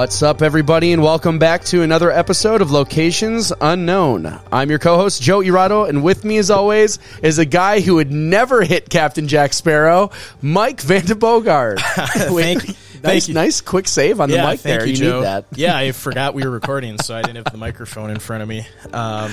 What's 0.00 0.22
up, 0.22 0.40
everybody, 0.40 0.94
and 0.94 1.02
welcome 1.02 1.38
back 1.38 1.62
to 1.64 1.82
another 1.82 2.10
episode 2.10 2.62
of 2.62 2.70
Locations 2.70 3.52
Unknown. 3.60 4.40
I'm 4.50 4.70
your 4.70 4.78
co 4.78 4.96
host, 4.96 5.20
Joe 5.20 5.40
Irado, 5.40 5.86
and 5.86 6.02
with 6.02 6.24
me, 6.24 6.38
as 6.38 6.50
always, 6.50 6.98
is 7.22 7.38
a 7.38 7.44
guy 7.44 7.80
who 7.80 7.96
would 7.96 8.10
never 8.10 8.62
hit 8.62 8.88
Captain 8.88 9.28
Jack 9.28 9.52
Sparrow, 9.52 10.10
Mike 10.40 10.78
Vandenbogard. 10.80 11.80
Thank, 12.14 12.74
nice, 13.04 13.28
you. 13.28 13.34
nice, 13.34 13.60
quick 13.60 13.86
save 13.86 14.22
on 14.22 14.30
the 14.30 14.38
mic 14.38 14.60
thank 14.60 14.62
there. 14.62 14.86
you, 14.86 14.92
You, 14.92 14.96
Joe. 14.96 15.16
need 15.18 15.24
that. 15.26 15.44
yeah, 15.54 15.76
I 15.76 15.92
forgot 15.92 16.32
we 16.32 16.44
were 16.44 16.50
recording, 16.50 16.98
so 16.98 17.14
I 17.14 17.20
didn't 17.20 17.36
have 17.44 17.52
the 17.52 17.58
microphone 17.58 18.08
in 18.08 18.20
front 18.20 18.42
of 18.42 18.48
me. 18.48 18.66
Um, 18.94 19.30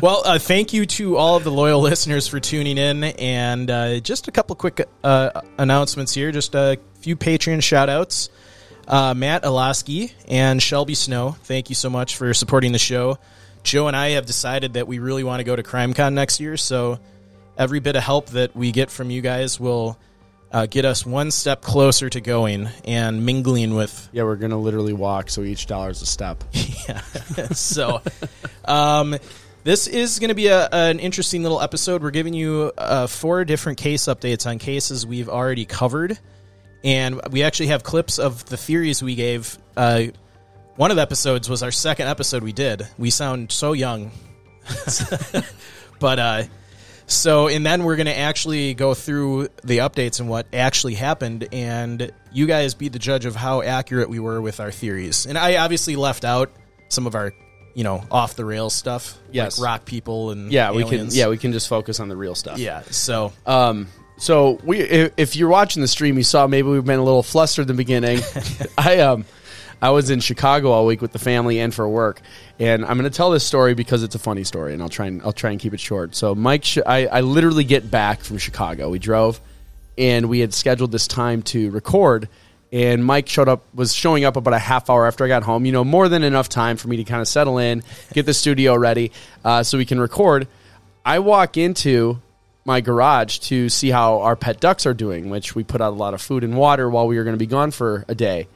well, 0.00 0.22
uh, 0.24 0.38
thank 0.38 0.72
you 0.72 0.86
to 0.86 1.18
all 1.18 1.36
of 1.36 1.44
the 1.44 1.52
loyal 1.52 1.82
listeners 1.82 2.26
for 2.26 2.40
tuning 2.40 2.78
in, 2.78 3.04
and 3.04 3.70
uh, 3.70 4.00
just 4.00 4.28
a 4.28 4.32
couple 4.32 4.56
quick 4.56 4.80
uh, 5.04 5.42
announcements 5.58 6.14
here. 6.14 6.32
Just 6.32 6.54
a 6.54 6.78
few 7.02 7.16
Patreon 7.16 7.62
shout 7.62 7.90
outs. 7.90 8.30
Uh, 8.90 9.14
Matt 9.14 9.44
Alaski 9.44 10.10
and 10.26 10.60
Shelby 10.60 10.96
Snow, 10.96 11.36
thank 11.44 11.68
you 11.68 11.76
so 11.76 11.88
much 11.88 12.16
for 12.16 12.34
supporting 12.34 12.72
the 12.72 12.78
show. 12.78 13.20
Joe 13.62 13.86
and 13.86 13.96
I 13.96 14.10
have 14.10 14.26
decided 14.26 14.72
that 14.72 14.88
we 14.88 14.98
really 14.98 15.22
want 15.22 15.38
to 15.38 15.44
go 15.44 15.54
to 15.54 15.62
CrimeCon 15.62 16.14
next 16.14 16.40
year, 16.40 16.56
so 16.56 16.98
every 17.56 17.78
bit 17.78 17.94
of 17.94 18.02
help 18.02 18.30
that 18.30 18.56
we 18.56 18.72
get 18.72 18.90
from 18.90 19.08
you 19.08 19.20
guys 19.20 19.60
will 19.60 19.96
uh, 20.50 20.66
get 20.66 20.84
us 20.84 21.06
one 21.06 21.30
step 21.30 21.62
closer 21.62 22.10
to 22.10 22.20
going 22.20 22.68
and 22.84 23.24
mingling 23.24 23.76
with 23.76 24.08
Yeah, 24.10 24.24
we're 24.24 24.34
going 24.34 24.50
to 24.50 24.56
literally 24.56 24.92
walk, 24.92 25.30
so 25.30 25.42
each 25.42 25.66
dollar 25.66 25.90
is 25.90 26.02
a 26.02 26.06
step. 26.06 26.42
yeah. 26.88 27.00
so, 27.52 28.02
um, 28.64 29.14
this 29.62 29.86
is 29.86 30.18
going 30.18 30.30
to 30.30 30.34
be 30.34 30.48
a, 30.48 30.68
an 30.72 30.98
interesting 30.98 31.44
little 31.44 31.60
episode. 31.60 32.02
We're 32.02 32.10
giving 32.10 32.34
you 32.34 32.72
uh, 32.76 33.06
four 33.06 33.44
different 33.44 33.78
case 33.78 34.06
updates 34.06 34.48
on 34.48 34.58
cases 34.58 35.06
we've 35.06 35.28
already 35.28 35.64
covered, 35.64 36.18
and 36.84 37.20
we 37.30 37.42
actually 37.42 37.68
have 37.68 37.82
clips 37.82 38.18
of 38.18 38.44
the 38.46 38.56
theories 38.56 39.02
we 39.02 39.14
gave. 39.14 39.58
Uh, 39.76 40.04
one 40.76 40.90
of 40.90 40.96
the 40.96 41.02
episodes 41.02 41.48
was 41.48 41.62
our 41.62 41.70
second 41.72 42.08
episode 42.08 42.42
we 42.42 42.52
did. 42.52 42.86
We 42.98 43.10
sound 43.10 43.52
so 43.52 43.72
young, 43.72 44.12
but 45.98 46.18
uh, 46.18 46.42
so 47.06 47.48
and 47.48 47.64
then 47.66 47.84
we're 47.84 47.96
going 47.96 48.06
to 48.06 48.16
actually 48.18 48.74
go 48.74 48.94
through 48.94 49.48
the 49.64 49.78
updates 49.78 50.20
and 50.20 50.28
what 50.28 50.46
actually 50.54 50.94
happened, 50.94 51.48
and 51.52 52.10
you 52.32 52.46
guys 52.46 52.74
be 52.74 52.88
the 52.88 52.98
judge 52.98 53.24
of 53.26 53.34
how 53.36 53.62
accurate 53.62 54.08
we 54.08 54.18
were 54.20 54.40
with 54.40 54.60
our 54.60 54.70
theories. 54.70 55.26
And 55.26 55.36
I 55.36 55.56
obviously 55.56 55.96
left 55.96 56.24
out 56.24 56.50
some 56.88 57.06
of 57.06 57.14
our, 57.14 57.32
you 57.74 57.84
know, 57.84 58.04
off 58.10 58.34
the 58.36 58.44
rails 58.44 58.74
stuff, 58.74 59.18
Yes. 59.32 59.58
like 59.58 59.64
rock 59.66 59.84
people 59.84 60.30
and 60.30 60.50
Yeah, 60.52 60.72
we 60.72 60.84
can. 60.84 61.08
Yeah, 61.10 61.28
we 61.28 61.36
can 61.38 61.52
just 61.52 61.68
focus 61.68 62.00
on 62.00 62.08
the 62.08 62.16
real 62.16 62.34
stuff. 62.34 62.58
yeah. 62.58 62.82
So 62.90 63.32
Um, 63.46 63.88
so 64.20 64.60
we, 64.62 64.80
if, 64.80 65.12
if 65.16 65.36
you're 65.36 65.48
watching 65.48 65.80
the 65.80 65.88
stream, 65.88 66.18
you 66.18 66.24
saw 66.24 66.46
maybe 66.46 66.68
we've 66.68 66.84
been 66.84 66.98
a 66.98 67.04
little 67.04 67.22
flustered 67.22 67.62
in 67.62 67.68
the 67.68 67.74
beginning. 67.74 68.20
I 68.78 69.00
um, 69.00 69.24
I 69.80 69.90
was 69.90 70.10
in 70.10 70.20
Chicago 70.20 70.72
all 70.72 70.84
week 70.84 71.00
with 71.00 71.12
the 71.12 71.18
family 71.18 71.58
and 71.58 71.72
for 71.72 71.88
work, 71.88 72.20
and 72.58 72.84
I'm 72.84 72.98
going 72.98 73.10
to 73.10 73.16
tell 73.16 73.30
this 73.30 73.44
story 73.44 73.72
because 73.72 74.02
it's 74.02 74.14
a 74.14 74.18
funny 74.18 74.44
story, 74.44 74.74
and 74.74 74.82
I'll 74.82 74.90
try 74.90 75.06
and 75.06 75.22
I'll 75.22 75.32
try 75.32 75.52
and 75.52 75.58
keep 75.58 75.72
it 75.72 75.80
short. 75.80 76.14
So 76.14 76.34
Mike, 76.34 76.64
sh- 76.64 76.78
I, 76.84 77.06
I 77.06 77.20
literally 77.22 77.64
get 77.64 77.90
back 77.90 78.20
from 78.20 78.36
Chicago. 78.36 78.90
We 78.90 78.98
drove, 78.98 79.40
and 79.96 80.28
we 80.28 80.40
had 80.40 80.52
scheduled 80.52 80.92
this 80.92 81.08
time 81.08 81.40
to 81.44 81.70
record. 81.70 82.28
And 82.72 83.04
Mike 83.04 83.28
showed 83.28 83.48
up, 83.48 83.64
was 83.74 83.92
showing 83.92 84.24
up 84.24 84.36
about 84.36 84.54
a 84.54 84.58
half 84.58 84.90
hour 84.90 85.06
after 85.06 85.24
I 85.24 85.28
got 85.28 85.42
home. 85.42 85.64
You 85.64 85.72
know, 85.72 85.82
more 85.82 86.10
than 86.10 86.22
enough 86.22 86.50
time 86.50 86.76
for 86.76 86.88
me 86.88 86.98
to 86.98 87.04
kind 87.04 87.22
of 87.22 87.26
settle 87.26 87.56
in, 87.56 87.82
get 88.12 88.26
the 88.26 88.34
studio 88.34 88.76
ready, 88.76 89.12
uh, 89.44 89.62
so 89.62 89.78
we 89.78 89.86
can 89.86 89.98
record. 89.98 90.46
I 91.06 91.20
walk 91.20 91.56
into 91.56 92.20
my 92.70 92.80
garage 92.80 93.38
to 93.38 93.68
see 93.68 93.90
how 93.90 94.20
our 94.20 94.36
pet 94.36 94.60
ducks 94.60 94.86
are 94.86 94.94
doing, 94.94 95.28
which 95.28 95.56
we 95.56 95.64
put 95.64 95.80
out 95.80 95.92
a 95.92 95.96
lot 95.96 96.14
of 96.14 96.22
food 96.22 96.44
and 96.44 96.56
water 96.56 96.88
while 96.88 97.08
we 97.08 97.18
were 97.18 97.24
going 97.24 97.34
to 97.34 97.38
be 97.38 97.44
gone 97.44 97.72
for 97.72 98.04
a 98.06 98.14
day. 98.14 98.46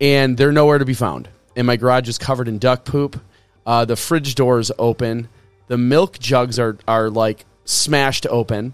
And 0.00 0.34
they're 0.34 0.50
nowhere 0.50 0.78
to 0.78 0.86
be 0.86 0.94
found. 0.94 1.28
And 1.54 1.66
my 1.66 1.76
garage 1.76 2.08
is 2.08 2.16
covered 2.16 2.48
in 2.48 2.58
duck 2.58 2.86
poop. 2.86 3.20
Uh, 3.66 3.84
the 3.84 3.96
fridge 3.96 4.34
door 4.34 4.58
is 4.60 4.72
open. 4.78 5.28
The 5.66 5.76
milk 5.76 6.18
jugs 6.18 6.58
are, 6.58 6.78
are 6.88 7.10
like 7.10 7.44
smashed 7.66 8.26
open. 8.30 8.72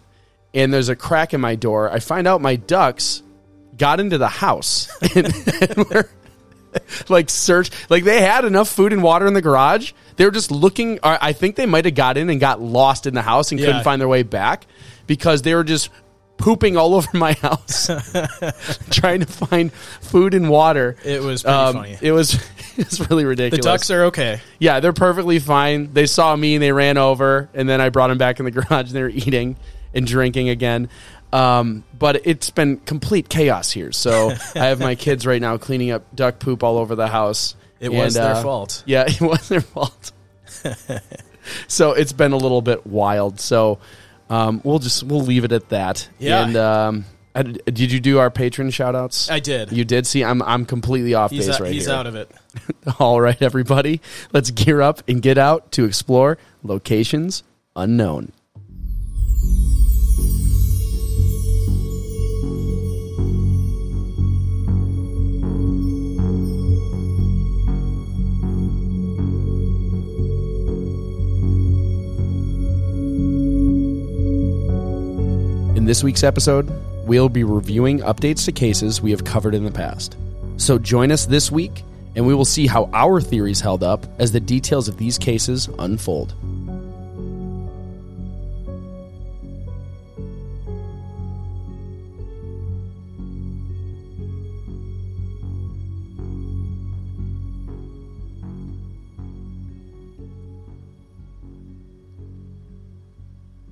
And 0.55 0.73
there's 0.73 0.89
a 0.89 0.95
crack 0.95 1.35
in 1.35 1.41
my 1.41 1.57
door. 1.57 1.91
I 1.91 1.99
find 1.99 2.29
out 2.29 2.41
my 2.41 2.55
ducks 2.55 3.25
got 3.77 3.99
into 3.99 4.19
the 4.19 4.29
house 4.29 4.89
and, 5.17 5.35
and 5.63 5.77
were 5.89 6.09
like 7.09 7.31
search 7.31 7.71
like 7.91 8.05
they 8.05 8.21
had 8.21 8.45
enough 8.45 8.69
food 8.69 8.93
and 8.93 9.03
water 9.03 9.27
in 9.27 9.35
the 9.35 9.43
garage 9.43 9.93
they 10.17 10.25
were 10.25 10.31
just 10.31 10.51
looking 10.51 10.99
i 11.03 11.33
think 11.33 11.57
they 11.57 11.67
might 11.67 11.85
have 11.85 11.95
got 11.95 12.17
in 12.17 12.31
and 12.31 12.41
got 12.41 12.61
lost 12.61 13.07
in 13.07 13.15
the 13.15 13.23
house 13.23 13.51
and 13.51 13.61
Yeah. 13.61 13.67
couldn't 13.67 13.85
find 13.85 14.01
their 14.01 14.09
way 14.09 14.23
back 14.23 14.67
because 15.07 15.43
they 15.43 15.55
were 15.55 15.65
just 15.65 15.91
pooping 16.37 16.77
all 16.77 16.95
over 16.97 17.09
my 17.17 17.33
house 17.35 17.87
trying 18.91 19.21
to 19.21 19.27
find 19.27 19.73
food 19.73 20.35
and 20.35 20.49
water 20.51 20.97
it 21.05 21.23
was 21.23 21.43
pretty 21.43 21.57
um, 21.57 21.75
funny. 21.75 21.99
it 22.01 22.13
was 22.13 22.35
it 22.77 22.91
was 22.91 23.09
really 23.09 23.25
The 23.25 23.51
ducks 23.59 23.91
are 23.91 24.05
okay. 24.07 24.41
yeah 24.59 24.81
they're 24.81 24.93
perfectly 24.93 25.39
fine 25.39 25.93
they 25.93 26.07
saw 26.07 26.35
me 26.35 26.55
and 26.55 26.63
they 26.63 26.73
ran 26.73 26.99
over 26.99 27.49
and 27.55 27.69
then 27.69 27.81
i 27.81 27.89
brought 27.89 28.09
them 28.09 28.19
back 28.19 28.39
in 28.41 28.45
the 28.45 28.51
garage 28.51 28.87
and 28.89 28.91
they 28.91 29.03
were 29.03 29.09
eating 29.11 29.57
and 29.95 30.07
drinking 30.07 30.49
again 30.49 30.89
um, 31.35 31.83
but 31.99 32.27
it's 32.27 32.51
been 32.51 32.77
complete 32.79 33.29
chaos 33.29 33.71
here 33.71 33.91
so 33.93 34.31
i 34.55 34.67
have 34.67 34.79
my 34.81 34.95
kids 34.95 35.27
right 35.27 35.41
now 35.41 35.57
cleaning 35.59 35.91
up 35.91 36.03
duck 36.15 36.39
poop 36.39 36.63
all 36.63 36.79
over 36.79 36.95
the 36.95 37.09
house 37.09 37.57
It 37.81 37.93
was 37.93 38.15
their 38.15 38.35
uh, 38.37 38.43
fault. 38.43 38.83
yeah 38.87 39.05
it 39.09 39.21
was 39.21 39.49
their 39.49 39.61
fault 39.61 40.13
so 41.69 41.93
it's 41.93 42.13
been 42.13 42.33
a 42.33 42.37
little 42.37 42.63
bit 42.63 42.87
wild 42.87 43.41
so 43.41 43.79
um, 44.31 44.61
we'll 44.65 44.79
just 44.79 45.03
we'll 45.03 45.21
leave 45.23 45.45
it 45.45 45.53
at 45.53 45.69
that 45.69 46.09
Yeah. 46.19 46.45
and 46.47 46.57
um, 46.57 47.05
I- 47.35 47.43
did 47.43 47.93
you 47.93 48.01
do 48.01 48.19
our 48.19 48.31
patron 48.31 48.71
shout 48.71 48.95
outs 48.95 49.31
I 49.31 49.41
did. 49.41 49.73
you 49.73 49.85
did 49.85 50.07
see 50.07 50.25
i'm 50.25 50.41
i'm 50.43 50.65
completely 50.65 51.15
off 51.15 51.31
he's 51.31 51.47
base 51.47 51.57
out, 51.57 51.61
right 51.61 51.73
he's 51.73 51.87
here 51.87 51.95
out 51.95 52.07
of 52.07 52.15
it. 52.15 52.31
all 53.01 53.21
right, 53.21 53.41
everybody, 53.43 54.01
let's 54.33 54.51
gear 54.53 54.81
up 54.81 55.03
and 55.09 55.21
get 55.21 55.37
out 55.39 55.73
to 55.73 55.85
explore 55.85 56.39
locations 56.63 57.43
unknown. 57.75 58.31
In 75.85 75.87
this 75.87 76.03
week's 76.03 76.25
episode, 76.25 76.71
we'll 77.07 77.29
be 77.29 77.45
reviewing 77.45 77.99
updates 77.99 78.47
to 78.47 78.53
cases 78.53 79.03
we 79.03 79.11
have 79.11 79.23
covered 79.23 79.55
in 79.55 79.65
the 79.65 79.71
past. 79.71 80.17
So 80.57 80.79
join 80.79 81.13
us 81.13 81.27
this 81.27 81.53
week, 81.53 81.83
and 82.17 82.27
we 82.27 82.35
will 82.35 82.47
see 82.47 82.67
how 82.67 82.89
our 82.95 83.21
theories 83.21 83.61
held 83.61 83.83
up 83.83 84.07
as 84.19 84.33
the 84.33 84.41
details 84.41 84.89
of 84.89 84.97
these 84.97 85.19
cases 85.19 85.69
unfold. 85.79 86.33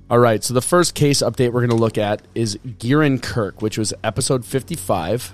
All 0.09 0.19
right, 0.19 0.43
so 0.43 0.53
the 0.53 0.61
first 0.61 0.95
case 0.95 1.21
update 1.21 1.53
we're 1.53 1.65
going 1.65 1.69
to 1.69 1.75
look 1.75 1.97
at 1.97 2.21
is 2.35 2.57
Gearin 2.57 3.21
Kirk, 3.21 3.61
which 3.61 3.77
was 3.77 3.93
episode 4.03 4.45
55. 4.45 5.33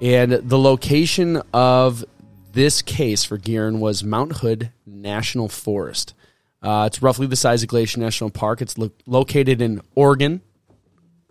And 0.00 0.32
the 0.32 0.58
location 0.58 1.42
of 1.52 2.04
this 2.52 2.82
case 2.82 3.24
for 3.24 3.38
Gearin 3.38 3.78
was 3.78 4.04
Mount 4.04 4.36
Hood 4.36 4.70
National 4.86 5.48
Forest. 5.48 6.14
Uh, 6.62 6.84
it's 6.86 7.02
roughly 7.02 7.26
the 7.26 7.34
size 7.36 7.62
of 7.62 7.68
Glacier 7.68 7.98
National 7.98 8.30
Park. 8.30 8.60
It's 8.62 8.76
lo- 8.76 8.90
located 9.06 9.62
in 9.62 9.80
Oregon. 9.94 10.42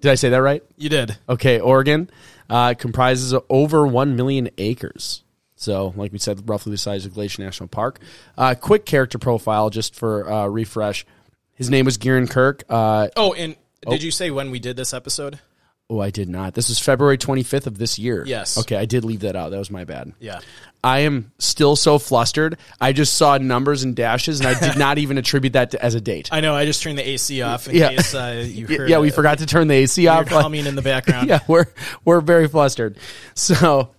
Did 0.01 0.11
I 0.11 0.15
say 0.15 0.29
that 0.29 0.41
right? 0.41 0.63
You 0.77 0.89
did. 0.89 1.17
Okay, 1.29 1.59
Oregon 1.59 2.09
uh, 2.49 2.73
comprises 2.73 3.33
over 3.49 3.85
1 3.85 4.15
million 4.15 4.49
acres. 4.57 5.23
So, 5.55 5.93
like 5.95 6.11
we 6.11 6.19
said, 6.19 6.47
roughly 6.47 6.71
the 6.71 6.77
size 6.77 7.05
of 7.05 7.13
Glacier 7.13 7.43
National 7.43 7.67
Park. 7.67 7.99
Uh, 8.37 8.53
quick 8.53 8.85
character 8.85 9.17
profile, 9.17 9.69
just 9.69 9.95
for 9.95 10.29
uh, 10.31 10.47
refresh. 10.47 11.05
His 11.57 11.69
name 11.69 11.85
was 11.85 11.97
Gieran 11.97 12.29
Kirk. 12.29 12.63
Uh, 12.69 13.09
Oh, 13.17 13.33
and 13.33 13.55
did 13.89 14.01
you 14.03 14.11
say 14.11 14.31
when 14.31 14.51
we 14.51 14.59
did 14.59 14.77
this 14.77 14.93
episode? 14.93 15.39
oh, 15.89 15.99
I 16.01 16.09
did 16.09 16.27
not. 16.27 16.53
This 16.53 16.69
is 16.69 16.79
February 16.79 17.17
25th 17.17 17.65
of 17.65 17.77
this 17.77 17.97
year. 17.97 18.23
Yes. 18.25 18.57
Okay, 18.57 18.75
I 18.75 18.83
did 18.85 19.05
leave 19.05 19.21
that 19.21 19.35
out. 19.37 19.51
That 19.51 19.57
was 19.57 19.71
my 19.71 19.85
bad. 19.85 20.11
Yeah. 20.19 20.39
I 20.83 20.99
am 20.99 21.31
still 21.39 21.75
so 21.77 21.97
flustered. 21.97 22.57
I 22.81 22.91
just 22.91 23.13
saw 23.15 23.37
numbers 23.37 23.83
and 23.83 23.95
dashes, 23.95 24.39
and 24.41 24.47
I 24.49 24.59
did 24.59 24.77
not 24.77 24.97
even 24.97 25.17
attribute 25.17 25.53
that 25.53 25.71
to, 25.71 25.81
as 25.83 25.95
a 25.95 26.01
date. 26.01 26.27
I 26.31 26.41
know. 26.41 26.53
I 26.55 26.65
just 26.65 26.83
turned 26.83 26.97
the 26.97 27.07
AC 27.07 27.41
off 27.41 27.67
in 27.69 27.75
Yeah. 27.75 27.89
case 27.89 28.13
uh, 28.13 28.43
you 28.45 28.67
Y- 28.69 28.75
heard. 28.75 28.89
yeah, 28.89 28.99
we 28.99 29.09
forgot 29.11 29.37
to 29.39 29.45
turn 29.45 29.69
the 29.69 29.75
AC 29.75 30.05
off. 30.07 30.29
Like- 30.29 30.41
humming 30.43 30.65
in 30.65 30.75
the 30.75 30.81
background. 30.81 31.29
yeah, 31.29 31.39
we're 31.47 31.65
we're 32.03 32.19
very 32.21 32.47
flustered. 32.49 32.97
So, 33.33 33.91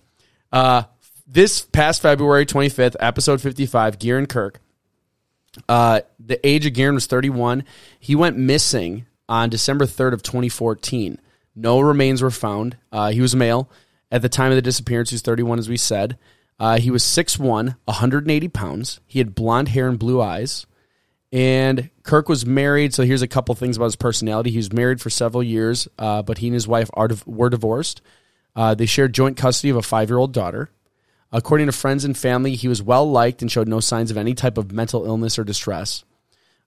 uh, 0.53 0.83
this 1.27 1.61
past 1.61 2.01
February 2.03 2.45
25th, 2.45 2.95
episode 2.99 3.41
55, 3.41 3.97
Gieran 3.99 4.29
Kirk. 4.29 4.61
Uh, 5.67 6.01
the 6.19 6.45
age 6.47 6.65
of 6.65 6.73
Gieran 6.73 6.93
was 6.93 7.07
31. 7.07 7.63
He 7.99 8.15
went 8.15 8.37
missing 8.37 9.05
on 9.27 9.49
December 9.49 9.85
3rd 9.85 10.13
of 10.13 10.23
2014. 10.23 11.19
No 11.55 11.79
remains 11.79 12.21
were 12.21 12.31
found. 12.31 12.77
Uh, 12.91 13.11
he 13.11 13.21
was 13.21 13.35
male. 13.35 13.69
At 14.11 14.21
the 14.21 14.29
time 14.29 14.51
of 14.51 14.55
the 14.55 14.61
disappearance, 14.61 15.09
he 15.09 15.15
was 15.15 15.21
31, 15.21 15.59
as 15.59 15.69
we 15.69 15.77
said. 15.77 16.17
Uh, 16.59 16.77
he 16.77 16.91
was 16.91 17.03
6'1", 17.03 17.75
180 17.85 18.47
pounds. 18.49 18.99
He 19.05 19.19
had 19.19 19.35
blonde 19.35 19.69
hair 19.69 19.87
and 19.87 19.99
blue 19.99 20.21
eyes. 20.21 20.65
And 21.31 21.89
Kirk 22.03 22.27
was 22.27 22.45
married. 22.45 22.93
So 22.93 23.03
here's 23.03 23.21
a 23.21 23.27
couple 23.27 23.53
things 23.55 23.77
about 23.77 23.85
his 23.85 23.95
personality. 23.95 24.51
He 24.51 24.57
was 24.57 24.73
married 24.73 24.99
for 24.99 25.09
several 25.09 25.43
years, 25.43 25.87
uh, 25.97 26.23
but 26.23 26.39
he 26.39 26.47
and 26.47 26.53
his 26.55 26.67
wife 26.67 26.89
are 26.95 27.09
were 27.25 27.49
divorced. 27.49 28.01
Uh, 28.55 28.73
they 28.73 28.87
shared 28.87 29.13
joint 29.13 29.37
custody 29.37 29.69
of 29.69 29.77
a 29.77 29.81
five 29.81 30.09
year 30.09 30.17
old 30.17 30.33
daughter. 30.33 30.71
According 31.31 31.67
to 31.67 31.71
friends 31.71 32.05
and 32.05 32.17
family, 32.17 32.55
he 32.55 32.67
was 32.67 32.81
well 32.81 33.09
liked 33.09 33.41
and 33.41 33.51
showed 33.51 33.67
no 33.67 33.79
signs 33.79 34.09
of 34.11 34.17
any 34.17 34.33
type 34.33 34.57
of 34.57 34.71
mental 34.71 35.05
illness 35.05 35.37
or 35.37 35.43
distress. 35.43 36.03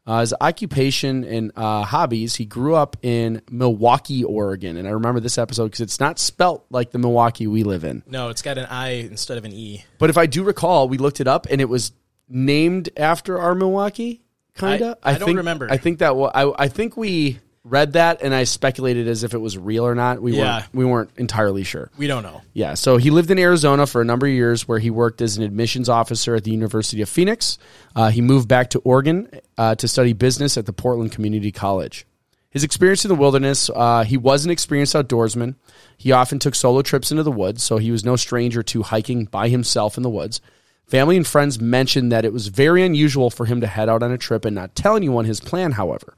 Uh, 0.06 0.20
his 0.20 0.34
occupation 0.40 1.22
and 1.24 1.52
uh, 1.54 1.82
hobbies, 1.84 2.34
he 2.36 2.44
grew 2.44 2.74
up 2.74 2.96
in 3.02 3.40
Milwaukie, 3.50 4.24
Oregon. 4.24 4.76
And 4.76 4.86
I 4.88 4.92
remember 4.92 5.20
this 5.20 5.38
episode 5.38 5.66
because 5.66 5.80
it's 5.80 6.00
not 6.00 6.18
spelt 6.18 6.64
like 6.70 6.90
the 6.90 6.98
Milwaukee 6.98 7.46
we 7.46 7.62
live 7.62 7.84
in. 7.84 8.02
No, 8.06 8.28
it's 8.28 8.42
got 8.42 8.58
an 8.58 8.66
I 8.66 8.90
instead 8.94 9.38
of 9.38 9.44
an 9.44 9.52
E. 9.52 9.84
But 9.98 10.10
if 10.10 10.18
I 10.18 10.26
do 10.26 10.42
recall, 10.42 10.88
we 10.88 10.98
looked 10.98 11.20
it 11.20 11.28
up 11.28 11.46
and 11.50 11.60
it 11.60 11.68
was 11.68 11.92
named 12.28 12.88
after 12.96 13.38
our 13.38 13.54
Milwaukee, 13.54 14.22
kind 14.54 14.82
of. 14.82 14.98
I- 15.04 15.14
I 15.14 15.18
don't 15.18 15.36
remember. 15.36 15.68
I 15.70 15.76
think 15.76 15.98
that 16.00 16.16
wa- 16.16 16.32
I, 16.34 16.64
I 16.64 16.68
think 16.68 16.96
we 16.96 17.38
read 17.64 17.92
that 17.92 18.22
and 18.22 18.34
I 18.34 18.44
speculated 18.44 19.06
as 19.06 19.22
if 19.24 19.34
it 19.34 19.38
was 19.38 19.56
real 19.56 19.86
or 19.86 19.94
not. 19.94 20.20
We 20.20 20.36
Yeah. 20.36 20.56
weren't 20.56 20.74
we 20.74 20.84
weren't 20.84 21.10
entirely 21.16 21.62
sure. 21.62 21.90
We 21.96 22.06
don't 22.08 22.22
know. 22.22 22.42
Yeah, 22.54 22.74
so 22.74 22.96
he 22.96 23.10
lived 23.10 23.30
in 23.30 23.38
Arizona 23.38 23.86
for 23.86 24.00
a 24.00 24.04
number 24.04 24.26
of 24.26 24.32
years, 24.32 24.66
where 24.66 24.78
he 24.80 24.90
worked 24.90 25.22
as 25.22 25.36
an 25.36 25.44
admissions 25.44 25.88
officer 25.88 26.34
at 26.34 26.44
the 26.44 26.50
University 26.50 27.02
of 27.02 27.08
Phoenix. 27.08 27.58
Uh, 27.94 28.10
he 28.10 28.20
moved 28.20 28.48
back 28.48 28.70
to 28.70 28.80
Oregon 28.80 29.28
uh, 29.56 29.74
to 29.76 29.86
study 29.86 30.12
business 30.12 30.56
at 30.56 30.66
the 30.66 30.72
Portland 30.72 31.12
Community 31.12 31.52
College. 31.52 32.04
His 32.50 32.64
experience 32.64 33.04
in 33.04 33.08
the 33.08 33.14
wilderness, 33.14 33.70
uh, 33.74 34.04
he 34.04 34.18
was 34.18 34.44
an 34.44 34.50
experienced 34.50 34.94
outdoorsman. 34.94 35.54
He 35.96 36.12
often 36.12 36.38
took 36.38 36.54
solo 36.54 36.82
trips 36.82 37.10
into 37.10 37.22
the 37.22 37.32
woods, 37.32 37.62
so 37.62 37.78
he 37.78 37.90
was 37.90 38.04
no 38.04 38.16
stranger 38.16 38.62
to 38.64 38.82
hiking 38.82 39.24
by 39.24 39.48
himself 39.48 39.96
in 39.96 40.02
the 40.02 40.10
woods. 40.10 40.40
Family 40.84 41.16
and 41.16 41.26
friends 41.26 41.58
mentioned 41.58 42.12
that 42.12 42.26
it 42.26 42.32
was 42.32 42.48
very 42.48 42.82
unusual 42.82 43.30
for 43.30 43.46
him 43.46 43.62
to 43.62 43.66
head 43.66 43.88
out 43.88 44.02
on 44.02 44.12
a 44.12 44.18
trip 44.18 44.44
and 44.44 44.54
not 44.54 44.74
tell 44.74 44.96
anyone 44.96 45.24
his 45.24 45.40
plan, 45.40 45.72
however. 45.72 46.14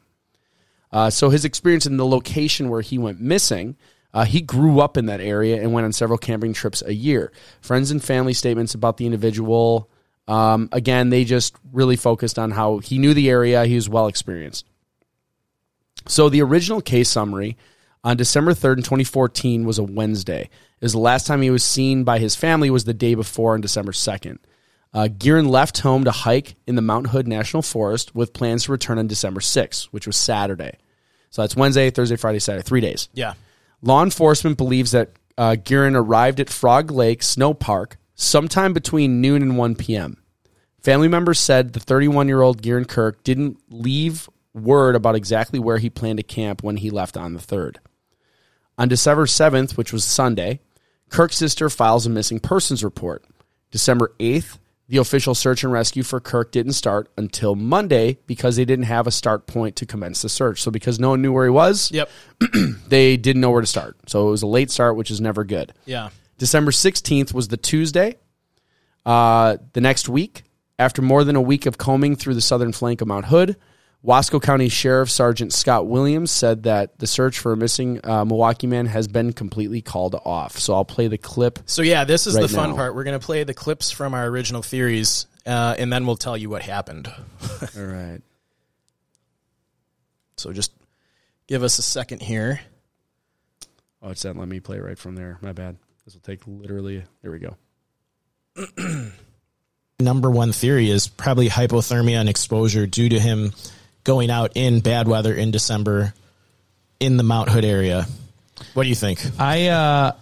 Uh, 0.95 1.11
so 1.11 1.29
his 1.29 1.45
experience 1.45 1.87
in 1.87 1.97
the 1.97 2.07
location 2.07 2.69
where 2.71 2.81
he 2.81 2.99
went 2.99 3.21
missing, 3.21 3.77
uh, 4.15 4.25
he 4.25 4.41
grew 4.41 4.79
up 4.79 4.97
in 4.97 5.07
that 5.07 5.21
area 5.21 5.61
and 5.61 5.73
went 5.73 5.85
on 5.85 5.93
several 5.93 6.17
camping 6.17 6.53
trips 6.53 6.85
a 6.87 6.95
year. 6.95 7.33
Friends 7.61 7.91
and 7.91 8.03
family 8.03 8.33
statements 8.33 8.75
about 8.75 8.97
the 8.97 9.05
individual, 9.05 9.91
um, 10.29 10.69
again, 10.71 11.11
they 11.11 11.25
just 11.25 11.57
really 11.73 11.97
focused 11.97 12.39
on 12.39 12.53
how 12.53 12.79
he 12.79 12.99
knew 12.99 13.13
the 13.13 13.29
area, 13.29 13.65
he 13.65 13.75
was 13.75 13.89
well 13.89 14.07
experienced. 14.07 14.67
So 16.07 16.29
the 16.29 16.43
original 16.43 16.81
case 16.81 17.11
summary 17.11 17.57
on 18.05 18.17
December 18.17 18.53
3rd 18.53 18.77
in 18.77 18.83
2014 18.85 19.67
was 19.67 19.79
a 19.79 19.83
Wednesday. 19.83 20.49
Was 20.81 20.93
the 20.93 20.99
last 20.99 21.27
time 21.27 21.43
he 21.43 21.51
was 21.51 21.65
seen 21.65 22.05
by 22.05 22.21
his 22.21 22.37
family 22.37 22.71
was 22.71 22.85
the 22.85 22.95
day 22.95 23.17
before 23.17 23.55
on 23.55 23.61
December 23.61 23.91
2nd. 23.91 24.39
Uh, 24.93 25.09
Gieran 25.11 25.49
left 25.49 25.79
home 25.79 26.05
to 26.05 26.13
hike 26.13 26.55
in 26.69 26.77
the 26.77 26.83
Mount 26.83 27.09
Hood 27.09 27.27
National 27.27 27.63
Forest 27.63 28.15
with 28.15 28.33
plans 28.33 28.65
to 28.65 28.73
return 28.73 28.99
on 28.99 29.09
December 29.09 29.41
6th, 29.41 29.87
which 29.87 30.07
was 30.07 30.17
Saturday. 30.17 30.77
So 31.35 31.43
that's 31.43 31.57
Wednesday, 31.57 31.91
Thursday, 31.91 32.15
Friday, 32.15 32.39
Saturday, 32.39 32.63
three 32.63 32.81
days. 32.81 33.09
Yeah. 33.13 33.35
Law 33.83 34.05
enforcement 34.05 34.57
believes 34.57 34.93
that 34.93 35.11
uh, 35.37 35.57
Gieran 35.59 35.97
arrived 35.97 36.39
at 36.39 36.49
Frog 36.49 36.93
Lake 36.93 37.25
Snow 37.25 37.53
Park 37.53 37.97
sometime 38.15 38.73
between 38.73 39.21
noon 39.21 39.43
and 39.43 39.59
1 39.59 39.75
p.m. 39.75 40.23
Family 40.81 41.09
members 41.09 41.41
said 41.41 41.73
the 41.73 41.81
31 41.81 42.29
year 42.29 42.41
old 42.41 42.63
Gieran 42.63 42.87
Kirk 42.87 43.25
didn't 43.25 43.59
leave 43.69 44.31
word 44.55 44.95
about 44.95 45.17
exactly 45.17 45.59
where 45.59 45.79
he 45.79 45.91
planned 45.91 46.19
to 46.19 46.23
camp 46.23 46.63
when 46.63 46.77
he 46.77 46.89
left 46.89 47.17
on 47.17 47.35
the 47.35 47.41
3rd. 47.41 47.79
On 48.79 48.87
December 48.87 49.27
7th, 49.27 49.77
which 49.77 49.93
was 49.93 50.05
Sunday, 50.05 50.61
Kirk's 51.09 51.37
sister 51.37 51.69
files 51.69 52.07
a 52.07 52.11
missing 52.11 52.39
persons 52.39 52.85
report. 52.85 53.25
December 53.73 54.13
8th, 54.21 54.59
the 54.89 54.99
official 54.99 55.35
search 55.35 55.65
and 55.65 55.73
rescue 55.73 56.03
for 56.03 56.21
Kirk 56.21 56.53
didn't 56.53 56.73
start 56.75 57.11
until 57.17 57.55
Monday 57.55 58.19
because 58.27 58.57
they 58.57 58.65
didn't 58.65 58.85
have 58.85 59.07
a 59.07 59.11
start 59.11 59.47
point 59.47 59.77
to 59.77 59.87
commence 59.87 60.21
the 60.23 60.29
search. 60.29 60.61
So, 60.63 60.71
because 60.71 61.01
no 61.01 61.11
one 61.11 61.23
knew 61.23 61.33
where 61.33 61.45
he 61.47 61.51
was, 61.51 61.91
Yep. 61.91 62.11
they 62.89 63.17
didn't 63.17 63.41
know 63.41 63.51
where 63.51 63.63
to 63.63 63.67
start. 63.67 63.97
So, 64.07 64.29
it 64.29 64.31
was 64.31 64.43
a 64.43 64.47
late 64.47 64.71
start, 64.71 64.97
which 64.97 65.11
is 65.11 65.21
never 65.21 65.43
good. 65.45 65.73
Yeah. 65.87 66.11
December 66.39 66.71
16th 66.71 67.33
was 67.33 67.49
the 67.49 67.57
Tuesday. 67.57 68.17
Uh, 69.07 69.57
the 69.73 69.81
next 69.81 70.09
week, 70.09 70.43
after 70.79 71.01
more 71.03 71.25
than 71.25 71.37
a 71.37 71.41
week 71.41 71.67
of 71.67 71.79
combing 71.79 72.17
through 72.17 72.35
the 72.35 72.41
southern 72.41 72.73
flank 72.73 73.01
of 73.01 73.09
Mount 73.09 73.27
Hood, 73.27 73.57
Wasco 74.05 74.41
County 74.41 74.69
Sheriff 74.69 75.11
Sergeant 75.11 75.53
Scott 75.53 75.87
Williams 75.87 76.31
said 76.31 76.65
that 76.65 76.99
the 76.99 77.07
search 77.07 77.39
for 77.39 77.53
a 77.53 77.57
missing 77.57 78.01
uh, 78.05 78.25
Milwaukie 78.25 78.69
man 78.69 78.85
has 78.87 79.09
been 79.09 79.33
completely 79.33 79.81
called 79.81 80.15
off. 80.15 80.59
So 80.59 80.75
I'll 80.75 80.85
play 80.85 81.09
the 81.09 81.17
clip. 81.17 81.61
So 81.65 81.81
yeah, 81.81 82.05
this 82.05 82.27
is 82.27 82.35
Right 82.35 82.43
the 82.43 82.49
fun 82.49 82.71
now. 82.71 82.77
part. 82.77 82.95
We're 82.95 83.05
gonna 83.05 83.19
play 83.19 83.45
the 83.45 83.55
clips 83.55 83.91
from 83.91 84.13
our 84.13 84.27
original 84.27 84.61
theories, 84.63 85.27
uh, 85.47 85.75
and 85.79 85.91
then 85.91 86.07
we'll 86.07 86.17
tell 86.17 86.37
you 86.37 86.51
what 86.51 86.61
happened. 86.63 87.09
All 87.77 87.83
right. 87.85 88.21
So 90.37 90.53
just 90.53 90.73
give 91.47 91.63
us 91.63 91.79
a 91.79 91.83
second 91.83 92.21
here. 92.21 92.61
Oh, 94.03 94.11
it's 94.11 94.23
that. 94.23 94.37
Let 94.37 94.49
me 94.49 94.61
play 94.61 94.81
right 94.81 94.99
from 94.99 95.15
there. 95.15 95.39
My 95.41 95.53
bad. 95.53 95.77
This 96.05 96.13
will 96.13 96.21
take 96.21 96.43
literally. 96.47 97.03
There 97.23 97.31
we 97.31 97.39
go. 97.39 97.57
Number 99.99 100.31
one 100.31 100.53
theory 100.53 100.91
is 100.91 101.09
probably 101.09 101.49
hypothermia 101.49 102.17
and 102.17 102.29
exposure 102.29 102.87
due 102.87 103.09
to 103.09 103.19
him 103.19 103.53
going 104.05 104.31
out 104.31 104.53
in 104.55 104.81
bad 104.81 105.09
weather 105.09 105.35
in 105.35 105.51
December 105.51 106.15
in 107.01 107.17
the 107.17 107.23
Mount 107.23 107.49
Hood 107.49 107.65
area. 107.65 108.07
What 108.75 108.85
do 108.85 108.89
you 108.89 108.95
think? 108.95 109.21
I 109.39 109.69
uh, 109.69 110.13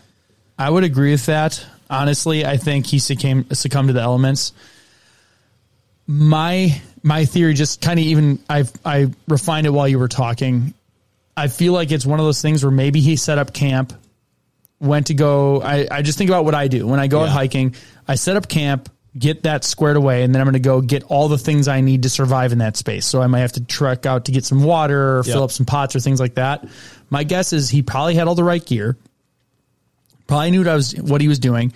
I 0.58 0.70
would 0.70 0.84
agree 0.84 1.10
with 1.10 1.26
that. 1.26 1.64
Honestly, 1.90 2.46
I 2.46 2.56
think 2.56 2.86
he 2.86 2.98
succumbed 2.98 3.56
succumbed 3.56 3.88
to 3.88 3.92
the 3.92 4.00
elements. 4.00 4.52
My 6.06 6.80
my 7.02 7.24
theory 7.24 7.54
just 7.54 7.80
kind 7.80 7.98
of 7.98 8.04
even 8.06 8.38
I 8.48 8.64
I 8.84 9.10
refined 9.28 9.66
it 9.66 9.70
while 9.70 9.88
you 9.88 9.98
were 9.98 10.08
talking. 10.08 10.74
I 11.36 11.48
feel 11.48 11.72
like 11.72 11.90
it's 11.90 12.06
one 12.06 12.20
of 12.20 12.26
those 12.26 12.42
things 12.42 12.62
where 12.62 12.70
maybe 12.70 13.00
he 13.00 13.16
set 13.16 13.38
up 13.38 13.52
camp, 13.52 13.92
went 14.80 15.06
to 15.06 15.14
go. 15.14 15.62
I, 15.62 15.88
I 15.90 16.02
just 16.02 16.18
think 16.18 16.28
about 16.28 16.44
what 16.44 16.54
I 16.54 16.68
do 16.68 16.86
when 16.86 17.00
I 17.00 17.06
go 17.06 17.22
out 17.22 17.30
hiking. 17.30 17.74
I 18.06 18.16
set 18.16 18.36
up 18.36 18.48
camp, 18.48 18.90
get 19.18 19.42
that 19.42 19.62
squared 19.64 19.96
away, 19.96 20.22
and 20.22 20.34
then 20.34 20.40
I'm 20.40 20.46
going 20.46 20.54
to 20.54 20.58
go 20.60 20.80
get 20.80 21.02
all 21.04 21.28
the 21.28 21.36
things 21.38 21.68
I 21.68 21.80
need 21.82 22.04
to 22.04 22.08
survive 22.08 22.52
in 22.52 22.58
that 22.58 22.76
space. 22.76 23.04
So 23.06 23.20
I 23.20 23.26
might 23.26 23.40
have 23.40 23.52
to 23.52 23.64
trek 23.64 24.06
out 24.06 24.24
to 24.26 24.32
get 24.32 24.44
some 24.44 24.62
water, 24.64 25.18
or 25.18 25.24
fill 25.24 25.42
up 25.42 25.50
some 25.50 25.66
pots, 25.66 25.94
or 25.94 26.00
things 26.00 26.18
like 26.20 26.34
that. 26.36 26.66
My 27.10 27.24
guess 27.24 27.52
is 27.52 27.68
he 27.68 27.82
probably 27.82 28.14
had 28.14 28.26
all 28.28 28.34
the 28.34 28.44
right 28.44 28.64
gear 28.64 28.96
probably 30.26 30.50
knew 30.50 30.60
what 30.60 30.68
I 30.68 30.74
was 30.74 30.94
what 30.94 31.20
he 31.20 31.28
was 31.28 31.38
doing. 31.38 31.72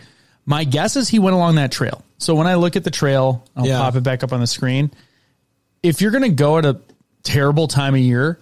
My 0.47 0.65
guess 0.65 0.97
is 0.97 1.09
he 1.09 1.19
went 1.19 1.35
along 1.35 1.57
that 1.57 1.73
trail. 1.73 2.03
So 2.19 2.35
when 2.35 2.47
I 2.47 2.55
look 2.55 2.77
at 2.77 2.85
the 2.85 2.91
trail, 2.91 3.45
I'll 3.57 3.67
Yeah. 3.67 3.79
pop 3.81 3.97
it 3.97 4.03
back 4.03 4.23
up 4.23 4.33
on 4.33 4.41
the 4.41 4.47
screen. 4.47 4.91
If 5.83 6.01
you're 6.01 6.13
going 6.13 6.23
to 6.23 6.29
go 6.31 6.57
at 6.59 6.65
a 6.65 6.79
terrible 7.23 7.69
time 7.69 7.95
of 7.95 8.01
year, 8.01 8.39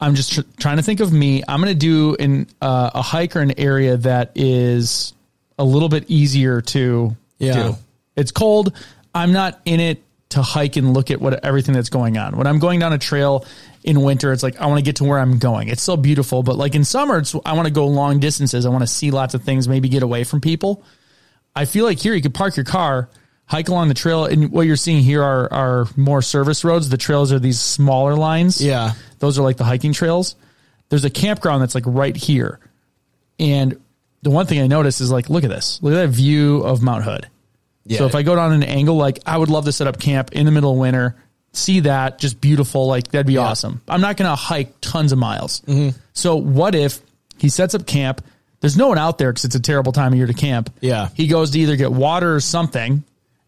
I'm 0.00 0.14
just 0.14 0.34
tr- 0.34 0.40
trying 0.58 0.76
to 0.76 0.82
think 0.82 1.00
of 1.00 1.12
me. 1.12 1.42
I'm 1.48 1.60
going 1.60 1.72
to 1.72 1.78
do 1.78 2.14
in 2.14 2.46
uh, 2.60 2.90
a 2.94 3.02
hike 3.02 3.34
or 3.34 3.40
an 3.40 3.58
area 3.58 3.96
that 3.96 4.32
is 4.34 5.14
a 5.58 5.64
little 5.64 5.88
bit 5.88 6.04
easier 6.08 6.60
to 6.60 7.16
Yeah. 7.38 7.52
do. 7.54 7.76
It's 8.16 8.30
cold. 8.30 8.76
I'm 9.14 9.32
not 9.32 9.60
in 9.64 9.80
it 9.80 10.02
to 10.30 10.42
hike 10.42 10.76
and 10.76 10.92
look 10.92 11.10
at 11.10 11.20
what 11.20 11.44
everything 11.44 11.74
that's 11.74 11.88
going 11.88 12.18
on. 12.18 12.36
When 12.36 12.46
I'm 12.46 12.58
going 12.58 12.80
down 12.80 12.92
a 12.92 12.98
trail 12.98 13.44
in 13.84 14.02
winter, 14.02 14.32
it's 14.32 14.42
like 14.42 14.60
I 14.60 14.66
want 14.66 14.78
to 14.78 14.82
get 14.82 14.96
to 14.96 15.04
where 15.04 15.18
I'm 15.18 15.38
going. 15.38 15.68
It's 15.68 15.82
still 15.82 15.96
beautiful, 15.96 16.42
but 16.42 16.56
like 16.56 16.74
in 16.74 16.84
summer, 16.84 17.18
it's 17.18 17.34
I 17.44 17.52
want 17.52 17.66
to 17.66 17.72
go 17.72 17.86
long 17.86 18.18
distances. 18.18 18.66
I 18.66 18.70
want 18.70 18.82
to 18.82 18.88
see 18.88 19.10
lots 19.10 19.34
of 19.34 19.44
things, 19.44 19.68
maybe 19.68 19.88
get 19.88 20.02
away 20.02 20.24
from 20.24 20.40
people. 20.40 20.82
I 21.54 21.64
feel 21.64 21.84
like 21.84 21.98
here 21.98 22.12
you 22.14 22.20
could 22.20 22.34
park 22.34 22.56
your 22.56 22.64
car, 22.64 23.08
hike 23.46 23.68
along 23.68 23.88
the 23.88 23.94
trail, 23.94 24.24
and 24.24 24.50
what 24.50 24.66
you're 24.66 24.76
seeing 24.76 25.02
here 25.02 25.22
are 25.22 25.52
are 25.52 25.86
more 25.96 26.20
service 26.22 26.64
roads. 26.64 26.88
The 26.88 26.96
trails 26.98 27.32
are 27.32 27.38
these 27.38 27.60
smaller 27.60 28.16
lines. 28.16 28.62
Yeah. 28.62 28.92
Those 29.20 29.38
are 29.38 29.42
like 29.42 29.56
the 29.56 29.64
hiking 29.64 29.92
trails. 29.92 30.34
there's 30.88 31.04
a 31.04 31.10
campground 31.10 31.62
that's 31.62 31.74
like 31.74 31.84
right 31.86 32.16
here. 32.16 32.58
And 33.38 33.80
the 34.22 34.30
one 34.30 34.46
thing 34.46 34.60
I 34.60 34.66
noticed 34.66 35.00
is 35.00 35.10
like, 35.10 35.30
look 35.30 35.44
at 35.44 35.50
this. 35.50 35.78
Look 35.82 35.92
at 35.92 35.96
that 35.96 36.08
view 36.08 36.58
of 36.62 36.82
Mount 36.82 37.04
Hood. 37.04 37.28
Yeah. 37.86 37.98
So 37.98 38.06
if 38.06 38.14
I 38.14 38.22
go 38.22 38.34
down 38.34 38.52
an 38.52 38.62
angle, 38.62 38.96
like 38.96 39.20
I 39.26 39.36
would 39.38 39.48
love 39.48 39.64
to 39.66 39.72
set 39.72 39.86
up 39.86 39.98
camp 40.00 40.32
in 40.32 40.44
the 40.44 40.52
middle 40.52 40.72
of 40.72 40.78
winter, 40.78 41.16
see 41.52 41.80
that 41.80 42.18
just 42.18 42.40
beautiful. 42.40 42.86
Like 42.86 43.08
that'd 43.12 43.26
be 43.26 43.38
awesome. 43.38 43.80
I'm 43.88 44.00
not 44.00 44.16
going 44.16 44.28
to 44.28 44.36
hike 44.36 44.80
tons 44.80 45.12
of 45.12 45.18
miles. 45.18 45.60
Mm-hmm. 45.62 45.96
So 46.12 46.36
what 46.36 46.74
if 46.74 47.00
he 47.38 47.48
sets 47.48 47.74
up 47.74 47.86
camp? 47.86 48.24
There's 48.60 48.76
no 48.76 48.88
one 48.88 48.98
out 48.98 49.18
there 49.18 49.30
because 49.30 49.44
it's 49.44 49.54
a 49.54 49.60
terrible 49.60 49.92
time 49.92 50.12
of 50.12 50.18
year 50.18 50.26
to 50.26 50.34
camp. 50.34 50.72
Yeah. 50.80 51.10
He 51.14 51.28
goes 51.28 51.50
to 51.52 51.58
either 51.60 51.76
get 51.76 51.92
water 51.92 52.34
or 52.34 52.40
something 52.40 53.04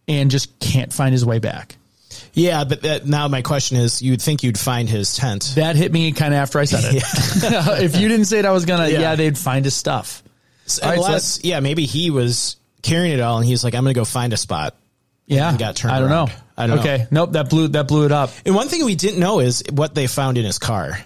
and 0.07 0.31
just 0.31 0.59
can't 0.61 0.93
find 0.93 1.13
his 1.13 1.25
way 1.25 1.39
back. 1.39 1.77
Yeah, 2.35 2.65
but 2.65 2.83
that, 2.83 3.07
now 3.07 3.27
my 3.29 3.43
question 3.43 3.79
is, 3.79 4.01
you'd 4.01 4.23
think 4.23 4.43
you'd 4.43 4.59
find 4.59 4.89
his 4.89 5.17
tent. 5.17 5.53
That 5.57 5.77
hit 5.77 5.93
me 5.93 6.13
kind 6.13 6.33
of 6.35 6.39
after 6.39 6.59
I 6.59 6.65
said 6.65 6.95
it. 6.95 7.03
if 7.83 7.97
you 7.97 8.09
didn't 8.09 8.27
say 8.27 8.39
it, 8.39 8.45
I 8.45 8.53
was 8.53 8.65
going 8.65 8.81
to, 8.81 8.93
Yeah. 8.93 9.01
yeah. 9.01 9.15
they'd 9.17 9.37
find 9.37 9.65
his 9.65 9.75
stuff. 9.75 10.23
All 10.83 10.89
right, 10.91 10.99
so 10.99 11.05
Unless, 11.07 11.45
yeah, 11.45 11.61
maybe 11.61 11.87
he 11.87 12.11
was 12.11 12.57
carrying 12.83 13.13
it 13.15 13.21
all 13.21 13.39
and 13.39 13.47
he's 13.47 13.65
like, 13.65 13.75
I'm 13.75 13.85
going 13.85 13.95
to 13.95 13.99
go 14.01 14.05
find 14.05 14.33
a 14.33 14.37
spot. 14.37 14.77
Yeah. 15.27 15.53
He 15.53 15.59
got 15.59 15.77
turned 15.77 15.95
I 15.95 16.01
don't 16.01 16.11
around. 16.11 16.29
know. 16.29 16.35
I 16.57 16.67
don't 16.67 16.77
know. 16.77 16.83
okay. 16.83 17.07
Nope. 17.11 17.33
That 17.33 17.51
blew, 17.51 17.69
that 17.69 17.87
blew 17.89 18.07
it 18.07 18.13
up. 18.13 18.31
And 18.47 18.55
one 18.55 18.69
thing 18.69 18.85
we 18.85 18.95
didn't 18.95 19.21
know 19.21 19.41
is 19.41 19.63
what 19.71 19.95
they 19.95 20.07
found 20.07 20.39
in 20.39 20.45
his 20.45 20.59
car. 20.59 20.99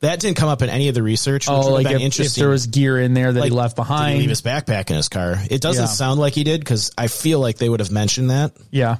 That 0.00 0.20
didn't 0.20 0.36
come 0.36 0.50
up 0.50 0.60
in 0.60 0.68
any 0.68 0.88
of 0.88 0.94
the 0.94 1.02
research. 1.02 1.46
Which 1.48 1.54
Oh, 1.56 1.72
would 1.72 1.84
like 1.84 1.88
been 1.88 2.02
if, 2.02 2.20
if 2.20 2.34
there 2.34 2.50
was 2.50 2.66
gear 2.66 2.98
in 3.00 3.14
there 3.14 3.32
that 3.32 3.40
Like, 3.40 3.50
he 3.50 3.56
left 3.56 3.76
Did 3.76 3.82
he 3.82 3.88
behind. 3.88 4.18
leave 4.18 4.28
his 4.28 4.42
backpack 4.42 4.90
in 4.90 4.96
his 4.96 5.08
car? 5.08 5.36
It 5.50 5.62
doesn't 5.62 5.84
Yeah. 5.84 5.88
sound 5.88 6.20
like 6.20 6.34
he 6.34 6.44
did 6.44 6.60
because 6.60 6.90
I 6.98 7.06
feel 7.06 7.40
like 7.40 7.56
they 7.56 7.68
would 7.68 7.80
have 7.80 7.90
mentioned 7.90 8.28
that. 8.30 8.52
yeah. 8.70 8.98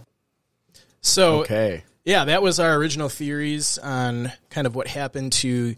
So 1.02 1.40
Okay. 1.42 1.84
Yeah, 2.04 2.24
that 2.26 2.40
was 2.42 2.60
our 2.60 2.74
original 2.76 3.08
theories 3.08 3.78
on 3.78 4.32
kind 4.48 4.66
of 4.66 4.74
what 4.76 4.86
happened 4.86 5.32
to 5.34 5.74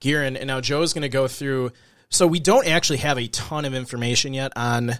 Gearin. 0.00 0.36
And 0.36 0.46
now 0.46 0.60
Joe's 0.60 0.92
going 0.92 1.02
to 1.02 1.08
go 1.08 1.26
through. 1.26 1.72
So 2.10 2.26
we 2.26 2.38
don't 2.38 2.66
actually 2.66 2.98
have 2.98 3.18
a 3.18 3.26
ton 3.28 3.64
of 3.64 3.72
information 3.74 4.34
yet 4.34 4.52
on 4.56 4.98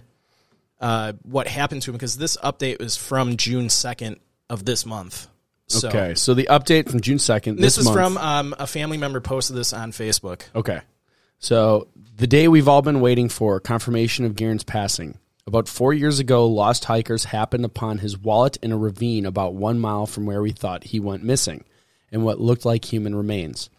uh, 0.81 1.13
what 1.21 1.47
happened 1.47 1.83
to 1.83 1.91
him 1.91 1.95
because 1.95 2.17
this 2.17 2.35
update 2.37 2.79
was 2.79 2.97
from 2.97 3.37
June 3.37 3.67
2nd 3.67 4.17
of 4.49 4.65
this 4.65 4.85
month. 4.85 5.27
So 5.67 5.87
Okay. 5.87 6.15
So 6.15 6.33
the 6.33 6.47
update 6.49 6.89
from 6.89 6.99
June 6.99 7.19
second. 7.19 7.55
This, 7.55 7.75
This, 7.75 7.77
is 7.79 7.85
month. 7.85 7.97
from 7.97 8.17
um, 8.17 8.55
a 8.59 8.67
family 8.67 8.97
member 8.97 9.21
posted 9.21 9.55
this 9.55 9.71
on 9.71 9.91
Facebook. 9.91 10.41
Okay. 10.53 10.81
So 11.39 11.87
the 12.17 12.27
day 12.27 12.47
we've 12.47 12.67
all 12.67 12.81
been 12.81 12.99
waiting 12.99 13.29
for, 13.29 13.59
confirmation 13.59 14.25
of 14.25 14.35
Garen's 14.35 14.63
passing. 14.63 15.17
About 15.47 15.67
four 15.67 15.93
years 15.93 16.19
ago, 16.19 16.47
lost 16.47 16.85
hikers 16.85 17.25
happened 17.25 17.65
upon 17.65 17.97
his 17.97 18.17
wallet 18.17 18.57
in 18.57 18.71
a 18.71 18.77
ravine 18.77 19.25
about 19.25 19.55
one 19.55 19.79
mile 19.79 20.05
from 20.05 20.25
where 20.25 20.41
we 20.41 20.51
thought 20.51 20.83
he 20.83 20.99
went 20.99 21.23
missing, 21.23 21.63
and 22.11 22.23
what 22.23 22.39
looked 22.39 22.63
like 22.63 22.85
human 22.85 23.15
remains. 23.15 23.69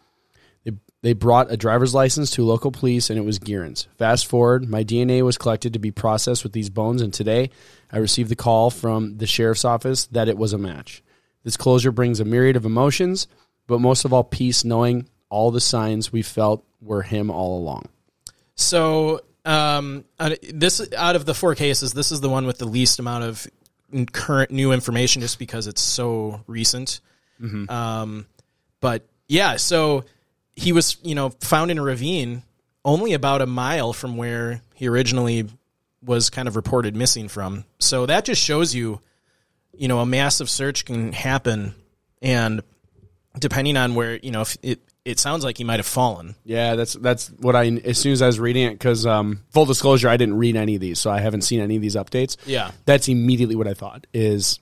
They, 1.02 1.12
brought 1.12 1.50
a 1.50 1.56
driver's 1.56 1.94
license 1.94 2.30
to 2.32 2.44
local 2.44 2.70
police, 2.70 3.10
and 3.10 3.18
it 3.18 3.24
was 3.24 3.38
Gearin's. 3.38 3.88
Fast 3.98 4.26
forward, 4.26 4.68
my 4.68 4.84
DNA 4.84 5.22
was 5.22 5.36
collected 5.36 5.72
to 5.72 5.78
be 5.78 5.90
processed 5.90 6.44
with 6.44 6.52
these 6.52 6.70
bones, 6.70 7.02
and 7.02 7.12
today 7.12 7.50
I 7.90 7.98
received 7.98 8.30
the 8.30 8.36
call 8.36 8.70
from 8.70 9.18
the 9.18 9.26
sheriff's 9.26 9.64
office 9.64 10.06
that 10.06 10.28
it 10.28 10.38
was 10.38 10.52
a 10.52 10.58
match. 10.58 11.02
This 11.42 11.56
closure 11.56 11.90
brings 11.90 12.20
a 12.20 12.24
myriad 12.24 12.56
of 12.56 12.64
emotions, 12.64 13.26
but 13.66 13.80
most 13.80 14.04
of 14.04 14.12
all, 14.12 14.22
peace 14.24 14.64
knowing 14.64 15.08
all 15.28 15.50
the 15.50 15.60
signs 15.60 16.12
we 16.12 16.22
felt 16.22 16.64
were 16.80 17.02
him 17.02 17.30
all 17.30 17.58
along. 17.58 17.88
So 18.54 19.22
um, 19.44 20.04
this 20.52 20.86
out 20.96 21.16
of 21.16 21.26
the 21.26 21.34
four 21.34 21.54
cases, 21.54 21.92
this 21.94 22.12
is 22.12 22.20
the 22.20 22.28
one 22.28 22.46
with 22.46 22.58
the 22.58 22.66
least 22.66 22.98
amount 22.98 23.24
of 23.24 23.46
current 24.12 24.50
new 24.50 24.72
information, 24.72 25.20
just 25.20 25.38
because 25.38 25.66
it's 25.66 25.82
so 25.82 26.42
recent. 26.46 27.00
Um, 27.68 28.26
but 28.80 29.06
yeah, 29.28 29.56
so 29.56 30.04
he 30.56 30.72
was, 30.72 30.96
you 31.02 31.14
know, 31.14 31.30
found 31.40 31.70
in 31.70 31.78
a 31.78 31.82
ravine 31.82 32.42
only 32.84 33.12
about 33.12 33.42
a 33.42 33.46
mile 33.46 33.92
from 33.92 34.16
where 34.16 34.60
he 34.74 34.88
originally 34.88 35.46
was 36.04 36.30
kind 36.30 36.48
of 36.48 36.56
reported 36.56 36.96
missing 36.96 37.28
from. 37.28 37.64
So 37.78 38.06
that 38.06 38.24
just 38.24 38.42
shows 38.42 38.74
you, 38.74 39.00
you 39.76 39.88
know, 39.88 40.00
a 40.00 40.06
massive 40.06 40.50
search 40.50 40.84
can 40.84 41.12
happen, 41.12 41.74
and 42.20 42.62
depending 43.38 43.76
on 43.76 43.94
where, 43.94 44.16
you 44.16 44.30
know, 44.32 44.42
if 44.42 44.56
it 44.62 44.80
it 45.04 45.18
sounds 45.18 45.42
like 45.42 45.58
he 45.58 45.64
might 45.64 45.80
have 45.80 45.86
fallen. 45.86 46.34
Yeah, 46.44 46.76
that's 46.76 46.92
that's 46.94 47.28
what 47.38 47.56
I 47.56 47.66
as 47.84 47.98
soon 47.98 48.12
as 48.12 48.22
I 48.22 48.26
was 48.26 48.38
reading 48.38 48.64
it 48.64 48.72
because 48.74 49.06
um, 49.06 49.40
full 49.50 49.64
disclosure, 49.64 50.08
I 50.08 50.16
didn't 50.16 50.36
read 50.38 50.54
any 50.56 50.74
of 50.76 50.80
these, 50.80 50.98
so 51.00 51.10
I 51.10 51.20
haven't 51.20 51.42
seen 51.42 51.60
any 51.60 51.74
of 51.76 51.82
these 51.82 51.96
updates. 51.96 52.36
Yeah. 52.46 52.70
that's 52.84 53.08
immediately 53.08 53.56
what 53.56 53.66
I 53.66 53.74
thought 53.74 54.06
is, 54.12 54.60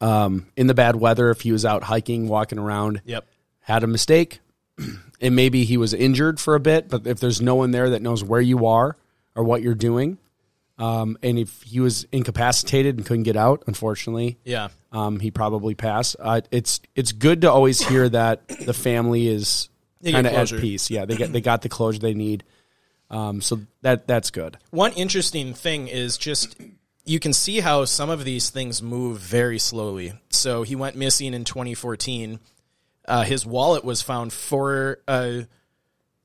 um, 0.00 0.46
in 0.56 0.66
the 0.66 0.74
bad 0.74 0.96
weather, 0.96 1.30
if 1.30 1.40
he 1.42 1.52
was 1.52 1.64
out 1.64 1.82
hiking, 1.84 2.28
walking 2.28 2.58
around, 2.58 3.02
Yep. 3.04 3.26
had 3.60 3.82
a 3.82 3.86
mistake, 3.86 4.40
and 5.20 5.36
maybe 5.36 5.64
he 5.64 5.76
was 5.76 5.92
injured 5.94 6.40
for 6.40 6.54
a 6.54 6.60
bit, 6.60 6.88
but 6.88 7.06
if 7.06 7.20
there's 7.20 7.40
no 7.40 7.54
one 7.56 7.70
there 7.70 7.90
that 7.90 8.02
knows 8.02 8.22
where 8.24 8.40
you 8.40 8.66
are 8.66 8.96
or 9.34 9.44
what 9.44 9.62
you're 9.62 9.74
doing, 9.74 10.18
um, 10.78 11.18
and 11.22 11.38
if 11.38 11.62
he 11.62 11.78
was 11.80 12.04
incapacitated 12.10 12.96
and 12.96 13.04
couldn't 13.04 13.24
get 13.24 13.36
out, 13.36 13.62
unfortunately, 13.66 14.38
Yeah. 14.44 14.68
um, 14.92 15.20
he 15.20 15.30
probably 15.30 15.74
passed. 15.74 16.16
Uh, 16.18 16.40
it's 16.50 16.80
it's 16.94 17.12
good 17.12 17.42
to 17.42 17.52
always 17.52 17.80
hear 17.86 18.08
that 18.08 18.48
the 18.48 18.72
family 18.72 19.28
is 19.28 19.68
kind 20.04 20.26
of 20.26 20.32
at 20.32 20.48
peace. 20.60 20.90
Yeah, 20.90 21.04
they 21.04 21.16
get 21.16 21.32
they 21.32 21.40
got 21.42 21.60
the 21.62 21.68
closure 21.68 21.98
they 21.98 22.14
need. 22.14 22.44
Um, 23.10 23.42
so 23.42 23.60
that 23.82 24.06
that's 24.06 24.30
good. 24.30 24.56
One 24.70 24.92
interesting 24.92 25.52
thing 25.52 25.88
is 25.88 26.16
just 26.16 26.56
you 27.04 27.18
can 27.20 27.32
see 27.34 27.60
how 27.60 27.84
some 27.84 28.08
of 28.08 28.24
these 28.24 28.50
things 28.50 28.80
move 28.82 29.18
very 29.18 29.58
slowly. 29.58 30.12
So 30.30 30.62
he 30.62 30.76
went 30.76 30.96
missing 30.96 31.34
in 31.34 31.44
2014. 31.44 32.38
Uh, 33.06 33.22
his 33.22 33.44
wallet 33.46 33.84
was 33.84 34.02
found 34.02 34.32
four. 34.32 34.98
Uh, 35.08 35.42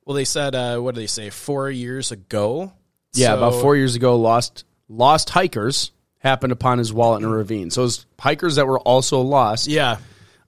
well, 0.05 0.15
they 0.15 0.25
said 0.25 0.53
uh, 0.55 0.77
what 0.79 0.95
do 0.95 1.01
they 1.01 1.07
say? 1.07 1.29
Four 1.29 1.69
years 1.69 2.11
ago. 2.11 2.73
Yeah, 3.13 3.27
So- 3.29 3.37
about 3.37 3.61
four 3.61 3.75
years 3.75 3.95
ago, 3.95 4.17
lost 4.17 4.65
lost 4.87 5.29
hikers 5.29 5.91
happened 6.19 6.51
upon 6.51 6.77
his 6.77 6.91
wallet 6.93 7.21
in 7.23 7.29
a 7.29 7.31
ravine. 7.31 7.69
So 7.71 7.85
it's 7.85 8.05
hikers 8.19 8.55
that 8.55 8.67
were 8.67 8.79
also 8.79 9.21
lost. 9.21 9.67
Yeah. 9.67 9.97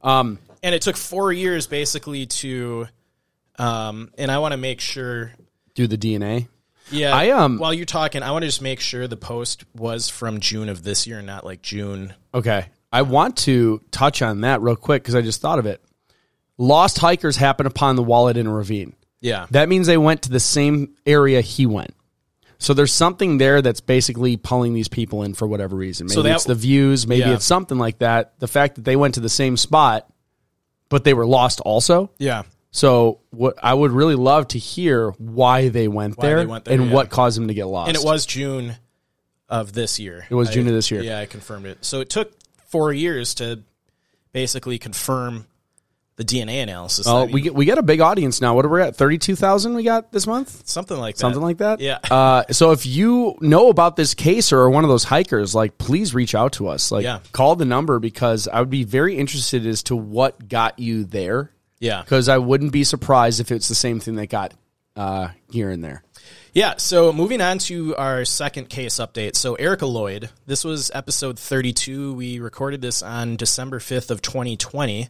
Um, 0.02 0.40
and 0.64 0.74
it 0.76 0.82
took 0.82 0.98
four 0.98 1.32
years 1.32 1.68
basically 1.68 2.26
to. 2.28 2.88
Um, 3.60 4.12
and 4.18 4.32
I 4.32 4.38
want 4.40 4.52
to 4.52 4.58
make 4.58 4.80
sure. 4.82 5.34
Do 5.74 5.88
the 5.88 5.98
DNA. 5.98 6.48
Yeah. 6.92 7.16
I, 7.16 7.32
um- 7.32 7.58
While 7.58 7.74
you're 7.74 7.86
talking, 7.86 8.22
I 8.24 8.32
want 8.32 8.44
to 8.44 8.48
just 8.48 8.62
make 8.62 8.80
sure 8.80 9.08
the 9.08 9.18
post 9.18 9.66
was 9.76 10.10
from 10.10 10.40
June 10.40 10.70
of 10.70 10.84
this 10.84 11.06
year, 11.08 11.22
not 11.22 11.44
like 11.46 11.62
June. 11.62 12.14
Okay, 12.34 12.66
I 12.92 13.02
want 13.02 13.38
to 13.40 13.82
touch 13.92 14.22
on 14.22 14.42
that 14.42 14.62
real 14.62 14.76
quick 14.76 15.02
because 15.04 15.16
I 15.16 15.22
just 15.22 15.42
thought 15.42 15.60
of 15.60 15.66
it. 15.66 15.82
Lost 16.58 16.98
hikers 16.98 17.36
happened 17.38 17.68
upon 17.68 17.96
the 17.96 18.04
wallet 18.04 18.38
in 18.38 18.48
a 18.48 18.54
ravine. 18.54 18.96
Yeah. 19.22 19.46
That 19.52 19.70
means 19.70 19.88
they 19.88 19.98
went 19.98 20.24
to 20.24 20.30
the 20.30 20.40
same 20.40 20.96
area 21.06 21.42
he 21.42 21.66
went. 21.66 21.94
So 22.60 22.74
there's 22.74 22.94
something 22.94 23.38
there 23.38 23.62
that's 23.62 23.82
basically 23.82 24.36
pulling 24.38 24.74
these 24.74 24.88
people 24.88 25.22
in 25.24 25.36
for 25.36 25.48
whatever 25.48 25.76
reason. 25.76 26.08
Maybe 26.08 26.16
So 26.16 26.22
that- 26.24 26.36
it's 26.36 26.46
the 26.46 26.56
views, 26.56 27.06
maybe 27.06 27.22
Yeah. 27.22 27.34
it's 27.36 27.46
something 27.46 27.78
like 27.78 28.00
that. 28.00 28.40
The 28.40 28.48
fact 28.48 28.76
that 28.76 28.84
they 28.86 28.96
went 28.96 29.14
to 29.16 29.20
the 29.20 29.30
same 29.30 29.58
spot, 29.58 30.08
but 30.90 31.04
they 31.04 31.14
were 31.14 31.26
lost 31.28 31.60
also. 31.62 32.10
yeah. 32.18 32.44
So 32.72 33.22
what 33.32 33.56
I 33.64 33.74
would 33.74 33.92
really 33.92 34.14
love 34.16 34.50
to 34.50 34.60
hear 34.60 35.12
why 35.18 35.70
they 35.70 35.88
went, 35.88 36.20
there, 36.20 36.40
they 36.42 36.46
went 36.46 36.66
there, 36.66 36.76
and 36.76 36.88
yeah. 36.88 36.94
what 36.94 37.10
caused 37.10 37.38
them 37.38 37.48
to 37.48 37.54
get 37.56 37.66
lost. 37.66 37.88
And 37.88 37.98
it 37.98 38.04
was 38.04 38.26
June 38.26 38.76
of 39.50 39.74
this 39.74 40.00
year. 40.00 40.28
It 40.30 40.36
was 40.36 40.50
I- 40.50 40.54
June 40.54 40.68
of 40.68 40.74
this 40.74 40.92
year. 40.92 41.02
Yeah, 41.02 41.20
I 41.20 41.26
confirmed 41.26 41.66
it. 41.66 41.80
So 41.82 42.02
it 42.02 42.10
took 42.10 42.34
four 42.68 42.92
years 42.94 43.34
to 43.36 43.62
basically 44.32 44.78
confirm 44.78 45.48
the 46.18 46.26
DNA 46.26 46.62
analysis. 46.64 47.08
Oh, 47.08 47.22
I 47.22 47.26
mean, 47.26 47.32
we 47.34 47.42
get 47.42 47.56
we 47.56 47.66
got 47.66 47.78
a 47.78 47.84
big 47.84 48.02
audience 48.02 48.42
now. 48.42 48.54
What 48.56 48.66
are 48.66 48.70
we 48.70 48.82
at? 48.82 48.96
Thirty 48.96 49.18
two 49.18 49.36
thousand 49.36 49.76
we 49.76 49.84
got 49.84 50.12
this 50.12 50.28
month. 50.28 50.68
something 50.68 50.98
like 50.98 51.16
that. 51.16 51.20
Something 51.20 51.42
like 51.42 51.60
that. 51.60 51.80
Yeah. 51.80 52.00
Uh, 52.10 52.44
so 52.52 52.72
if 52.72 52.86
you 52.86 53.38
know 53.40 53.70
about 53.70 53.96
this 53.96 54.14
case 54.14 54.52
or 54.52 54.60
are 54.62 54.70
one 54.70 54.84
of 54.84 54.90
those 54.90 55.04
hikers, 55.06 55.56
like 55.56 55.78
please 55.78 56.14
reach 56.14 56.36
out 56.36 56.54
to 56.54 56.68
us. 56.68 56.92
Like 56.92 57.04
Yeah. 57.04 57.20
call 57.32 57.56
the 57.56 57.66
number 57.66 58.00
because 58.00 58.48
I 58.48 58.60
would 58.60 58.70
be 58.70 58.84
very 58.84 59.16
interested 59.18 59.66
as 59.66 59.84
to 59.84 59.96
what 59.96 60.50
got 60.50 60.80
you 60.80 61.04
there. 61.06 61.52
Yeah. 61.80 62.02
Because 62.02 62.28
I 62.30 62.40
wouldn't 62.40 62.72
be 62.72 62.84
surprised 62.84 63.40
if 63.40 63.52
it's 63.52 63.68
the 63.68 63.76
same 63.76 64.00
thing 64.00 64.16
that 64.16 64.28
got 64.28 64.54
uh, 64.96 65.30
here 65.52 65.70
and 65.70 65.84
there. 65.84 66.04
Yeah, 66.54 66.74
so 66.78 67.14
moving 67.14 67.40
on 67.40 67.60
to 67.60 67.96
our 67.98 68.26
second 68.26 68.68
case 68.70 68.96
update. 68.96 69.36
So 69.36 69.54
Erica 69.54 69.86
Lloyd, 69.86 70.32
this 70.48 70.64
was 70.64 70.90
episode 70.92 71.38
32. 71.38 72.14
We 72.14 72.40
recorded 72.40 72.82
this 72.82 73.04
on 73.04 73.36
December 73.36 73.78
5th 73.78 74.10
of 74.10 74.24
2020. 74.24 75.08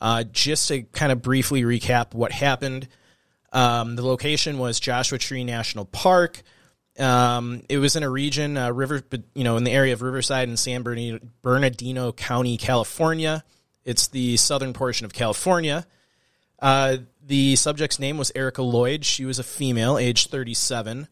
Uh, 0.00 0.24
just 0.24 0.68
to 0.68 0.82
kind 0.82 1.10
of 1.10 1.22
briefly 1.22 1.62
recap 1.62 2.14
what 2.14 2.30
happened. 2.32 2.86
Um, 3.52 3.96
the 3.96 4.04
location 4.06 4.58
was 4.58 4.78
Joshua 4.78 5.18
Tree 5.18 5.44
National 5.44 5.84
Park. 5.84 6.42
Um, 6.98 7.62
it 7.68 7.78
was 7.78 7.96
in 7.96 8.02
a 8.02 8.10
region, 8.10 8.56
uh, 8.56 8.72
river, 8.72 9.02
you 9.34 9.44
know, 9.44 9.56
in 9.56 9.64
the 9.64 9.70
area 9.70 9.92
of 9.92 10.02
Riverside 10.02 10.48
and 10.48 10.58
San 10.58 10.82
Bernardino, 11.42 12.12
County, 12.12 12.56
California. 12.56 13.44
It's 13.84 14.08
the 14.08 14.36
southern 14.36 14.72
portion 14.72 15.04
of 15.04 15.12
California. 15.12 15.86
Uh, 16.60 16.98
the 17.24 17.56
subject's 17.56 17.98
name 17.98 18.18
was 18.18 18.32
Erica 18.34 18.62
Lloyd. 18.62 19.04
She 19.04 19.24
was 19.24 19.38
a 19.38 19.44
female, 19.44 19.96
age 19.96 20.26
37. 20.26 21.08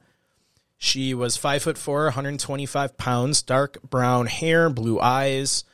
She 0.78 1.14
was 1.14 1.36
five 1.36 1.62
foot 1.62 1.78
four, 1.78 2.04
125 2.04 2.96
pounds, 2.98 3.42
dark 3.42 3.80
brown 3.82 4.26
hair, 4.26 4.68
blue 4.68 5.00
eyes. 5.00 5.64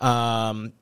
Um, 0.00 0.72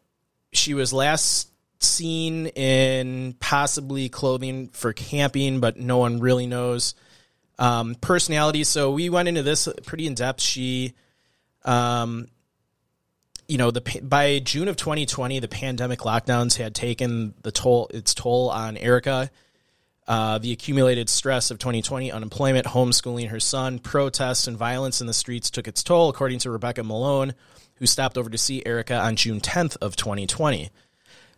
she 0.52 0.74
was 0.74 0.92
last 0.92 1.50
seen 1.84 2.46
in 2.48 3.34
possibly 3.40 4.08
clothing 4.08 4.68
for 4.68 4.92
camping, 4.92 5.60
but 5.60 5.76
no 5.76 5.98
one 5.98 6.20
really 6.20 6.46
knows. 6.46 6.94
Um, 7.58 7.94
personality. 7.94 8.64
So 8.64 8.90
we 8.90 9.08
went 9.08 9.28
into 9.28 9.42
this 9.42 9.68
pretty 9.86 10.06
in 10.06 10.14
depth. 10.14 10.40
She, 10.40 10.94
um, 11.64 12.26
you 13.46 13.58
know, 13.58 13.70
the 13.70 14.00
by 14.02 14.40
June 14.40 14.66
of 14.68 14.76
2020, 14.76 15.38
the 15.38 15.48
pandemic 15.48 16.00
lockdowns 16.00 16.56
had 16.56 16.74
taken 16.74 17.34
the 17.42 17.52
toll 17.52 17.88
its 17.94 18.14
toll 18.14 18.50
on 18.50 18.76
Erica. 18.76 19.30
Uh, 20.06 20.36
the 20.38 20.52
accumulated 20.52 21.08
stress 21.08 21.50
of 21.50 21.58
2020, 21.58 22.12
unemployment, 22.12 22.66
homeschooling 22.66 23.28
her 23.30 23.40
son, 23.40 23.78
protests, 23.78 24.46
and 24.46 24.56
violence 24.56 25.00
in 25.00 25.06
the 25.06 25.14
streets 25.14 25.48
took 25.48 25.66
its 25.66 25.82
toll, 25.82 26.10
according 26.10 26.38
to 26.38 26.50
Rebecca 26.50 26.82
Malone, 26.82 27.32
who 27.76 27.86
stopped 27.86 28.18
over 28.18 28.28
to 28.28 28.36
see 28.36 28.62
Erica 28.66 28.96
on 28.96 29.16
June 29.16 29.40
10th 29.40 29.78
of 29.80 29.96
2020. 29.96 30.70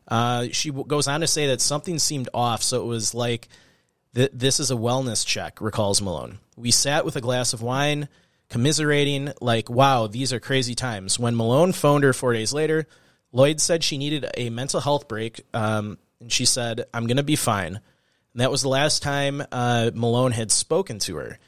Uh, 0.09 0.47
she 0.53 0.71
w- 0.71 0.87
goes 0.87 1.09
on 1.09 1.21
to 1.21 1.27
say 1.27 1.49
that 1.49 1.61
something 1.61 1.99
seemed 1.99 2.29
off, 2.33 2.63
so 2.63 2.83
it 2.83 2.87
was 2.87 3.15
like 3.15 3.49
th- 4.15 4.31
this 4.33 4.61
is 4.61 4.71
a 4.71 4.77
wellness 4.77 5.27
check. 5.27 5.61
Recalls 5.61 6.01
Malone. 6.01 6.39
We 6.57 6.71
sat 6.71 7.05
with 7.05 7.17
a 7.17 7.21
glass 7.21 7.53
of 7.53 7.63
wine, 7.63 8.09
commiserating, 8.49 9.33
like, 9.41 9.69
"Wow, 9.69 10.07
these 10.07 10.33
are 10.33 10.41
crazy 10.41 10.75
times." 10.75 11.19
When 11.19 11.37
Malone 11.37 11.73
phoned 11.73 12.05
her 12.05 12.13
four 12.13 12.33
days 12.33 12.53
later, 12.53 12.87
Lloyd 13.33 13.61
said 13.61 13.83
she 13.83 13.99
needed 13.99 14.27
a 14.37 14.51
mental 14.51 14.81
health 14.81 15.09
break, 15.09 15.45
um, 15.53 15.99
and 16.21 16.31
she 16.31 16.45
said, 16.45 16.85
"I'm 16.95 17.07
going 17.07 17.17
to 17.17 17.25
be 17.25 17.37
fine." 17.37 17.81
And 18.33 18.41
that 18.41 18.51
was 18.51 18.63
the 18.63 18.69
last 18.69 19.03
time 19.03 19.43
uh, 19.51 19.91
Malone 19.95 20.33
had 20.33 20.53
spoken 20.53 20.99
to 21.01 21.17
her. 21.17 21.39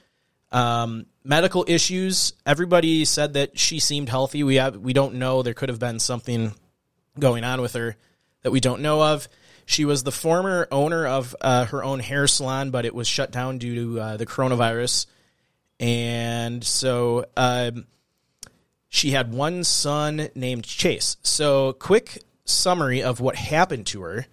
Um, 0.50 1.06
medical 1.22 1.64
issues. 1.68 2.32
Everybody 2.46 3.04
said 3.04 3.34
that 3.34 3.58
she 3.58 3.78
seemed 3.78 4.08
healthy. 4.08 4.42
We 4.42 4.56
have 4.56 4.78
we 4.78 4.94
don't 4.94 5.14
know. 5.14 5.42
There 5.42 5.54
could 5.54 5.68
have 5.68 5.78
been 5.78 6.00
something 6.00 6.54
going 7.18 7.44
on 7.44 7.60
with 7.60 7.74
her 7.74 7.96
that 8.42 8.50
we 8.50 8.60
don't 8.60 8.82
know 8.82 9.02
of. 9.02 9.28
She 9.66 9.84
was 9.84 10.02
the 10.02 10.12
former 10.12 10.66
owner 10.70 11.06
of 11.06 11.36
uh, 11.40 11.66
her 11.66 11.84
own 11.84 12.00
hair 12.00 12.26
salon, 12.26 12.70
but 12.70 12.84
it 12.86 12.94
was 12.94 13.06
shut 13.06 13.30
down 13.30 13.58
due 13.58 13.74
to 13.74 14.00
uh, 14.00 14.16
the 14.16 14.26
coronavirus. 14.26 15.06
And 15.78 16.64
so 16.64 17.26
um, 17.36 17.86
she 18.88 19.10
had 19.10 19.32
one 19.32 19.64
son 19.64 20.28
named 20.34 20.64
Chase. 20.64 21.18
So, 21.22 21.74
quick 21.74 22.22
summary 22.46 23.02
of 23.02 23.20
what 23.20 23.36
happened 23.36 23.86
to 23.88 24.02
her. 24.02 24.26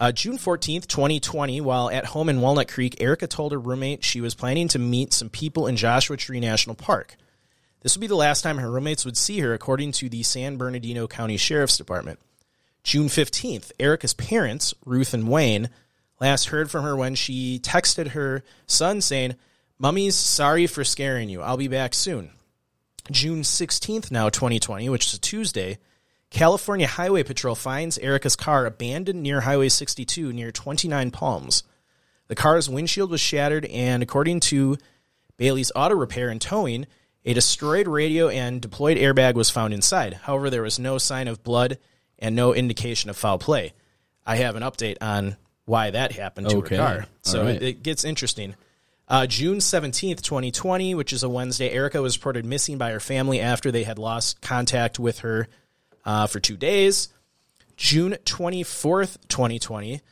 Uh, 0.00 0.12
June 0.12 0.38
14th, 0.38 0.86
2020, 0.86 1.60
while 1.60 1.90
at 1.90 2.06
home 2.06 2.28
in 2.28 2.40
Walnut 2.40 2.68
Creek, 2.68 3.00
Erica 3.00 3.26
told 3.26 3.50
her 3.50 3.58
roommate 3.58 4.04
she 4.04 4.20
was 4.20 4.36
planning 4.36 4.68
to 4.68 4.78
meet 4.78 5.12
some 5.12 5.28
people 5.28 5.66
in 5.66 5.76
Joshua 5.76 6.16
Tree 6.16 6.38
National 6.38 6.76
Park. 6.76 7.16
This 7.80 7.96
would 7.96 8.00
be 8.00 8.06
the 8.06 8.14
last 8.14 8.42
time 8.42 8.58
her 8.58 8.70
roommates 8.70 9.04
would 9.04 9.16
see 9.16 9.40
her, 9.40 9.52
according 9.52 9.92
to 9.92 10.08
the 10.08 10.22
San 10.22 10.56
Bernardino 10.56 11.08
County 11.08 11.36
Sheriff's 11.36 11.76
Department. 11.76 12.20
June 12.88 13.08
15th, 13.08 13.70
Erica's 13.78 14.14
parents, 14.14 14.72
Ruth 14.86 15.12
and 15.12 15.28
Wayne, 15.28 15.68
last 16.22 16.46
heard 16.46 16.70
from 16.70 16.84
her 16.84 16.96
when 16.96 17.14
she 17.14 17.60
texted 17.62 18.12
her 18.12 18.42
son 18.66 19.02
saying, 19.02 19.34
Mummy's 19.78 20.14
sorry 20.14 20.66
for 20.66 20.84
scaring 20.84 21.28
you. 21.28 21.42
I'll 21.42 21.58
be 21.58 21.68
back 21.68 21.92
soon. 21.92 22.30
June 23.10 23.42
16th, 23.42 24.10
now 24.10 24.30
2020, 24.30 24.88
which 24.88 25.04
is 25.04 25.12
a 25.12 25.20
Tuesday, 25.20 25.76
California 26.30 26.86
Highway 26.86 27.24
Patrol 27.24 27.54
finds 27.54 27.98
Erica's 27.98 28.36
car 28.36 28.64
abandoned 28.64 29.22
near 29.22 29.42
Highway 29.42 29.68
62 29.68 30.32
near 30.32 30.50
29 30.50 31.10
Palms. 31.10 31.64
The 32.28 32.34
car's 32.34 32.70
windshield 32.70 33.10
was 33.10 33.20
shattered, 33.20 33.66
and 33.66 34.02
according 34.02 34.40
to 34.40 34.78
Bailey's 35.36 35.72
Auto 35.76 35.94
Repair 35.94 36.30
and 36.30 36.40
Towing, 36.40 36.86
a 37.26 37.34
destroyed 37.34 37.86
radio 37.86 38.30
and 38.30 38.62
deployed 38.62 38.96
airbag 38.96 39.34
was 39.34 39.50
found 39.50 39.74
inside. 39.74 40.14
However, 40.22 40.48
there 40.48 40.62
was 40.62 40.78
no 40.78 40.96
sign 40.96 41.28
of 41.28 41.44
blood 41.44 41.76
and 42.18 42.34
no 42.34 42.54
indication 42.54 43.10
of 43.10 43.16
foul 43.16 43.38
play. 43.38 43.72
I 44.26 44.36
have 44.36 44.56
an 44.56 44.62
update 44.62 44.96
on 45.00 45.36
why 45.64 45.90
that 45.90 46.12
happened 46.12 46.48
to 46.50 46.56
Okay. 46.58 46.76
her 46.76 46.82
car. 46.82 47.06
So 47.22 47.44
right. 47.44 47.62
it 47.62 47.82
gets 47.82 48.04
interesting. 48.04 48.54
Uh, 49.06 49.26
June 49.26 49.58
17th, 49.58 50.20
2020, 50.20 50.94
which 50.94 51.12
is 51.12 51.22
a 51.22 51.28
Wednesday, 51.28 51.70
Erica 51.70 52.02
was 52.02 52.16
reported 52.18 52.44
missing 52.44 52.76
by 52.76 52.90
her 52.90 53.00
family 53.00 53.40
after 53.40 53.70
they 53.70 53.84
had 53.84 53.98
lost 53.98 54.40
contact 54.42 54.98
with 54.98 55.20
her 55.20 55.48
uh, 56.04 56.26
for 56.26 56.40
two 56.40 56.56
days. 56.56 57.08
June 57.76 58.16
24th, 58.24 59.16
2020, 59.28 60.02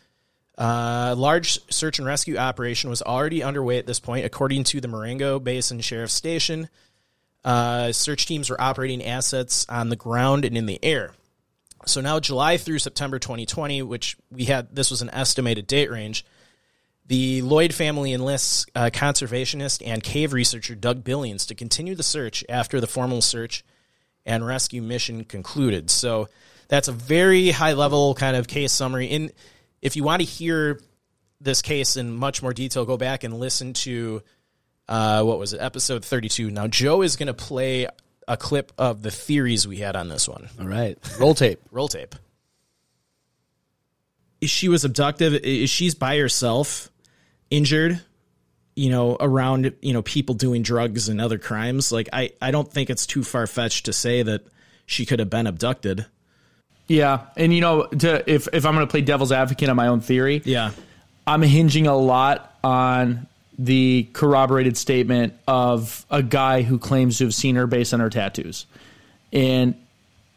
a 0.58 1.14
large 1.16 1.58
search 1.70 1.98
and 1.98 2.06
rescue 2.06 2.38
operation 2.38 2.88
was 2.88 3.02
already 3.02 3.42
underway 3.42 3.78
at 3.78 3.86
this 3.86 4.00
point, 4.00 4.24
according 4.24 4.64
to 4.64 4.80
the 4.80 4.88
Marengo 4.88 5.38
Basin 5.38 5.80
Sheriff's 5.80 6.14
Station. 6.14 6.68
Uh, 7.44 7.92
search 7.92 8.26
teams 8.26 8.48
were 8.48 8.60
operating 8.60 9.04
assets 9.04 9.66
on 9.68 9.88
the 9.90 9.96
ground 9.96 10.44
and 10.44 10.56
in 10.56 10.66
the 10.66 10.82
air. 10.82 11.12
So 11.86 12.00
now, 12.00 12.18
July 12.20 12.56
through 12.56 12.80
September 12.80 13.18
2020, 13.18 13.82
which 13.82 14.16
we 14.30 14.44
had, 14.44 14.74
this 14.74 14.90
was 14.90 15.02
an 15.02 15.10
estimated 15.10 15.66
date 15.66 15.90
range. 15.90 16.24
The 17.06 17.42
Lloyd 17.42 17.72
family 17.72 18.12
enlists 18.12 18.66
uh, 18.74 18.90
conservationist 18.92 19.80
and 19.86 20.02
cave 20.02 20.32
researcher 20.32 20.74
Doug 20.74 21.04
Billions 21.04 21.46
to 21.46 21.54
continue 21.54 21.94
the 21.94 22.02
search 22.02 22.44
after 22.48 22.80
the 22.80 22.88
formal 22.88 23.22
search 23.22 23.64
and 24.24 24.44
rescue 24.44 24.82
mission 24.82 25.24
concluded. 25.24 25.88
So 25.88 26.28
that's 26.66 26.88
a 26.88 26.92
very 26.92 27.50
high 27.50 27.74
level 27.74 28.14
kind 28.14 28.36
of 28.36 28.48
case 28.48 28.72
summary. 28.72 29.06
In 29.06 29.30
if 29.80 29.94
you 29.94 30.02
want 30.02 30.20
to 30.20 30.26
hear 30.26 30.80
this 31.40 31.62
case 31.62 31.96
in 31.96 32.10
much 32.12 32.42
more 32.42 32.52
detail, 32.52 32.84
go 32.84 32.96
back 32.96 33.22
and 33.22 33.38
listen 33.38 33.72
to 33.74 34.22
uh, 34.88 35.22
what 35.22 35.38
was 35.38 35.52
it, 35.52 35.60
episode 35.60 36.04
thirty 36.04 36.28
two. 36.28 36.50
Now 36.50 36.66
Joe 36.66 37.02
is 37.02 37.14
going 37.14 37.28
to 37.28 37.34
play 37.34 37.86
a 38.28 38.36
clip 38.36 38.72
of 38.78 39.02
the 39.02 39.10
theories 39.10 39.66
we 39.68 39.76
had 39.78 39.96
on 39.96 40.08
this 40.08 40.28
one. 40.28 40.48
All 40.60 40.66
right. 40.66 40.98
Roll 41.18 41.34
tape. 41.34 41.60
Roll 41.70 41.88
tape. 41.88 42.14
She 44.42 44.68
was 44.68 44.84
abducted. 44.84 45.68
She's 45.68 45.94
by 45.94 46.18
herself, 46.18 46.90
injured. 47.50 48.00
You 48.74 48.90
know, 48.90 49.16
around 49.18 49.72
you 49.80 49.94
know 49.94 50.02
people 50.02 50.34
doing 50.34 50.60
drugs 50.62 51.08
and 51.08 51.20
other 51.20 51.38
crimes. 51.38 51.90
Like 51.90 52.10
I, 52.12 52.32
I 52.42 52.50
don't 52.50 52.70
think 52.70 52.90
it's 52.90 53.06
too 53.06 53.24
far 53.24 53.46
fetched 53.46 53.86
to 53.86 53.92
say 53.94 54.22
that 54.22 54.42
she 54.84 55.06
could 55.06 55.18
have 55.18 55.30
been 55.30 55.46
abducted. 55.46 56.04
Yeah, 56.86 57.22
and 57.38 57.54
you 57.54 57.62
know, 57.62 57.86
to 57.86 58.30
if 58.30 58.48
if 58.52 58.66
I'm 58.66 58.74
going 58.74 58.86
to 58.86 58.90
play 58.90 59.00
devil's 59.00 59.32
advocate 59.32 59.70
on 59.70 59.76
my 59.76 59.86
own 59.86 60.00
theory, 60.00 60.42
Yeah. 60.44 60.72
I'm 61.26 61.42
hinging 61.42 61.86
a 61.88 61.96
lot 61.96 62.56
on 62.62 63.26
the 63.58 64.08
corroborated 64.12 64.76
statement 64.76 65.32
of 65.48 66.04
a 66.10 66.22
guy 66.22 66.62
who 66.62 66.78
claims 66.78 67.18
to 67.18 67.24
have 67.24 67.34
seen 67.34 67.56
her 67.56 67.66
based 67.66 67.94
on 67.94 68.00
her 68.00 68.10
tattoos, 68.10 68.66
and 69.32 69.74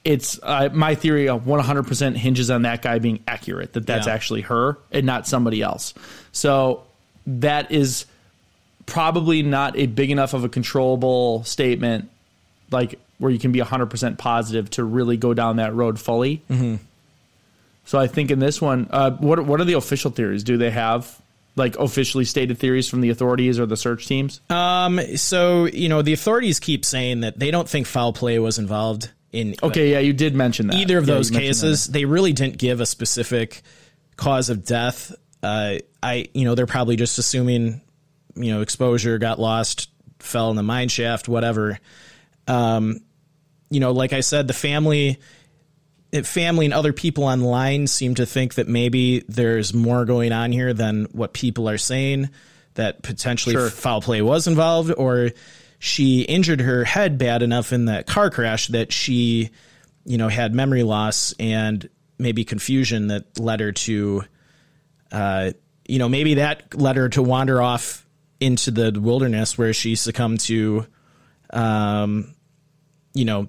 it's 0.05 0.39
uh, 0.41 0.69
my 0.71 0.95
theory 0.95 1.27
of 1.27 1.43
100% 1.43 2.15
hinges 2.15 2.49
on 2.49 2.61
that 2.61 2.81
guy 2.81 2.99
being 2.99 3.19
accurate 3.27 3.73
that 3.73 3.85
that's 3.85 4.07
Yeah. 4.07 4.13
actually 4.13 4.41
her 4.41 4.77
and 4.91 5.05
not 5.05 5.27
somebody 5.27 5.61
else. 5.61 5.93
So 6.31 6.83
that 7.27 7.71
is 7.71 8.05
probably 8.85 9.43
not 9.43 9.77
a 9.77 9.85
big 9.87 10.09
enough 10.09 10.33
of 10.33 10.45
a 10.45 10.49
controllable 10.49 11.43
statement, 11.43 12.09
like 12.71 12.97
where 13.17 13.29
you 13.29 13.37
can 13.39 13.51
be 13.51 13.59
100% 13.59 14.17
positive 14.17 14.69
to 14.71 14.83
really 14.85 15.17
go 15.17 15.33
down 15.33 15.57
that 15.57 15.75
road 15.75 15.99
fully. 15.99 16.41
Mm-hmm. 16.49 16.75
So 17.85 17.99
I 17.99 18.07
think 18.07 18.31
in 18.31 18.39
this 18.39 18.61
one, 18.61 18.87
uh, 18.91 19.11
what 19.11 19.43
what 19.45 19.59
are 19.59 19.65
the 19.65 19.73
official 19.73 20.11
theories? 20.11 20.43
Do 20.43 20.57
they 20.57 20.71
have 20.71 21.19
like 21.59 21.77
officially 21.77 22.25
stated 22.25 22.57
theories 22.57 22.89
from 22.89 23.01
the 23.01 23.11
authorities 23.11 23.59
or 23.59 23.67
the 23.67 23.77
search 23.77 24.07
teams? 24.07 24.41
Um. 24.49 24.99
So 25.17 25.65
you 25.65 25.89
know, 25.89 26.01
the 26.01 26.13
authorities 26.13 26.59
keep 26.59 26.83
saying 26.85 27.19
that 27.19 27.37
they 27.37 27.51
don't 27.51 27.69
think 27.69 27.85
foul 27.85 28.13
play 28.13 28.39
was 28.39 28.57
involved 28.57 29.11
in 29.31 29.53
Okay, 29.61 29.91
yeah, 29.91 29.99
you 29.99 30.13
did 30.13 30.33
mention 30.33 30.65
that. 30.67 30.77
either 30.77 30.97
of 30.97 31.07
Yeah, 31.07 31.13
those 31.13 31.29
cases. 31.29 31.85
They 31.85 32.05
really 32.05 32.33
didn't 32.33 32.57
give 32.57 32.79
a 32.81 32.85
specific 32.87 33.61
cause 34.15 34.49
of 34.49 34.65
death. 34.65 35.13
Uh, 35.43 35.75
I, 36.01 36.27
you 36.33 36.45
know, 36.45 36.55
they're 36.55 36.65
probably 36.65 36.95
just 36.95 37.17
assuming, 37.19 37.81
you 38.35 38.51
know, 38.51 38.61
exposure, 38.61 39.17
got 39.19 39.39
lost, 39.39 39.89
fell 40.17 40.49
in 40.49 40.55
the 40.55 40.63
mine 40.63 40.89
shaft, 40.89 41.29
whatever. 41.29 41.79
Um, 42.47 43.01
you 43.69 43.79
know, 43.79 43.91
like 43.91 44.11
I 44.13 44.21
said, 44.21 44.47
the 44.47 44.53
family, 44.53 45.19
family 46.23 46.65
and 46.65 46.73
other 46.73 46.93
people 46.93 47.23
online 47.23 47.87
seem 47.87 48.15
to 48.15 48.25
think 48.25 48.55
that 48.55 48.67
maybe 48.67 49.23
there's 49.27 49.73
more 49.73 50.05
going 50.05 50.31
on 50.31 50.51
here 50.51 50.73
than 50.73 51.05
what 51.11 51.33
people 51.33 51.69
are 51.69 51.77
saying. 51.77 52.29
That 52.75 53.01
potentially 53.03 53.55
Sure. 53.55 53.69
foul 53.69 54.01
play 54.01 54.21
was 54.21 54.47
involved, 54.47 54.93
or 54.97 55.31
she 55.79 56.21
injured 56.21 56.61
her 56.61 56.83
head 56.83 57.17
bad 57.17 57.41
enough 57.41 57.73
in 57.73 57.85
that 57.85 58.07
car 58.07 58.29
crash 58.29 58.67
that 58.67 58.91
she, 58.93 59.49
you 60.05 60.17
know, 60.17 60.29
had 60.29 60.53
memory 60.53 60.83
loss 60.83 61.33
and 61.39 61.89
maybe 62.17 62.45
confusion 62.45 63.07
that 63.07 63.39
led 63.39 63.59
her 63.59 63.71
to, 63.71 64.23
uh, 65.11 65.51
you 65.87 65.99
know, 65.99 66.07
maybe 66.09 66.35
that 66.35 66.73
led 66.75 66.95
her 66.95 67.09
to 67.09 67.21
wander 67.23 67.61
off 67.61 68.05
into 68.39 68.71
the 68.71 68.97
wilderness 68.99 69.57
where 69.57 69.73
she 69.73 69.95
succumbed 69.95 70.39
to, 70.41 70.85
um, 71.51 72.33
you 73.13 73.25
know. 73.25 73.47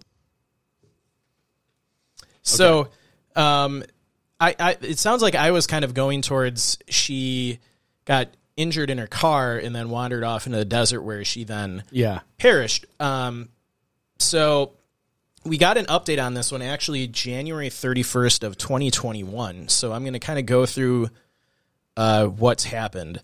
So, 2.57 2.89
um, 3.37 3.85
I, 4.41 4.55
I 4.59 4.77
it 4.81 4.99
sounds 4.99 5.23
like 5.23 5.35
I 5.35 5.51
was 5.51 5.67
kind 5.67 5.85
of 5.85 5.93
going 5.95 6.23
towards 6.23 6.79
she 6.89 7.59
got 8.07 8.29
injured 8.57 8.91
in 8.91 8.99
her 8.99 9.07
car 9.07 9.57
and 9.57 9.75
then 9.75 9.91
wandered 9.91 10.25
off 10.25 10.47
into 10.47 10.59
the 10.59 10.65
desert 10.65 11.03
where 11.03 11.25
she 11.25 11.45
then 11.45 11.83
Yeah. 11.91 12.21
perished. 12.39 12.87
Um, 12.99 13.49
so 14.19 14.73
we 15.45 15.57
got 15.59 15.77
an 15.79 15.87
update 15.87 16.23
on 16.23 16.35
this 16.35 16.53
one 16.53 16.61
actually 16.63 17.07
January 17.07 17.69
31st 17.71 18.43
of 18.43 18.59
2021. 18.59 19.69
So 19.69 19.93
I'm 19.93 20.03
going 20.03 20.13
to 20.15 20.19
kind 20.19 20.39
of 20.39 20.47
go 20.47 20.67
through 20.67 21.11
uh, 21.97 22.27
what's 22.27 22.65
happened. 22.65 23.23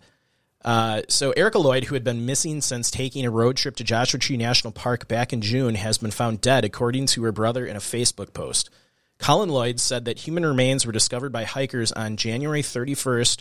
Uh, 0.64 1.02
so 1.08 1.30
Erica 1.32 1.58
Lloyd, 1.58 1.84
who 1.84 1.94
had 1.94 2.02
been 2.04 2.26
missing 2.26 2.60
since 2.60 2.90
taking 2.90 3.24
a 3.24 3.30
road 3.30 3.56
trip 3.56 3.76
to 3.76 3.84
Joshua 3.84 4.18
Tree 4.18 4.36
National 4.36 4.72
Park 4.72 5.06
back 5.06 5.32
in 5.32 5.40
June, 5.40 5.76
has 5.76 5.98
been 5.98 6.10
found 6.10 6.40
dead, 6.40 6.64
according 6.64 7.06
to 7.06 7.22
her 7.22 7.32
brother 7.32 7.64
in 7.66 7.76
a 7.76 7.80
Facebook 7.80 8.32
post. 8.32 8.68
Colin 9.18 9.48
Lloyd 9.48 9.80
said 9.80 10.04
that 10.04 10.18
human 10.18 10.44
remains 10.44 10.86
were 10.86 10.92
discovered 10.92 11.32
by 11.32 11.44
hikers 11.44 11.92
on 11.92 12.16
January 12.16 12.62
31st, 12.62 13.40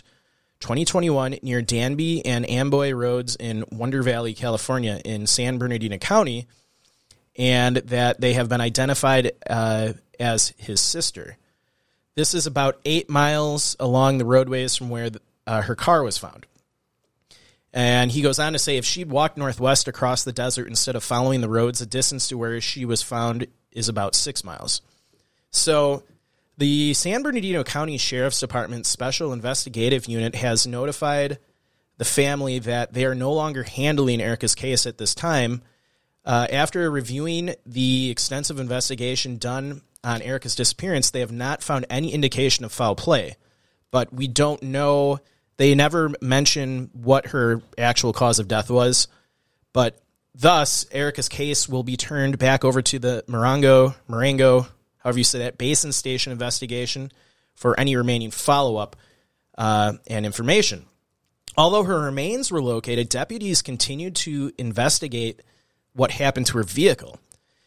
2021, 0.60 1.38
near 1.42 1.62
Danby 1.62 2.24
and 2.24 2.48
Amboy 2.48 2.92
Roads 2.92 3.36
in 3.36 3.64
Wonder 3.70 4.02
Valley, 4.02 4.34
California, 4.34 5.00
in 5.04 5.26
San 5.26 5.58
Bernardino 5.58 5.98
County, 5.98 6.46
and 7.36 7.76
that 7.76 8.20
they 8.20 8.32
have 8.32 8.48
been 8.48 8.60
identified 8.60 9.32
uh, 9.48 9.92
as 10.18 10.54
his 10.56 10.80
sister. 10.80 11.36
This 12.14 12.32
is 12.32 12.46
about 12.46 12.80
eight 12.86 13.10
miles 13.10 13.76
along 13.78 14.18
the 14.18 14.24
roadways 14.24 14.74
from 14.74 14.88
where 14.88 15.10
the, 15.10 15.20
uh, 15.46 15.60
her 15.62 15.74
car 15.74 16.02
was 16.02 16.16
found. 16.16 16.46
And 17.74 18.10
he 18.10 18.22
goes 18.22 18.38
on 18.38 18.54
to 18.54 18.58
say 18.58 18.78
if 18.78 18.86
she'd 18.86 19.10
walked 19.10 19.36
northwest 19.36 19.86
across 19.86 20.24
the 20.24 20.32
desert 20.32 20.66
instead 20.66 20.96
of 20.96 21.04
following 21.04 21.42
the 21.42 21.48
roads, 21.48 21.80
the 21.80 21.86
distance 21.86 22.28
to 22.28 22.38
where 22.38 22.58
she 22.58 22.86
was 22.86 23.02
found 23.02 23.46
is 23.70 23.90
about 23.90 24.14
six 24.14 24.42
miles. 24.42 24.80
So, 25.56 26.04
the 26.58 26.94
San 26.94 27.22
Bernardino 27.22 27.64
County 27.64 27.98
Sheriff's 27.98 28.40
Department 28.40 28.86
Special 28.86 29.32
Investigative 29.32 30.06
Unit 30.06 30.34
has 30.34 30.66
notified 30.66 31.38
the 31.98 32.04
family 32.04 32.58
that 32.60 32.92
they 32.92 33.04
are 33.04 33.14
no 33.14 33.32
longer 33.32 33.62
handling 33.62 34.20
Erica's 34.20 34.54
case 34.54 34.86
at 34.86 34.98
this 34.98 35.14
time. 35.14 35.62
Uh, 36.24 36.46
after 36.50 36.90
reviewing 36.90 37.54
the 37.64 38.10
extensive 38.10 38.58
investigation 38.58 39.38
done 39.38 39.82
on 40.04 40.22
Erica's 40.22 40.54
disappearance, 40.54 41.10
they 41.10 41.20
have 41.20 41.32
not 41.32 41.62
found 41.62 41.86
any 41.88 42.12
indication 42.12 42.64
of 42.64 42.72
foul 42.72 42.94
play. 42.94 43.36
But 43.90 44.12
we 44.12 44.28
don't 44.28 44.62
know. 44.62 45.20
They 45.56 45.74
never 45.74 46.12
mention 46.20 46.90
what 46.92 47.28
her 47.28 47.62
actual 47.78 48.12
cause 48.12 48.38
of 48.38 48.48
death 48.48 48.70
was. 48.70 49.08
But 49.72 49.98
thus, 50.34 50.86
Erica's 50.90 51.28
case 51.28 51.68
will 51.68 51.82
be 51.82 51.96
turned 51.96 52.38
back 52.38 52.64
over 52.64 52.82
to 52.82 52.98
the 52.98 53.24
Morongo, 53.26 53.94
Marengo, 54.08 54.66
however 55.06 55.18
you 55.18 55.24
say 55.24 55.38
that, 55.38 55.56
Basin 55.56 55.92
Station 55.92 56.32
investigation 56.32 57.12
for 57.54 57.78
any 57.78 57.94
remaining 57.94 58.32
follow 58.32 58.76
up 58.76 58.96
uh, 59.56 59.92
and 60.08 60.26
information. 60.26 60.84
Although 61.56 61.84
her 61.84 62.00
remains 62.00 62.50
were 62.50 62.60
located, 62.60 63.08
deputies 63.08 63.62
continued 63.62 64.16
to 64.16 64.50
investigate 64.58 65.42
what 65.92 66.10
happened 66.10 66.46
to 66.46 66.58
her 66.58 66.64
vehicle. 66.64 67.20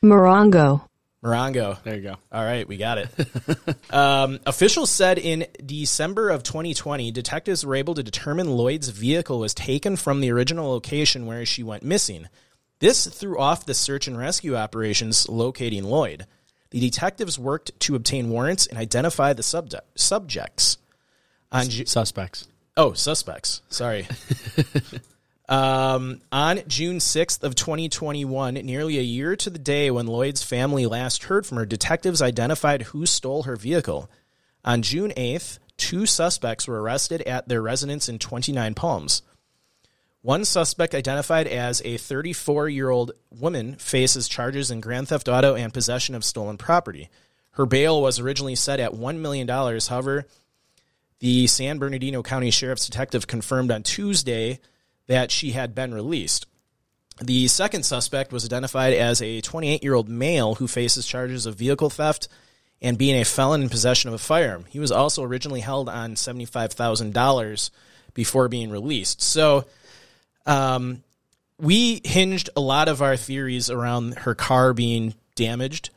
Morongo. 0.03 0.81
Morongo. 1.23 1.81
There 1.83 1.95
you 1.95 2.01
go. 2.01 2.15
All 2.29 2.43
right, 2.43 2.67
we 2.67 2.75
got 2.75 2.97
it. 2.97 3.09
um, 3.93 4.41
officials 4.45 4.91
said 4.91 5.17
in 5.17 5.47
December 5.65 6.31
of 6.31 6.43
2020, 6.43 7.09
detectives 7.11 7.65
were 7.65 7.75
able 7.75 7.95
to 7.95 8.03
determine 8.03 8.51
Lloyd's 8.51 8.89
vehicle 8.89 9.39
was 9.39 9.53
taken 9.53 9.95
from 9.95 10.19
the 10.19 10.31
original 10.33 10.69
location 10.69 11.25
where 11.25 11.45
she 11.45 11.63
went 11.63 11.83
missing. 11.83 12.27
This 12.79 13.07
threw 13.07 13.39
off 13.39 13.65
the 13.65 13.73
search 13.73 14.09
and 14.09 14.17
rescue 14.17 14.57
operations 14.57 15.29
locating 15.29 15.85
Lloyd. 15.85 16.25
The 16.71 16.79
detectives 16.79 17.39
worked 17.39 17.77
to 17.81 17.95
obtain 17.95 18.29
warrants 18.29 18.67
and 18.67 18.77
identify 18.77 19.33
the 19.33 19.43
subject, 19.43 19.99
subjects. 19.99 20.77
On 21.51 21.67
Ju- 21.67 21.85
Suspects. 21.85 22.47
Oh, 22.77 22.93
suspects. 22.93 23.61
Sorry. 23.69 24.07
um, 25.49 26.21
on 26.31 26.61
June 26.67 26.99
6th 26.99 27.43
of 27.43 27.55
2021, 27.55 28.53
nearly 28.53 28.99
a 28.99 29.01
year 29.01 29.35
to 29.35 29.49
the 29.49 29.59
day 29.59 29.89
when 29.89 30.05
Lloyd's 30.05 30.43
family 30.43 30.85
last 30.85 31.23
heard 31.23 31.45
from 31.45 31.57
her, 31.57 31.65
detectives 31.65 32.21
identified 32.21 32.83
who 32.83 33.05
stole 33.05 33.43
her 33.43 33.55
vehicle. 33.55 34.09
On 34.63 34.81
June 34.83 35.11
8th, 35.17 35.57
two 35.77 36.05
suspects 36.05 36.67
were 36.67 36.81
arrested 36.81 37.23
at 37.23 37.47
their 37.47 37.61
residence 37.61 38.07
in 38.07 38.19
29 38.19 38.75
Palms. 38.75 39.23
One 40.21 40.43
suspect, 40.43 40.93
identified 40.93 41.47
as 41.47 41.81
a 41.85 41.97
34 41.97 42.67
year 42.69 42.89
old 42.89 43.11
woman, 43.31 43.75
faces 43.75 44.27
charges 44.27 44.69
in 44.69 44.81
grand 44.81 45.07
theft 45.07 45.29
auto 45.29 45.55
and 45.55 45.73
possession 45.73 46.13
of 46.13 46.25
stolen 46.25 46.57
property. 46.57 47.09
Her 47.51 47.65
bail 47.65 48.01
was 48.01 48.19
originally 48.19 48.55
set 48.55 48.79
at 48.79 48.91
$1 48.91 49.17
million. 49.19 49.47
However, 49.47 50.25
the 51.19 51.47
San 51.47 51.77
Bernardino 51.77 52.21
County 52.21 52.51
Sheriff's 52.51 52.85
Detective 52.85 53.27
confirmed 53.27 53.71
on 53.71 53.83
Tuesday 53.83 54.59
that 55.07 55.31
she 55.31 55.51
had 55.51 55.73
been 55.73 55.93
released. 55.93 56.45
The 57.21 57.47
second 57.47 57.83
suspect 57.83 58.31
was 58.31 58.45
identified 58.45 58.93
as 58.93 59.21
a 59.21 59.41
28 59.41 59.83
year 59.83 59.93
old 59.93 60.07
male 60.07 60.55
who 60.55 60.67
faces 60.67 61.05
charges 61.05 61.45
of 61.45 61.55
vehicle 61.55 61.89
theft 61.89 62.27
and 62.81 62.97
being 62.97 63.19
a 63.19 63.25
felon 63.25 63.61
in 63.61 63.69
possession 63.69 64.07
of 64.07 64.13
a 64.13 64.19
firearm. 64.19 64.65
He 64.69 64.79
was 64.79 64.91
also 64.91 65.23
originally 65.23 65.59
held 65.59 65.89
on 65.89 66.15
$75,000 66.15 67.69
before 68.13 68.47
being 68.47 68.69
released. 68.69 69.21
So, 69.21 69.65
um, 70.45 71.03
we 71.59 72.01
hinged 72.03 72.49
a 72.55 72.61
lot 72.61 72.87
of 72.87 73.01
our 73.01 73.17
theories 73.17 73.69
around 73.69 74.19
her 74.19 74.35
car 74.35 74.73
being 74.73 75.13
damaged 75.35 75.89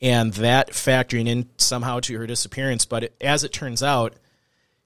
and 0.00 0.32
that 0.34 0.70
factoring 0.70 1.28
in 1.28 1.48
somehow 1.56 2.00
to 2.00 2.18
her 2.18 2.26
disappearance. 2.26 2.84
But 2.84 3.04
it, 3.04 3.14
as 3.20 3.44
it 3.44 3.52
turns 3.52 3.82
out, 3.82 4.14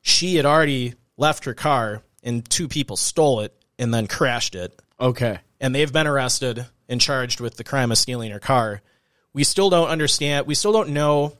she 0.03 0.37
had 0.37 0.45
already 0.45 0.95
left 1.17 1.45
her 1.45 1.55
car 1.55 2.03
and 2.23 2.49
two 2.49 2.69
people 2.69 2.97
stole 2.97 3.41
it 3.41 3.55
and 3.79 3.93
then 3.93 4.07
crashed 4.07 4.55
it. 4.55 4.79
Okay. 5.01 5.39
And 5.61 5.75
they've 5.75 5.93
been 5.93 6.07
arrested 6.07 6.67
and 6.89 7.01
charged 7.01 7.41
with 7.41 7.57
the 7.57 7.65
crime 7.65 7.91
of 7.91 7.99
stealing 7.99 8.31
her 8.31 8.39
car. 8.39 8.83
We 9.33 9.45
still 9.45 9.71
don't 9.71 9.89
understand, 9.89 10.47
we 10.47 10.55
still 10.55 10.73
don't 10.73 10.91
know 10.91 11.37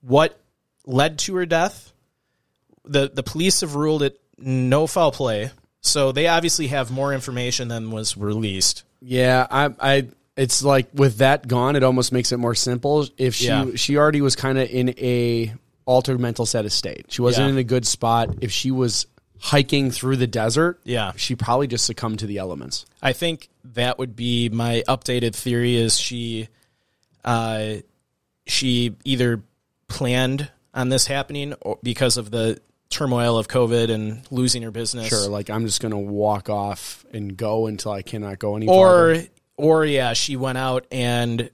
what 0.00 0.38
led 0.84 1.18
to 1.20 1.36
her 1.36 1.46
death. 1.46 1.92
The, 2.84 3.10
the 3.12 3.22
police 3.22 3.60
have 3.60 3.74
ruled 3.74 4.02
it 4.02 4.20
no 4.38 4.86
foul 4.86 5.12
play. 5.12 5.50
So 5.86 6.12
they 6.12 6.26
obviously 6.28 6.68
have 6.68 6.90
more 6.90 7.12
information 7.14 7.68
than 7.68 7.90
was 7.90 8.16
released. 8.16 8.84
Yeah, 9.00 9.46
I, 9.50 9.70
I, 9.80 10.08
it's 10.36 10.62
like 10.62 10.88
with 10.94 11.18
that 11.18 11.46
gone, 11.48 11.76
it 11.76 11.82
almost 11.82 12.12
makes 12.12 12.32
it 12.32 12.38
more 12.38 12.54
simple. 12.54 13.06
If 13.16 13.34
she, 13.34 13.46
Yeah. 13.46 13.66
she 13.76 13.96
already 13.96 14.20
was 14.20 14.36
kind 14.36 14.58
of 14.58 14.68
in 14.68 14.90
a 14.98 15.54
altered 15.84 16.18
mental 16.20 16.46
set 16.46 16.64
of 16.64 16.72
state. 16.72 17.06
She 17.10 17.22
wasn't 17.22 17.46
Yeah. 17.46 17.52
in 17.52 17.58
a 17.58 17.64
good 17.64 17.86
spot. 17.86 18.30
If 18.40 18.50
she 18.52 18.70
was 18.70 19.06
hiking 19.38 19.90
through 19.90 20.16
the 20.16 20.26
desert, 20.26 20.80
Yeah. 20.84 21.12
she 21.16 21.36
probably 21.36 21.66
just 21.68 21.84
succumbed 21.84 22.18
to 22.20 22.26
the 22.26 22.38
elements. 22.38 22.86
I 23.02 23.12
think 23.12 23.48
that 23.74 23.98
would 23.98 24.16
be 24.16 24.48
my 24.48 24.82
updated 24.88 25.34
theory 25.34 25.76
is 25.76 25.98
she 25.98 26.48
uh 27.24 27.76
she 28.46 28.94
either 29.04 29.42
planned 29.88 30.50
on 30.74 30.88
this 30.88 31.06
happening 31.06 31.52
or 31.60 31.78
because 31.82 32.16
of 32.16 32.30
the 32.30 32.60
turmoil 32.90 33.38
of 33.38 33.48
COVID 33.48 33.90
and 33.90 34.22
losing 34.30 34.62
your 34.62 34.70
business. 34.70 35.08
Sure, 35.08 35.28
like 35.28 35.50
I'm 35.50 35.66
just 35.66 35.80
gonna 35.80 35.98
walk 35.98 36.48
off 36.48 37.04
and 37.12 37.36
go 37.36 37.66
until 37.66 37.92
I 37.92 38.02
cannot 38.02 38.38
go 38.38 38.56
any 38.56 38.66
Or 38.68 39.14
farther. 39.14 39.28
or 39.56 39.84
yeah, 39.84 40.12
she 40.12 40.36
went 40.36 40.58
out 40.58 40.86
and 40.90 41.50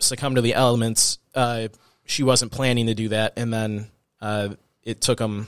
succumbed 0.00 0.36
to 0.36 0.42
the 0.42 0.54
elements. 0.54 1.18
Uh 1.34 1.68
she 2.06 2.22
wasn't 2.22 2.52
planning 2.52 2.86
to 2.86 2.94
do 2.94 3.08
that 3.08 3.34
and 3.36 3.52
then 3.52 3.86
uh 4.20 4.50
it 4.82 5.00
took 5.00 5.18
them 5.18 5.46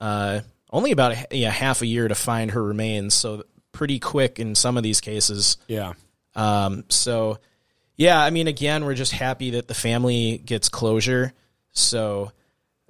uh 0.00 0.40
only 0.70 0.92
about 0.92 1.12
a, 1.12 1.26
yeah, 1.36 1.50
half 1.50 1.80
a 1.80 1.86
year 1.86 2.06
to 2.08 2.14
find 2.14 2.50
her 2.50 2.62
remains, 2.62 3.14
so 3.14 3.44
pretty 3.72 3.98
quick 3.98 4.38
in 4.38 4.54
some 4.54 4.76
of 4.76 4.82
these 4.82 5.00
cases. 5.00 5.56
Yeah. 5.66 5.94
Um, 6.36 6.84
so, 6.90 7.38
yeah, 7.96 8.20
I 8.22 8.28
mean, 8.28 8.48
again, 8.48 8.84
we're 8.84 8.94
just 8.94 9.12
happy 9.12 9.52
that 9.52 9.66
the 9.66 9.72
family 9.74 10.36
gets 10.44 10.68
closure. 10.68 11.32
So, 11.72 12.32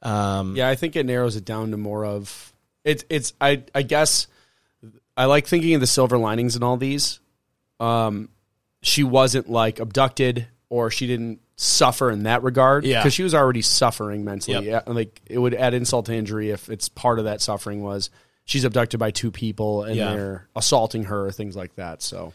um, 0.03 0.57
Yeah, 0.57 0.69
I 0.69 0.75
think 0.75 0.97
it 0.97 1.07
narrows 1.07 1.37
it 1.37 1.45
down 1.45 1.71
to 1.73 1.77
more 1.77 2.05
of 2.05 2.53
it's 2.85 3.05
it's 3.11 3.33
I 3.41 3.63
I 3.75 3.83
guess 3.83 4.27
I 5.17 5.25
like 5.27 5.47
thinking 5.47 5.75
of 5.75 5.81
the 5.81 5.87
silver 5.87 6.19
linings 6.19 6.57
in 6.57 6.63
all 6.63 6.77
these. 6.77 7.21
Um 7.81 8.29
she 8.83 9.03
wasn't 9.05 9.51
like 9.51 9.81
abducted 9.81 10.47
or 10.69 10.91
she 10.91 11.07
didn't 11.07 11.41
suffer 11.57 12.11
in 12.11 12.23
that 12.25 12.43
regard 12.45 12.85
Yeah. 12.85 13.01
because 13.01 13.13
she 13.15 13.23
was 13.25 13.35
already 13.35 13.63
suffering 13.63 14.25
mentally. 14.25 14.67
Yep. 14.67 14.85
Yeah, 14.87 14.93
like 14.93 15.21
it 15.27 15.39
would 15.39 15.55
add 15.55 15.75
insult 15.75 16.07
to 16.07 16.15
injury 16.15 16.51
if 16.51 16.69
it's 16.69 16.89
part 16.89 17.19
of 17.19 17.25
that 17.25 17.41
suffering 17.41 17.83
was 17.83 18.11
she's 18.45 18.65
abducted 18.65 19.01
by 19.01 19.11
two 19.11 19.31
people 19.33 19.83
and 19.83 19.97
Yeah. 19.97 20.13
they're 20.15 20.49
assaulting 20.55 21.05
her, 21.05 21.27
or 21.27 21.33
things 21.33 21.57
like 21.57 21.75
that. 21.75 22.03
So 22.03 22.33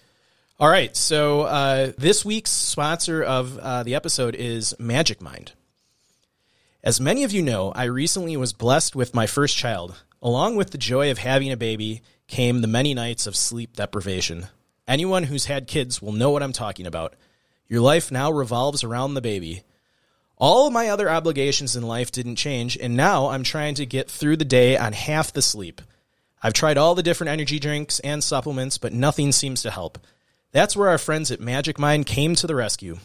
all 0.60 0.70
right. 0.70 0.96
So, 0.96 1.42
uh, 1.42 1.92
this 1.98 2.24
week's 2.24 2.52
sponsor 2.52 3.24
of 3.24 3.58
uh, 3.58 3.84
the 3.84 3.96
episode 3.96 4.36
is 4.36 4.74
Magic 4.80 5.20
Mind. 5.22 5.52
As 6.86 7.00
many 7.00 7.24
of 7.24 7.32
you 7.32 7.42
know, 7.42 7.72
I 7.74 7.86
recently 7.86 8.36
was 8.36 8.52
blessed 8.52 8.94
with 8.94 9.14
my 9.14 9.26
first 9.26 9.56
child. 9.56 9.96
Along 10.22 10.58
with 10.58 10.72
the 10.72 10.78
joy 10.78 11.12
of 11.12 11.18
having 11.18 11.50
a 11.50 11.56
baby 11.56 12.02
came 12.28 12.60
the 12.60 12.68
many 12.68 12.94
nights 12.94 13.26
of 13.26 13.38
sleep 13.38 13.78
deprivation. 13.78 14.48
Anyone 14.86 15.24
who's 15.24 15.46
had 15.46 15.66
kids 15.66 16.02
will 16.02 16.12
know 16.12 16.32
what 16.32 16.44
I'm 16.44 16.52
talking 16.52 16.86
about. 16.86 17.16
Your 17.70 17.80
life 17.80 18.12
now 18.12 18.30
revolves 18.32 18.84
around 18.84 19.14
the 19.14 19.22
baby. 19.22 19.64
All 20.36 20.70
my 20.70 20.90
other 20.90 21.10
obligations 21.10 21.78
in 21.78 21.84
life 21.84 22.12
didn't 22.12 22.36
change, 22.36 22.78
and 22.78 22.98
now 22.98 23.28
I'm 23.28 23.44
trying 23.44 23.76
to 23.76 23.86
get 23.86 24.12
through 24.12 24.36
the 24.36 24.44
day 24.44 24.76
on 24.76 24.92
half 24.92 25.32
the 25.32 25.42
sleep. 25.42 25.82
I've 26.42 26.52
tried 26.52 26.78
all 26.78 26.96
the 26.96 27.04
different 27.04 27.32
energy 27.32 27.60
drinks 27.60 28.02
and 28.02 28.22
supplements, 28.22 28.78
but 28.78 28.92
nothing 28.92 29.32
seems 29.32 29.62
to 29.62 29.72
help. 29.72 30.00
That's 30.52 30.76
where 30.76 30.90
our 30.90 30.98
friends 30.98 31.32
at 31.32 31.40
Magic 31.40 31.80
Mind 31.80 32.08
came 32.08 32.36
to 32.36 32.46
the 32.46 32.56
rescue. 32.56 32.98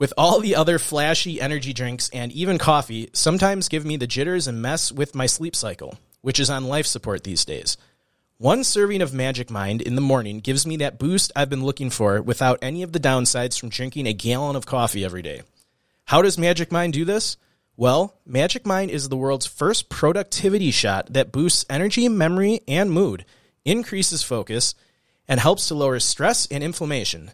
With 0.00 0.14
all 0.16 0.40
the 0.40 0.56
other 0.56 0.78
flashy 0.78 1.42
energy 1.42 1.74
drinks 1.74 2.08
and 2.08 2.32
even 2.32 2.56
coffee, 2.56 3.10
sometimes 3.12 3.68
give 3.68 3.84
me 3.84 3.98
the 3.98 4.06
jitters 4.06 4.48
and 4.48 4.62
mess 4.62 4.90
with 4.90 5.14
my 5.14 5.26
sleep 5.26 5.54
cycle, 5.54 5.98
which 6.22 6.40
is 6.40 6.48
on 6.48 6.64
life 6.64 6.86
support 6.86 7.22
these 7.22 7.44
days. 7.44 7.76
One 8.38 8.64
serving 8.64 9.02
of 9.02 9.12
Magic 9.12 9.50
Mind 9.50 9.82
in 9.82 9.96
the 9.96 10.00
morning 10.00 10.40
gives 10.40 10.66
me 10.66 10.78
that 10.78 10.98
boost 10.98 11.32
I've 11.36 11.50
been 11.50 11.66
looking 11.66 11.90
for 11.90 12.22
without 12.22 12.60
any 12.62 12.82
of 12.82 12.92
the 12.92 12.98
downsides 12.98 13.60
from 13.60 13.68
drinking 13.68 14.06
a 14.06 14.14
gallon 14.14 14.56
of 14.56 14.64
coffee 14.64 15.04
every 15.04 15.20
day. 15.20 15.42
How 16.06 16.22
does 16.22 16.38
Magic 16.38 16.72
Mind 16.72 16.94
do 16.94 17.04
this? 17.04 17.36
Well, 17.76 18.16
Magic 18.24 18.64
Mind 18.64 18.90
is 18.90 19.10
the 19.10 19.18
world's 19.18 19.44
first 19.44 19.90
productivity 19.90 20.70
shot 20.70 21.12
that 21.12 21.30
boosts 21.30 21.66
energy, 21.68 22.08
memory, 22.08 22.62
and 22.66 22.90
mood, 22.90 23.26
increases 23.66 24.22
focus, 24.22 24.74
and 25.28 25.38
helps 25.38 25.68
to 25.68 25.74
lower 25.74 26.00
stress 26.00 26.46
and 26.46 26.64
inflammation. 26.64 27.32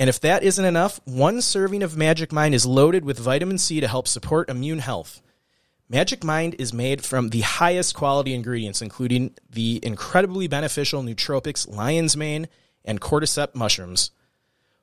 And 0.00 0.08
if 0.08 0.18
that 0.20 0.42
isn't 0.42 0.64
enough, 0.64 0.98
one 1.04 1.42
serving 1.42 1.82
of 1.82 1.94
Magic 1.94 2.32
Mind 2.32 2.54
is 2.54 2.64
loaded 2.64 3.04
with 3.04 3.18
vitamin 3.18 3.58
C 3.58 3.80
to 3.80 3.86
help 3.86 4.08
support 4.08 4.48
immune 4.48 4.78
health. 4.78 5.20
Magic 5.90 6.24
Mind 6.24 6.56
is 6.58 6.72
made 6.72 7.04
from 7.04 7.28
the 7.28 7.42
highest 7.42 7.94
quality 7.94 8.32
ingredients, 8.32 8.80
including 8.80 9.34
the 9.50 9.78
incredibly 9.82 10.48
beneficial 10.48 11.02
nootropics 11.02 11.68
lion's 11.68 12.16
mane 12.16 12.48
and 12.82 12.98
cordyceps 12.98 13.54
mushrooms. 13.54 14.10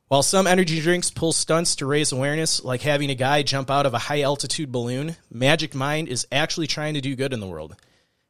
While 0.08 0.22
some 0.22 0.46
energy 0.46 0.80
drinks 0.82 1.10
pull 1.10 1.34
stunts 1.34 1.76
to 1.78 1.88
raise 1.88 2.12
awareness, 2.12 2.64
like 2.64 2.84
having 2.84 3.10
a 3.10 3.16
guy 3.16 3.42
jump 3.42 3.72
out 3.72 3.88
of 3.88 3.96
a 3.96 4.00
high 4.00 4.22
altitude 4.22 4.72
balloon, 4.72 5.16
Magic 5.32 5.74
Mind 5.74 6.10
is 6.10 6.28
actually 6.32 6.68
trying 6.68 6.94
to 6.94 7.02
do 7.02 7.16
good 7.16 7.34
in 7.34 7.40
the 7.40 7.48
world. 7.48 7.76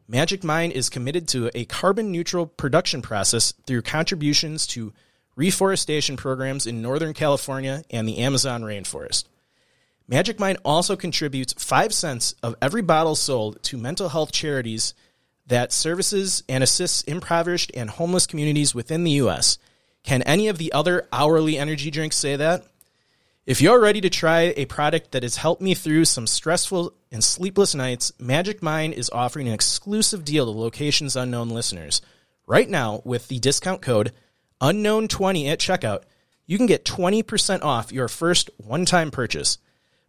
Magic 0.08 0.41
Mind 0.41 0.71
is 0.71 0.88
committed 0.88 1.28
to 1.28 1.52
a 1.54 1.65
carbon 1.65 2.13
neutral 2.13 2.45
production 2.45 3.02
process 3.02 3.52
through 3.65 3.82
contributions 3.82 4.65
to 4.67 4.93
reforestation 5.38 6.17
programs 6.17 6.67
in 6.67 6.82
Northern 6.82 7.13
California 7.13 7.84
and 7.89 8.06
the 8.06 8.17
Amazon 8.17 8.63
rainforest. 8.63 9.23
Magic 10.10 10.39
Mind 10.39 10.58
also 10.65 10.95
contributes 10.95 11.54
5 11.54 11.93
cents 11.93 12.36
of 12.43 12.56
every 12.62 12.82
bottle 12.82 13.15
sold 13.15 13.62
to 13.63 13.78
mental 13.78 14.10
health 14.10 14.32
charities 14.32 14.93
that 15.45 15.71
services 15.71 16.43
and 16.50 16.63
assists 16.63 17.04
impoverished 17.04 17.71
and 17.73 17.89
homeless 17.89 18.26
communities 18.26 18.76
within 18.76 19.04
the 19.04 19.12
U.S. 19.12 19.58
Can 20.04 20.21
any 20.23 20.47
of 20.47 20.58
the 20.58 20.73
other 20.73 21.08
hourly 21.13 21.58
energy 21.58 21.91
drinks 21.91 22.17
say 22.17 22.36
that? 22.36 22.65
If 23.45 23.62
you're 23.62 23.80
ready 23.80 24.02
to 24.02 24.10
try 24.10 24.54
a 24.58 24.65
product 24.65 25.12
that 25.12 25.23
has 25.23 25.38
helped 25.38 25.62
me 25.62 25.73
through 25.73 26.06
some 26.06 26.28
stressful 26.28 26.93
and 27.12 27.23
sleepless 27.23 27.76
nights, 27.76 28.12
Magic 28.19 28.62
Mind 28.62 28.93
is 28.93 29.10
offering 29.10 29.47
an 29.47 29.54
exclusive 29.54 30.26
deal 30.26 30.45
to 30.45 30.60
Locations 30.60 31.15
Unknown 31.15 31.50
listeners. 31.50 32.02
Right 32.45 32.69
now, 32.69 33.02
with 33.06 33.28
the 33.28 33.39
discount 33.39 33.82
code 33.82 34.12
unknown20 34.62 35.48
at 35.48 35.60
checkout, 35.60 36.04
you 36.46 36.58
can 36.58 36.65
get 36.65 36.86
20% 36.86 37.62
off 37.62 37.91
your 37.91 38.08
first 38.08 38.50
one 38.58 38.86
time 38.86 39.12
purchase. 39.12 39.58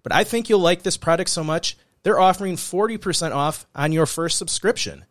But 0.02 0.12
I 0.12 0.24
think 0.24 0.48
you'll 0.48 0.61
like 0.61 0.82
this 0.82 0.96
product 0.96 1.30
so 1.30 1.42
much, 1.42 1.76
they're 2.02 2.20
offering 2.20 2.56
40% 2.56 3.32
off 3.32 3.66
on 3.74 3.92
your 3.92 4.06
first 4.06 4.38
subscription. 4.38 5.04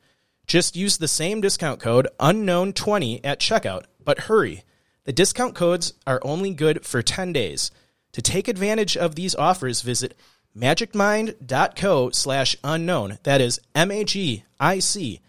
Just 0.47 0.77
use 0.77 0.97
the 0.97 1.07
same 1.07 1.41
discount 1.41 1.81
code 1.81 2.07
unknown20 2.19 3.19
at 3.23 3.39
checkout, 3.39 3.83
but 4.03 4.21
hurry. 4.21 4.63
The 5.03 5.13
discount 5.13 5.55
codes 5.55 5.93
are 6.05 6.21
only 6.23 6.53
good 6.53 6.85
for 6.85 7.01
10 7.01 7.33
days. 7.33 7.71
To 8.13 8.21
take 8.21 8.47
advantage 8.47 8.95
of 8.97 9.15
these 9.15 9.35
offers, 9.35 9.81
visit 9.81 10.17
magicmind.co 10.57 12.09
slash 12.11 12.55
unknown. 12.63 13.19
That 13.23 13.41
is 13.41 13.59
M 13.75 13.91
A 13.91 14.03
G 14.03 14.43
I 14.59 14.79
C 14.79 15.21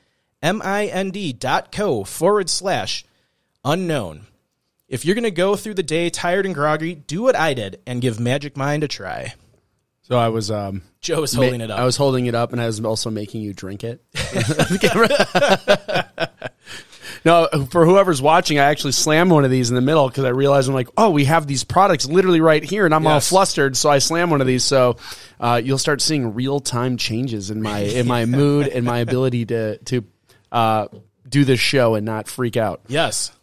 M 0.43 0.63
I 0.65 0.87
N 0.87 1.11
D 1.11 1.33
dot 1.33 1.71
co 1.71 2.05
forward 2.05 2.49
slash 2.49 3.05
unknown. 3.69 4.27
If 4.89 5.05
you're 5.05 5.15
going 5.15 5.25
to 5.25 5.31
go 5.31 5.55
through 5.55 5.75
the 5.75 5.83
day 5.83 6.09
tired 6.09 6.47
and 6.47 6.55
groggy, 6.55 6.95
do 6.95 7.23
what 7.23 7.37
I 7.37 7.55
did 7.55 7.81
and 7.87 8.01
give 8.01 8.19
Magic 8.19 8.57
Mind 8.57 8.83
a 8.83 8.89
try. 8.89 9.35
So 10.03 10.17
I 10.17 10.31
was 10.31 10.51
um 10.51 10.83
Joe 11.03 11.21
was 11.21 11.35
holding 11.35 11.59
ma- 11.59 11.65
it 11.65 11.71
up. 11.71 11.79
I 11.79 11.85
was 11.85 11.97
holding 11.97 12.27
it 12.27 12.35
up 12.35 12.53
and 12.53 12.61
I 12.61 12.67
was 12.67 12.83
also 12.83 13.11
making 13.11 13.43
you 13.43 13.53
drink 13.53 13.85
it. 13.85 14.03
no, 17.27 17.47
for 17.71 17.85
whoever's 17.85 18.23
watching, 18.23 18.59
I 18.59 18.65
actually 18.65 18.93
slammed 18.93 19.31
one 19.31 19.45
of 19.45 19.51
these 19.51 19.69
in 19.69 19.75
the 19.75 19.83
middle 19.83 20.09
because 20.09 20.25
I 20.25 20.31
realized 20.31 20.69
I'm 20.69 20.75
like, 20.75 20.89
oh, 20.97 21.11
we 21.11 21.27
have 21.27 21.47
these 21.47 21.63
products 21.63 22.07
literally 22.07 22.41
right 22.41 22.65
here, 22.65 22.87
and 22.87 22.95
I'm 22.95 23.07
all 23.07 23.21
flustered. 23.21 23.77
So 23.77 23.91
I 23.91 23.99
slammed 23.99 24.31
one 24.31 24.41
of 24.41 24.47
these. 24.47 24.65
So 24.65 24.97
uh, 25.39 25.61
you'll 25.63 25.77
start 25.77 26.01
seeing 26.01 26.33
real 26.33 26.61
time 26.61 26.97
changes 26.97 27.51
in 27.51 27.61
my 27.61 27.81
in 27.81 28.07
my 28.07 28.25
mood 28.25 28.69
and 28.69 28.87
my 28.87 29.01
ability 29.01 29.45
to 29.47 29.77
to 29.77 30.05
uh, 30.51 30.89
do 31.29 31.45
this 31.45 31.61
show 31.61 31.95
and 31.95 32.05
not 32.07 32.29
freak 32.29 32.57
out. 32.57 32.81
yes. 32.89 33.33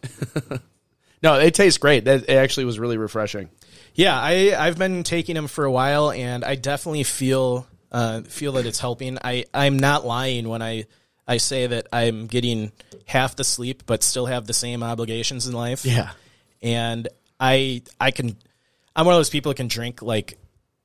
No, 1.22 1.34
it 1.40 1.54
tastes 1.54 1.78
great. 1.78 2.04
That 2.04 2.24
it 2.28 2.34
actually 2.34 2.66
was 2.66 2.78
really 2.78 2.98
refreshing. 2.98 3.48
Yeah, 3.94 4.14
I 4.20 4.54
I've 4.56 4.78
been 4.78 5.02
taking 5.02 5.34
them 5.34 5.48
for 5.48 5.64
a 5.64 5.72
while, 5.72 6.10
and 6.10 6.44
I 6.44 6.54
definitely 6.56 7.04
feel 7.04 7.66
uh, 7.90 8.20
feel 8.20 8.52
that 8.52 8.66
it's 8.66 8.78
helping. 8.78 9.18
I 9.24 9.46
I'm 9.52 9.78
not 9.78 10.04
lying 10.06 10.46
when 10.48 10.60
I 10.60 10.84
I 11.26 11.38
say 11.38 11.66
that 11.68 11.88
I'm 11.90 12.26
getting 12.26 12.70
half 13.06 13.34
the 13.34 13.44
sleep, 13.44 13.84
but 13.86 14.02
still 14.02 14.26
have 14.26 14.46
the 14.46 14.52
same 14.52 14.82
obligations 14.82 15.46
in 15.46 15.54
life. 15.54 15.84
Yeah. 15.86 16.10
and 16.62 17.08
I 17.40 17.82
I 17.98 18.10
can 18.10 18.36
I'm 18.94 19.06
one 19.06 19.14
of 19.14 19.18
those 19.18 19.30
people 19.30 19.50
that 19.50 19.56
can 19.56 19.68
drink 19.68 20.02
like 20.02 20.38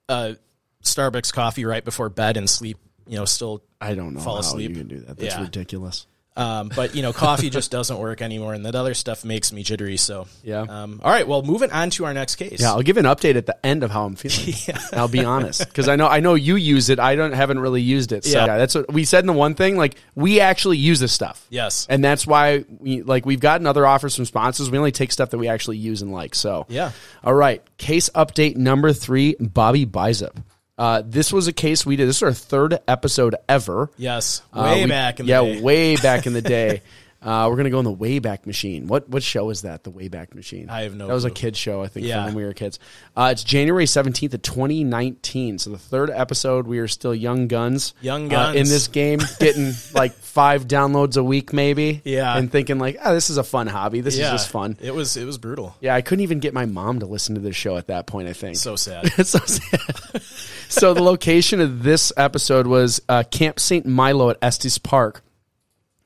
a 0.08 0.38
Starbucks 0.84 1.34
coffee 1.34 1.66
right 1.66 1.84
before 1.84 2.08
bed 2.10 2.38
and 2.38 2.50
sleep. 2.50 2.78
You 3.06 3.18
know, 3.18 3.26
still 3.26 3.64
I 3.82 3.96
don't 3.96 4.14
know 4.14 4.22
Fall 4.22 4.36
how 4.36 4.40
asleep. 4.40 4.70
you 4.70 4.76
can 4.78 4.88
do 4.88 5.00
that. 5.02 5.18
That's 5.18 5.36
Yeah. 5.36 5.42
ridiculous. 5.42 6.08
Um, 6.38 6.72
but 6.74 6.96
you 6.96 7.02
know, 7.02 7.12
coffee 7.12 7.50
just 7.50 7.72
doesn't 7.72 7.98
work 7.98 8.22
anymore, 8.22 8.54
and 8.54 8.66
that 8.66 8.74
other 8.74 8.94
stuff 8.94 9.26
makes 9.26 9.52
me 9.52 9.64
jittery. 9.64 9.98
So 9.98 10.28
Yeah. 10.44 10.62
Um, 10.62 11.02
all 11.04 11.12
right, 11.12 11.28
well, 11.28 11.44
moving 11.44 11.72
on 11.72 11.90
to 11.92 12.06
our 12.06 12.14
next 12.14 12.36
case. 12.38 12.62
Yeah, 12.62 12.70
I'll 12.72 12.82
give 12.84 12.96
an 12.96 13.04
update 13.06 13.36
at 13.36 13.46
the 13.48 13.66
end 13.66 13.84
of 13.84 13.92
how 13.92 14.06
I'm 14.06 14.16
feeling. 14.16 14.56
I'll 14.94 15.10
be 15.10 15.26
honest 15.26 15.66
because 15.68 15.90
I 15.90 15.98
know 15.98 16.08
I 16.08 16.22
know 16.22 16.36
you 16.36 16.56
use 16.56 16.90
it. 16.90 17.00
I 17.00 17.16
don't 17.16 17.34
haven't 17.34 17.60
really 17.60 17.82
used 17.82 18.14
it. 18.14 18.24
So 18.24 18.38
Yeah. 18.38 18.46
yeah, 18.46 18.58
that's 18.58 18.76
what 18.76 18.92
we 18.94 19.04
said 19.04 19.24
in 19.24 19.28
the 19.28 19.34
one 19.34 19.56
thing. 19.56 19.76
Like 19.76 19.96
we 20.16 20.40
actually 20.40 20.78
use 20.78 21.00
this 21.02 21.12
stuff. 21.12 21.46
Yes. 21.50 21.86
and 21.90 22.02
that's 22.04 22.26
why 22.26 22.64
we 22.80 23.02
like 23.02 23.26
we've 23.26 23.42
gotten 23.42 23.68
other 23.68 23.86
offers 23.86 24.16
from 24.16 24.24
sponsors. 24.26 24.72
We 24.72 24.78
only 24.78 24.94
take 24.94 25.12
stuff 25.12 25.32
that 25.32 25.38
we 25.38 25.50
actually 25.50 25.78
use 25.78 26.02
and 26.02 26.14
like. 26.14 26.34
So 26.36 26.66
Yeah. 26.70 26.92
All 27.26 27.34
right, 27.34 27.62
case 27.78 28.10
update 28.16 28.56
number 28.56 28.94
three. 28.94 29.36
Bobby 29.40 29.86
Bizup. 29.86 30.42
Uh, 30.82 31.04
this 31.06 31.32
was 31.32 31.48
a 31.48 31.54
case 31.54 31.86
we 31.86 31.96
did. 31.96 32.08
This 32.10 32.16
is 32.18 32.24
our 32.24 32.34
third 32.34 32.80
episode 32.88 33.36
ever. 33.48 33.92
Yes, 33.98 34.42
Uh, 34.52 34.64
way 34.74 34.84
we- 34.86 34.90
back 34.90 35.20
in 35.20 35.28
the 35.28 35.30
yeah, 35.30 35.62
way 35.62 35.96
back 35.96 36.26
in 36.26 36.34
the 36.34 36.42
day. 36.42 36.82
Uh, 37.22 37.48
we're 37.50 37.56
gonna 37.56 37.70
go 37.70 37.78
in 37.80 37.86
the 37.86 37.94
Wayback 37.96 38.48
Machine. 38.48 38.88
What 38.88 39.08
what 39.08 39.22
show 39.22 39.52
is 39.52 39.62
that? 39.62 39.84
The 39.84 39.92
Wayback 39.92 40.34
Machine. 40.34 40.70
I 40.70 40.82
have 40.82 40.94
no 40.96 41.04
idea. 41.06 41.08
That 41.10 41.14
was 41.14 41.26
a 41.26 41.30
clue. 41.30 41.36
kid 41.36 41.58
show, 41.58 41.84
I 41.84 41.88
think, 41.88 42.08
Yeah. 42.08 42.16
from 42.18 42.26
when 42.26 42.36
we 42.36 42.44
were 42.46 42.54
kids. 42.54 42.80
Uh, 43.16 43.30
it's 43.32 43.44
January 43.44 43.86
seventeenth 43.86 44.34
of 44.34 44.42
twenty 44.42 44.84
nineteen. 44.84 45.60
So 45.60 45.70
the 45.70 45.78
third 45.78 46.10
episode. 46.10 46.66
We 46.66 46.80
are 46.80 46.88
still 46.88 47.14
young 47.14 47.48
guns. 47.48 47.94
Young 48.02 48.34
uh, 48.34 48.54
in 48.56 48.66
this 48.68 48.88
game, 48.88 49.20
getting 49.40 49.74
like 49.94 50.14
five 50.14 50.68
downloads 50.68 51.16
a 51.18 51.24
week, 51.24 51.54
maybe. 51.54 52.02
Yeah. 52.06 52.36
and 52.36 52.52
thinking 52.52 52.80
like, 52.80 52.98
oh, 53.04 53.14
this 53.14 53.30
is 53.30 53.38
a 53.38 53.44
fun 53.44 53.68
hobby. 53.68 54.02
This 54.02 54.18
yeah, 54.18 54.26
is 54.34 54.42
just 54.42 54.50
fun. 54.50 54.78
It 54.82 54.96
was 54.96 55.16
it 55.16 55.26
was 55.26 55.38
brutal. 55.38 55.76
Yeah, 55.80 55.94
I 55.94 56.02
couldn't 56.02 56.24
even 56.24 56.40
get 56.40 56.56
my 56.56 56.66
mom 56.66 57.00
to 57.02 57.06
listen 57.06 57.36
to 57.36 57.42
this 57.42 57.56
show 57.56 57.78
at 57.78 57.88
that 57.88 58.08
point. 58.08 58.30
I 58.30 58.34
think 58.34 58.56
So 58.56 58.76
sad. 58.76 59.12
it's 59.18 59.30
so 59.32 59.40
sad. 59.40 60.22
so 60.70 60.94
the 60.96 61.04
location 61.04 61.62
of 61.62 61.84
this 61.84 62.12
episode 62.18 62.66
was 62.66 63.00
uh, 63.08 63.24
Camp 63.30 63.60
St. 63.60 63.86
Malo 63.86 64.30
at 64.32 64.38
Estes 64.42 64.78
Park, 64.78 65.22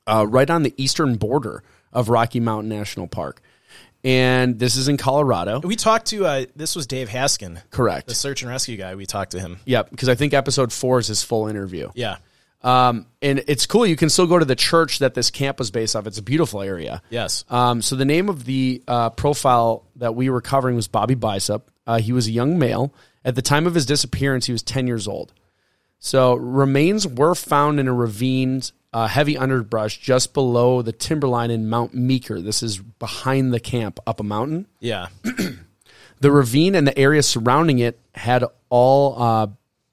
uh, 0.08 0.26
right 0.28 0.50
on 0.50 0.64
the 0.64 0.74
eastern 0.78 1.16
border 1.16 1.64
of 1.94 2.10
Rocky 2.10 2.40
Mountain 2.40 2.70
National 2.70 3.08
Park. 3.08 3.42
And 4.04 4.60
this 4.60 4.76
is 4.76 4.88
in 4.88 4.98
Colorado. 4.98 5.60
we 5.62 5.76
talked 5.76 6.08
to 6.08 6.26
uh, 6.28 6.46
this 6.56 6.76
was 6.76 6.86
Dave 6.86 7.10
Haskin, 7.10 7.60
Correct. 7.72 8.08
the 8.08 8.14
search 8.14 8.44
and 8.44 8.52
rescue 8.52 8.78
guy. 8.78 8.94
We 8.96 9.08
talked 9.08 9.32
to 9.32 9.40
him. 9.40 9.60
Yep, 9.66 9.90
because 9.90 10.10
I 10.10 10.16
think 10.16 10.34
episode 10.34 10.72
four 10.72 11.00
is 11.00 11.08
his 11.08 11.24
full 11.24 11.48
interview. 11.48 11.90
Yeah. 11.96 12.18
Um, 12.62 13.06
and 13.22 13.44
it's 13.48 13.66
cool. 13.68 13.86
You 13.86 13.96
can 13.96 14.10
still 14.10 14.26
go 14.28 14.40
to 14.40 14.46
the 14.46 14.56
church 14.56 15.00
that 15.00 15.14
this 15.14 15.30
camp 15.32 15.60
was 15.60 15.70
based 15.72 15.96
off. 15.96 16.08
It's 16.08 16.18
a 16.18 16.24
beautiful 16.24 16.62
area. 16.62 17.02
Yes. 17.10 17.46
Um, 17.50 17.82
so 17.82 17.96
the 17.96 18.06
name 18.06 18.28
of 18.30 18.46
the 18.46 18.82
uh, 18.88 19.12
profile 19.12 19.86
that 19.98 20.16
we 20.16 20.30
were 20.32 20.42
covering 20.42 20.76
was 20.76 20.88
Bobby 20.88 21.16
Bizup. 21.16 21.64
Uh, 21.86 22.00
he 22.00 22.12
was 22.12 22.28
a 22.28 22.32
young 22.32 22.58
male. 22.58 22.92
At 23.24 23.36
the 23.36 23.44
time 23.44 23.68
of 23.68 23.76
his 23.76 23.86
disappearance, 23.86 24.46
he 24.48 24.52
was 24.52 24.64
10 24.64 24.88
years 24.88 25.08
old. 25.08 25.32
So 26.00 26.36
remains 26.36 27.08
were 27.08 27.36
found 27.36 27.80
in 27.80 27.88
a 27.88 27.94
ravine, 27.94 28.62
uh, 28.96 29.08
heavy 29.08 29.38
underbrush 29.38 30.00
just 30.00 30.34
below 30.34 30.82
the 30.82 30.94
timberline 30.94 31.52
in 31.52 31.68
Mount 31.68 31.94
Meeker. 31.94 32.40
This 32.40 32.64
is 32.64 32.78
behind 32.78 33.54
the 33.54 33.60
camp 33.60 34.00
up 34.08 34.22
a 34.22 34.24
mountain. 34.24 34.68
Yeah. 34.80 35.08
The 36.22 36.32
ravine 36.32 36.76
and 36.76 36.88
the 36.88 36.98
area 36.98 37.22
surrounding 37.22 37.80
it 37.80 38.00
had 38.16 38.46
all 38.70 39.22
uh, 39.22 39.48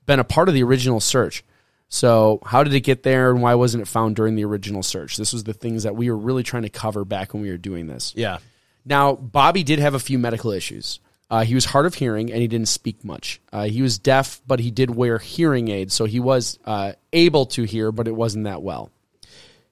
been 0.07 0.21
a 0.21 0.25
part 0.25 0.49
of 0.49 0.55
the 0.55 0.62
original 0.62 1.01
search. 1.01 1.45
So, 1.88 2.38
how 2.47 2.62
did 2.62 2.73
it 2.75 2.83
get 2.83 3.03
there, 3.03 3.33
and 3.33 3.43
why 3.43 3.57
wasn't 3.57 3.83
it 3.83 3.88
found 3.88 4.15
during 4.15 4.37
the 4.37 4.45
original 4.45 4.85
search? 4.85 5.17
This 5.17 5.33
was 5.33 5.43
the 5.43 5.53
things 5.53 5.83
that 5.83 5.97
we 5.97 6.09
were 6.09 6.17
really 6.17 6.45
trying 6.45 6.62
to 6.62 6.71
cover 6.71 7.05
back 7.05 7.35
when 7.35 7.43
we 7.43 7.51
were 7.51 7.59
doing 7.59 7.88
this. 7.88 8.15
Yeah. 8.17 8.38
Now, 8.85 9.15
Bobby 9.15 9.65
did 9.65 9.81
have 9.81 9.95
a 9.95 9.99
few 9.99 10.17
medical 10.17 10.53
issues. 10.53 11.01
Uh, 11.33 11.45
he 11.45 11.55
was 11.55 11.64
hard 11.64 11.87
of 11.87 11.95
hearing 11.95 12.31
and 12.31 12.42
he 12.42 12.47
didn't 12.47 12.68
speak 12.68 13.03
much. 13.05 13.40
Uh, 13.53 13.64
he 13.64 13.81
was 13.81 13.99
deaf, 13.99 14.42
but 14.47 14.61
he 14.61 14.71
did 14.71 14.90
wear 14.95 15.16
hearing 15.18 15.68
aids, 15.68 15.95
so 15.95 16.05
he 16.05 16.21
was 16.21 16.59
uh, 16.66 16.92
able 17.12 17.47
to 17.47 17.62
hear, 17.64 17.90
but 17.90 18.07
it 18.07 18.14
wasn't 18.14 18.45
that 18.45 18.61
well. 18.62 18.90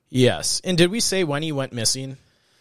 Yes. 0.08 0.60
And 0.64 0.76
did 0.78 0.90
we 0.90 1.00
say 1.00 1.22
when 1.24 1.42
he 1.42 1.52
went 1.52 1.72
missing? 1.74 2.16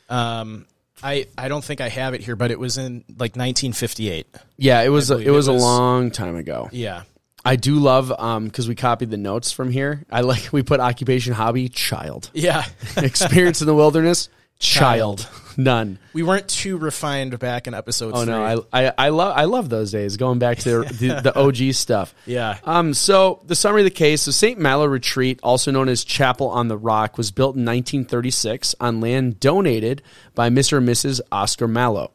Um, 0.09 0.65
I, 1.01 1.27
I 1.38 1.47
don't 1.47 1.63
think 1.63 1.79
I 1.81 1.88
have 1.89 2.13
it 2.13 2.21
here, 2.21 2.35
but 2.35 2.51
it 2.51 2.59
was 2.59 2.77
in 2.77 3.05
like 3.07 3.35
1958. 3.38 4.27
Yeah, 4.57 4.81
it 4.81 4.89
was 4.89 5.09
a, 5.09 5.13
believe 5.15 5.27
it 5.27 5.31
was 5.31 5.47
it 5.47 5.51
a 5.51 5.53
was- 5.53 5.63
long 5.63 6.12
time 6.12 6.35
ago. 6.35 6.67
Yeah. 6.71 7.03
I 7.45 7.55
do 7.55 7.75
love 7.75 8.12
um 8.12 8.45
because 8.45 8.67
we 8.67 8.75
copied 8.75 9.12
the 9.12 9.17
notes 9.17 9.53
from 9.53 9.71
here. 9.71 10.03
I 10.12 10.21
like 10.21 10.49
we 10.51 10.62
put 10.62 10.81
occupation, 10.81 11.31
hobby, 11.33 11.69
child, 11.69 12.29
Yeah. 12.33 12.65
experience 12.97 13.62
in 13.62 13.67
the 13.67 13.73
wilderness, 13.73 14.27
child, 14.60 15.28
none. 15.58 15.98
we 16.13 16.22
weren't 16.22 16.48
too 16.48 16.78
refined 16.78 17.38
back 17.39 17.65
in 17.67 17.74
episode 17.74 18.12
Oh 18.13 18.24
three. 18.24 18.32
no, 18.34 18.65
I 18.72 18.88
I, 18.88 18.93
I 18.98 19.10
love 19.10 19.34
I 19.38 19.45
love 19.45 19.69
those 19.69 19.91
days 19.91 20.17
going 20.17 20.38
back 20.39 20.60
to 20.60 20.82
the, 20.84 21.22
the 21.24 21.34
OG 21.39 21.74
stuff. 21.74 22.13
Yeah. 22.26 22.58
Um. 22.65 22.93
So 22.93 23.41
the 23.45 23.56
summary 23.56 23.82
of 23.82 23.86
the 23.86 23.91
case: 23.91 24.26
the 24.26 24.34
Saint 24.34 24.60
Malo 24.60 24.86
Retreat, 24.86 25.39
also 25.41 25.72
known 25.72 25.89
as 25.89 26.04
Chapel 26.04 26.50
on 26.50 26.67
the 26.67 26.78
Rock, 26.78 27.17
was 27.17 27.32
built 27.32 27.56
in 27.56 27.63
1936 27.65 28.76
on 28.80 29.02
land 29.02 29.39
donated 29.39 30.02
by 30.36 30.50
Mr. 30.50 30.78
and 30.78 30.88
Mrs. 30.88 31.22
Oscar 31.32 31.67
Malo. 31.67 32.12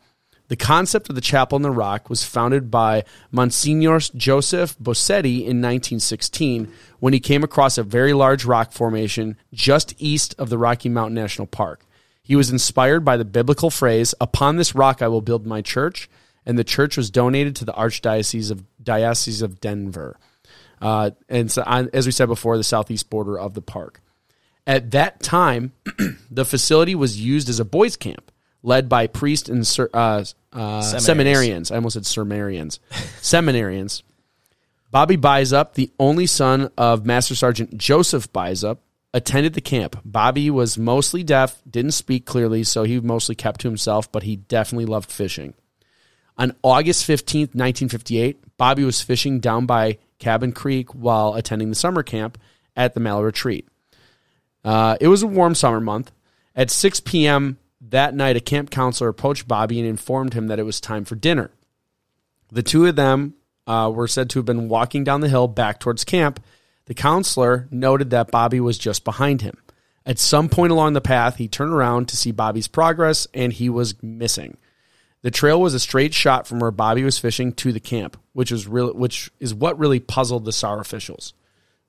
The 0.49 0.57
concept 0.57 1.09
of 1.09 1.15
the 1.15 1.23
chapel 1.23 1.57
on 1.57 1.63
the 1.63 1.71
rock 1.71 2.11
was 2.11 2.23
founded 2.23 2.71
by 2.71 3.05
Monsignor 3.33 3.99
Joseph 4.15 4.77
Bosetti 4.79 5.39
in 5.39 5.63
1916 5.63 6.71
when 7.01 7.15
he 7.15 7.19
came 7.19 7.43
across 7.43 7.79
a 7.79 7.83
very 7.83 8.13
large 8.13 8.45
rock 8.45 8.71
formation 8.71 9.39
just 9.55 9.95
east 9.99 10.35
of 10.39 10.51
the 10.51 10.59
Rocky 10.59 10.91
Mountain 10.91 11.15
National 11.15 11.47
Park. 11.47 11.81
He 12.25 12.37
was 12.37 12.51
inspired 12.51 13.05
by 13.05 13.19
the 13.19 13.25
biblical 13.25 13.71
phrase, 13.71 14.15
Upon 14.21 14.57
this 14.57 14.75
rock 14.75 15.03
I 15.03 15.09
will 15.09 15.21
build 15.21 15.47
my 15.47 15.61
church, 15.61 16.09
and 16.47 16.59
the 16.59 16.65
church 16.65 16.97
was 16.97 17.11
donated 17.11 17.55
to 17.57 17.67
the 17.67 17.73
Archdiocese 17.73 18.51
of 18.51 18.65
Diocese 18.83 19.43
of 19.43 19.61
Denver. 19.61 20.19
Uh, 20.81 21.11
and 21.29 21.53
so 21.53 21.63
on, 21.65 21.91
as 21.93 22.07
we 22.07 22.13
said 22.13 22.27
before, 22.27 22.57
the 22.57 22.65
southeast 22.65 23.11
border 23.11 23.39
of 23.39 23.53
the 23.55 23.63
park. 23.63 24.01
At 24.67 24.93
that 24.93 25.23
time, 25.23 25.73
the 26.31 26.47
facility 26.47 26.95
was 26.95 27.21
used 27.21 27.51
as 27.51 27.61
a 27.61 27.65
boys' 27.65 27.97
camp, 27.97 28.33
led 28.63 28.89
by 28.89 29.07
priests 29.07 29.51
and 29.51 29.61
uh, 29.95 30.25
uh, 30.53 30.81
seminarians. 30.81 31.71
I 31.71 31.77
almost 31.77 31.95
said 31.95 32.05
sermarians. 32.05 32.79
seminarians. 33.21 34.03
Bobby 34.91 35.19
Bizup, 35.19 35.75
the 35.75 35.91
only 35.99 36.27
son 36.27 36.71
of 36.79 37.05
Master 37.05 37.35
Sergeant 37.35 37.77
Joseph 37.77 38.33
Bizup, 38.33 38.79
attended 39.15 39.55
the 39.55 39.61
camp. 39.61 39.97
Bobby 40.05 40.51
was 40.51 40.77
mostly 40.77 41.23
deaf, 41.23 41.63
didn't 41.71 41.93
speak 41.93 42.27
clearly, 42.27 42.65
so 42.65 42.83
he 42.83 42.99
mostly 42.99 43.37
kept 43.37 43.61
to 43.61 43.69
himself, 43.69 44.11
but 44.11 44.25
he 44.25 44.37
definitely 44.37 44.87
loved 44.87 45.11
fishing. 45.11 45.55
On 46.37 46.55
August 46.65 47.07
15th, 47.07 47.55
1958, 47.55 48.57
Bobby 48.57 48.83
was 48.83 49.01
fishing 49.01 49.39
down 49.39 49.67
by 49.67 49.99
Cabin 50.19 50.51
Creek 50.51 50.93
while 50.93 51.35
attending 51.35 51.69
the 51.69 51.77
summer 51.77 52.03
camp 52.03 52.39
at 52.75 52.95
the 52.95 53.01
Malo 53.01 53.23
Retreat. 53.23 53.69
Uh, 54.65 54.97
it 55.01 55.07
was 55.07 55.23
a 55.23 55.29
warm 55.29 55.55
summer 55.55 55.81
month. 55.81 56.11
At 56.57 56.71
6 56.71 57.01
p.m. 57.01 57.59
that 57.81 58.17
night, 58.17 58.37
a 58.37 58.41
camp 58.41 58.71
counselor 58.71 59.09
approached 59.09 59.47
Bobby 59.47 59.79
and 59.79 59.89
informed 59.89 60.35
him 60.35 60.49
that 60.49 60.59
it 60.59 60.65
was 60.65 60.81
time 60.81 61.05
for 61.05 61.15
dinner. 61.15 61.53
The 62.51 62.63
two 62.65 62.87
of 62.87 62.97
them 62.97 63.35
uh, 63.69 63.93
were 63.95 64.09
said 64.09 64.29
to 64.31 64.41
have 64.41 64.47
been 64.47 64.69
walking 64.69 65.05
down 65.05 65.21
the 65.21 65.29
hill 65.29 65.47
back 65.47 65.79
towards 65.79 66.03
camp. 66.03 66.43
The 66.87 66.95
counselor 66.95 67.69
noted 67.71 68.11
that 68.11 68.31
Bobby 68.31 68.61
was 68.61 68.79
just 68.79 69.05
behind 69.05 69.43
him. 69.43 69.57
At 70.07 70.19
some 70.19 70.49
point 70.49 70.73
along 70.73 70.93
the 70.93 71.01
path, 71.01 71.37
he 71.37 71.49
turned 71.49 71.73
around 71.73 72.09
to 72.09 72.17
see 72.17 72.31
Bobby's 72.31 72.69
progress, 72.69 73.27
and 73.33 73.53
he 73.53 73.71
was 73.71 74.03
missing. 74.03 74.59
The 75.23 75.31
trail 75.31 75.59
was 75.59 75.73
a 75.73 75.81
straight 75.81 76.13
shot 76.13 76.47
from 76.47 76.59
where 76.61 76.71
Bobby 76.71 77.03
was 77.03 77.19
fishing 77.19 77.53
to 77.55 77.73
the 77.73 77.81
camp, 77.81 78.19
which 78.35 78.53
was 78.53 78.69
which 78.69 79.31
is 79.41 79.55
what 79.55 79.79
really 79.79 79.99
puzzled 79.99 80.45
the 80.45 80.53
SAR 80.53 80.81
officials. 80.81 81.33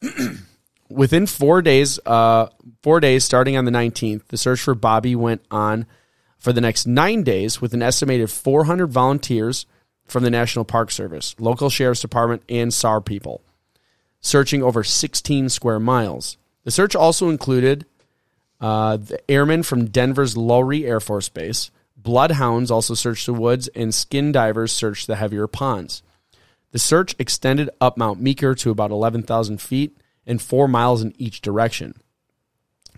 Within 0.89 1.25
four 1.25 1.61
days, 1.61 1.99
uh, 2.05 2.47
four 2.81 3.01
days 3.01 3.25
starting 3.25 3.57
on 3.57 3.65
the 3.65 3.71
19th, 3.71 4.27
the 4.27 4.37
search 4.37 4.61
for 4.61 4.75
Bobby 4.75 5.15
went 5.15 5.43
on 5.51 5.85
for 6.37 6.53
the 6.53 6.61
next 6.61 6.85
nine 6.87 7.23
days 7.23 7.59
with 7.59 7.73
an 7.73 7.81
estimated 7.81 8.29
400 8.29 8.87
volunteers 8.87 9.65
from 10.05 10.23
the 10.23 10.29
National 10.29 10.63
Park 10.63 10.91
Service, 10.91 11.35
local 11.37 11.69
sheriff's 11.69 12.01
department, 12.01 12.43
and 12.47 12.73
SAR 12.73 13.01
people, 13.01 13.41
searching 14.25 14.63
over 14.63 14.83
16 14.83 15.49
square 15.49 15.79
miles. 15.79 16.37
The 16.63 16.71
search 16.71 16.95
also 16.95 17.29
included 17.29 17.85
uh, 18.59 18.97
the 18.97 19.19
airmen 19.29 19.61
from 19.61 19.85
Denver's 19.85 20.35
Lowry 20.35 20.85
Air 20.85 20.99
Force 20.99 21.29
Base. 21.29 21.69
Bloodhounds 21.95 22.71
also 22.71 22.95
searched 22.95 23.27
the 23.27 23.33
woods, 23.33 23.67
and 23.69 23.93
skin 23.93 24.31
divers 24.31 24.71
searched 24.71 25.05
the 25.05 25.15
heavier 25.15 25.47
ponds. 25.47 26.01
The 26.71 26.79
search 26.79 27.15
extended 27.19 27.69
up 27.79 27.97
Mount 27.97 28.19
Meeker 28.19 28.55
to 28.55 28.71
about 28.71 28.91
11,000 28.91 29.61
feet 29.61 29.95
and 30.25 30.41
four 30.41 30.67
miles 30.67 31.03
in 31.03 31.13
each 31.19 31.41
direction. 31.41 31.93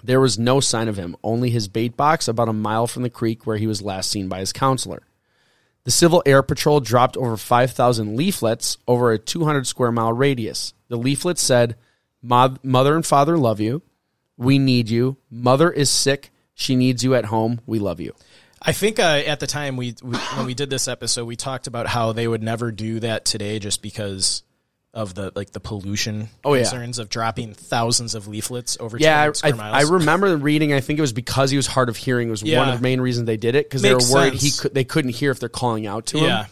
There 0.02 0.22
was 0.22 0.40
no 0.40 0.62
sign 0.62 0.88
of 0.88 0.98
him, 0.98 1.18
only 1.24 1.50
his 1.50 1.68
bait 1.68 1.98
box 1.98 2.30
about 2.30 2.50
a 2.50 2.54
mile 2.54 2.88
from 2.88 3.04
the 3.04 3.10
creek 3.10 3.46
where 3.46 3.58
he 3.58 3.68
was 3.68 3.82
last 3.82 4.10
seen 4.10 4.30
by 4.30 4.40
his 4.40 4.54
counselor. 4.54 5.04
The 5.84 5.92
Civil 5.92 6.24
Air 6.26 6.44
Patrol 6.44 6.80
dropped 6.80 7.18
over 7.18 7.36
5,000 7.36 8.16
leaflets 8.16 8.78
over 8.88 9.12
a 9.12 9.20
200 9.20 9.68
square 9.68 9.92
mile 9.92 10.14
radius. 10.14 10.74
The 10.90 10.98
leaflet 10.98 11.38
said, 11.38 11.76
Mother 12.22 12.96
and 12.96 13.06
Father 13.06 13.38
love 13.38 13.60
you. 13.60 13.82
We 14.38 14.60
need 14.60 14.90
you. 14.90 15.18
Mother 15.30 15.72
is 15.72 15.90
sick. 15.90 16.32
She 16.54 16.76
needs 16.76 17.04
you 17.04 17.16
at 17.16 17.26
home. 17.26 17.62
We 17.66 17.80
love 17.80 18.00
you. 18.00 18.14
I 18.62 18.72
think 18.72 19.00
uh, 19.00 19.04
at 19.04 19.40
the 19.40 19.48
time 19.48 19.78
we, 19.78 19.96
we 20.02 20.18
when 20.18 20.46
we 20.46 20.54
did 20.54 20.70
this 20.70 20.88
episode, 20.88 21.26
we 21.26 21.36
talked 21.36 21.68
about 21.68 21.88
how 21.88 22.12
they 22.12 22.28
would 22.28 22.42
never 22.42 22.72
do 22.72 23.00
that 23.02 23.24
today, 23.24 23.60
just 23.60 23.82
because 23.84 24.42
of 24.94 25.14
the 25.14 25.32
like 25.36 25.52
the 25.52 25.60
pollution 25.60 26.30
Oh, 26.44 26.56
yeah. 26.56 26.64
concerns 26.64 26.98
of 26.98 27.08
dropping 27.10 27.54
thousands 27.54 28.16
of 28.16 28.28
leaflets 28.28 28.78
over 28.80 28.98
Yeah, 28.98 29.32
I, 29.44 29.52
I, 29.52 29.82
remember 29.84 30.36
reading. 30.38 30.74
I 30.74 30.80
think 30.80 30.98
it 30.98 31.02
was 31.04 31.14
because 31.14 31.52
he 31.52 31.58
was 31.58 31.68
hard 31.68 31.90
of 31.90 31.98
hearing 31.98 32.30
was 32.32 32.44
one 32.44 32.68
of 32.70 32.78
the 32.78 32.82
main 32.82 33.00
reasons 33.00 33.28
they 33.28 33.38
did 33.38 33.54
it 33.54 33.68
because 33.68 33.84
they 33.84 33.94
were 33.94 34.00
worried 34.12 34.34
he 34.34 34.50
could 34.50 34.74
they 34.74 34.84
couldn't 34.84 35.12
hear 35.12 35.30
if 35.30 35.40
they're 35.40 35.50
calling 35.50 35.86
out 35.86 36.08
to 36.08 36.20
him. 36.20 36.46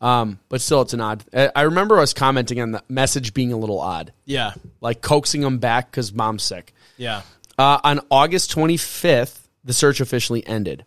Um, 0.00 0.38
but 0.48 0.60
still, 0.60 0.80
it's 0.82 0.94
an 0.94 1.00
odd. 1.00 1.24
I 1.34 1.50
I 1.54 1.62
remember 1.62 1.98
us 1.98 2.14
commenting 2.14 2.60
on 2.60 2.72
the 2.72 2.82
message 2.88 3.34
being 3.34 3.52
a 3.52 3.56
little 3.56 3.80
odd, 3.80 4.12
yeah, 4.24 4.54
like 4.80 5.02
coaxing 5.02 5.42
him 5.42 5.58
back 5.58 5.90
because 5.90 6.12
mom's 6.12 6.42
sick. 6.42 6.72
yeah. 6.96 7.22
Uh, 7.58 7.78
on 7.84 8.00
August 8.10 8.54
25th, 8.54 9.38
the 9.64 9.74
search 9.74 10.00
officially 10.00 10.46
ended. 10.46 10.86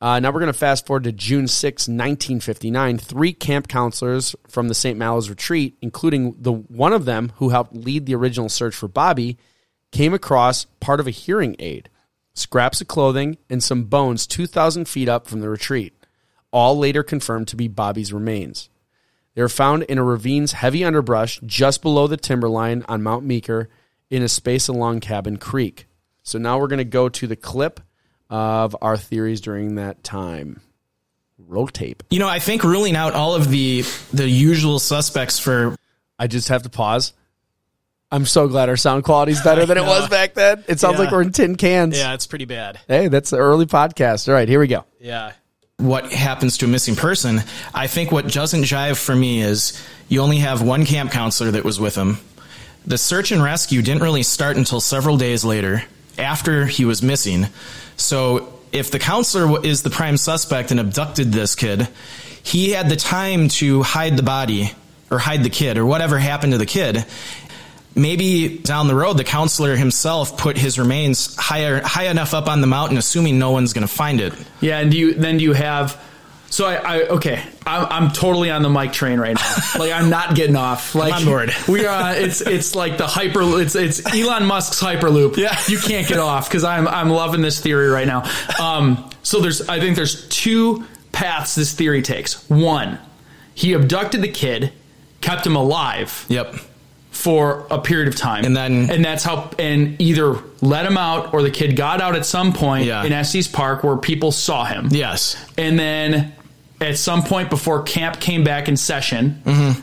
Uh, 0.00 0.20
now 0.20 0.30
we're 0.30 0.38
going 0.38 0.52
to 0.52 0.58
fast 0.58 0.86
forward 0.86 1.02
to 1.04 1.10
June 1.10 1.48
6, 1.48 1.88
1959. 1.88 2.98
Three 2.98 3.32
camp 3.32 3.66
counselors 3.66 4.36
from 4.46 4.68
the 4.68 4.74
St. 4.74 4.96
Malo's 4.96 5.28
retreat, 5.30 5.76
including 5.80 6.36
the 6.38 6.52
one 6.52 6.92
of 6.92 7.06
them 7.06 7.32
who 7.36 7.48
helped 7.48 7.74
lead 7.74 8.06
the 8.06 8.14
original 8.14 8.48
search 8.48 8.74
for 8.76 8.86
Bobby, 8.88 9.36
came 9.90 10.14
across 10.14 10.66
part 10.80 11.00
of 11.00 11.06
a 11.08 11.10
hearing 11.10 11.56
aid, 11.58 11.88
scraps 12.34 12.80
of 12.80 12.86
clothing, 12.86 13.38
and 13.48 13.62
some 13.62 13.84
bones 13.84 14.26
2,000 14.28 14.86
feet 14.86 15.08
up 15.08 15.26
from 15.26 15.40
the 15.40 15.48
retreat, 15.48 15.92
all 16.56 16.78
later 16.78 17.02
confirmed 17.02 17.48
to 17.48 17.56
be 17.56 17.68
Bobby's 17.68 18.14
remains. 18.14 18.70
They 19.34 19.42
were 19.42 19.48
found 19.50 19.82
in 19.82 19.98
a 19.98 20.02
ravine's 20.02 20.52
heavy 20.52 20.82
underbrush 20.84 21.38
just 21.44 21.82
below 21.82 22.06
the 22.06 22.16
timberline 22.16 22.82
on 22.88 23.02
Mount 23.02 23.26
Meeker 23.26 23.68
in 24.08 24.22
a 24.22 24.28
space 24.28 24.66
along 24.66 25.00
Cabin 25.00 25.36
Creek. 25.36 25.86
So 26.22 26.38
now 26.38 26.58
we're 26.58 26.68
going 26.68 26.78
to 26.78 26.84
go 26.84 27.10
to 27.10 27.26
the 27.26 27.36
clip 27.36 27.80
of 28.30 28.74
our 28.80 28.96
theories 28.96 29.42
during 29.42 29.74
that 29.74 30.02
time. 30.02 30.62
Roll 31.38 31.66
tape. 31.66 32.02
You 32.08 32.18
know, 32.20 32.28
I 32.28 32.38
think 32.38 32.64
ruling 32.64 32.96
out 32.96 33.12
all 33.12 33.34
of 33.34 33.50
the 33.50 33.84
the 34.14 34.26
usual 34.26 34.78
suspects 34.78 35.38
for 35.38 35.76
I 36.18 36.26
just 36.28 36.48
have 36.48 36.62
to 36.62 36.70
pause. 36.70 37.12
I'm 38.10 38.24
so 38.24 38.48
glad 38.48 38.70
our 38.70 38.76
sound 38.78 39.04
quality 39.04 39.32
is 39.32 39.42
better 39.42 39.66
than 39.66 39.76
it 39.76 39.82
was 39.86 40.08
back 40.08 40.32
then. 40.32 40.64
It 40.66 40.80
sounds 40.80 40.94
Yeah. 40.94 41.00
like 41.04 41.10
we're 41.12 41.20
in 41.22 41.32
tin 41.32 41.56
cans. 41.56 41.98
Yeah, 41.98 42.14
it's 42.14 42.26
pretty 42.26 42.46
bad. 42.46 42.80
Hey, 42.88 43.08
that's 43.08 43.28
the 43.28 43.36
early 43.36 43.66
podcast. 43.66 44.28
All 44.28 44.34
right, 44.34 44.48
here 44.48 44.60
we 44.60 44.66
go. 44.66 44.86
Yeah. 44.98 45.32
What 45.78 46.10
happens 46.10 46.56
to 46.58 46.64
a 46.64 46.68
missing 46.68 46.96
person, 46.96 47.42
I 47.74 47.86
think 47.86 48.10
what 48.10 48.32
doesn't 48.32 48.62
jive 48.62 48.96
for 48.96 49.14
me 49.14 49.42
is 49.42 49.78
you 50.08 50.22
only 50.22 50.38
have 50.38 50.62
one 50.62 50.86
camp 50.86 51.12
counselor 51.12 51.50
that 51.50 51.64
was 51.64 51.78
with 51.78 51.94
him. 51.94 52.18
The 52.86 52.96
search 52.96 53.30
and 53.30 53.42
rescue 53.42 53.82
didn't 53.82 54.02
really 54.02 54.22
start 54.22 54.56
until 54.56 54.80
several 54.80 55.18
days 55.18 55.44
later, 55.44 55.84
after 56.16 56.64
he 56.64 56.86
was 56.86 57.02
missing. 57.02 57.48
So 57.96 58.54
if 58.72 58.90
the 58.90 58.98
counselor 58.98 59.62
is 59.64 59.82
the 59.82 59.90
prime 59.90 60.16
suspect 60.16 60.70
and 60.70 60.80
abducted 60.80 61.32
this 61.32 61.54
kid, 61.54 61.88
he 62.42 62.70
had 62.70 62.88
the 62.88 62.96
time 62.96 63.48
to 63.48 63.82
hide 63.82 64.16
the 64.16 64.22
body 64.22 64.72
or 65.10 65.18
hide 65.18 65.42
the 65.42 65.50
kid 65.50 65.76
or 65.76 65.84
whatever 65.84 66.18
happened 66.18 66.52
to 66.52 66.58
the 66.58 66.66
kid. 66.66 67.04
Maybe 67.96 68.58
down 68.58 68.88
the 68.88 68.94
road, 68.94 69.16
the 69.16 69.24
counselor 69.24 69.74
himself 69.74 70.36
put 70.36 70.58
his 70.58 70.78
remains 70.78 71.34
higher, 71.36 71.80
high 71.82 72.08
enough 72.08 72.34
up 72.34 72.46
on 72.46 72.60
the 72.60 72.66
mountain, 72.66 72.98
assuming 72.98 73.38
no 73.38 73.52
one's 73.52 73.72
going 73.72 73.86
to 73.86 73.92
find 73.92 74.20
it. 74.20 74.34
Yeah, 74.60 74.78
and 74.80 74.90
do 74.90 74.98
you 74.98 75.14
then 75.14 75.38
do 75.38 75.44
you 75.44 75.54
have? 75.54 76.00
So 76.48 76.66
I, 76.66 76.74
I 76.74 77.00
okay, 77.08 77.42
I'm, 77.66 77.86
I'm 77.90 78.10
totally 78.12 78.50
on 78.50 78.62
the 78.62 78.68
mic 78.68 78.92
train 78.92 79.18
right 79.18 79.34
now. 79.34 79.56
like 79.78 79.92
I'm 79.92 80.10
not 80.10 80.34
getting 80.36 80.56
off. 80.56 80.94
Like 80.94 81.14
on 81.14 81.24
board. 81.24 81.52
We 81.68 81.86
are. 81.86 82.14
It's 82.14 82.40
it's 82.42 82.74
like 82.74 82.98
the 82.98 83.06
hyper. 83.06 83.40
It's 83.60 83.74
it's 83.74 84.04
Elon 84.14 84.44
Musk's 84.44 84.80
hyperloop. 84.80 85.36
Yeah. 85.36 85.58
you 85.66 85.78
can't 85.78 86.06
get 86.06 86.18
off 86.18 86.48
because 86.48 86.64
I'm 86.64 86.86
I'm 86.86 87.08
loving 87.10 87.40
this 87.40 87.60
theory 87.60 87.88
right 87.88 88.06
now. 88.06 88.30
Um, 88.60 89.10
so 89.22 89.40
there's 89.40 89.68
I 89.68 89.80
think 89.80 89.96
there's 89.96 90.28
two 90.28 90.84
paths 91.12 91.54
this 91.54 91.72
theory 91.72 92.02
takes. 92.02 92.48
One, 92.50 92.98
he 93.54 93.72
abducted 93.72 94.20
the 94.20 94.28
kid, 94.28 94.72
kept 95.22 95.46
him 95.46 95.56
alive 95.56 96.26
Yep. 96.28 96.56
For 97.16 97.66
a 97.70 97.78
period 97.78 98.08
of 98.08 98.14
time, 98.14 98.44
And 98.44 98.54
then- 98.56 98.90
and 98.90 99.02
that's 99.04 99.24
how 99.24 99.50
and 99.58 99.96
either 99.98 100.36
let 100.60 100.84
him 100.84 100.98
out 100.98 101.32
or 101.32 101.42
the 101.42 101.50
kid 101.50 101.74
got 101.74 102.00
out 102.02 102.14
at 102.14 102.26
some 102.26 102.52
point 102.52 102.84
Yeah. 102.84 103.02
in 103.04 103.12
Estes 103.12 103.48
Park 103.48 103.82
where 103.82 103.96
people 103.96 104.30
saw 104.32 104.64
him. 104.64 104.88
Yes. 104.92 105.34
And 105.56 105.78
then 105.78 106.32
at 106.80 106.98
some 106.98 107.22
point 107.22 107.48
before 107.48 107.82
camp 107.82 108.20
came 108.20 108.44
back 108.44 108.68
in 108.68 108.76
session, 108.76 109.40
mm-hmm. 109.46 109.80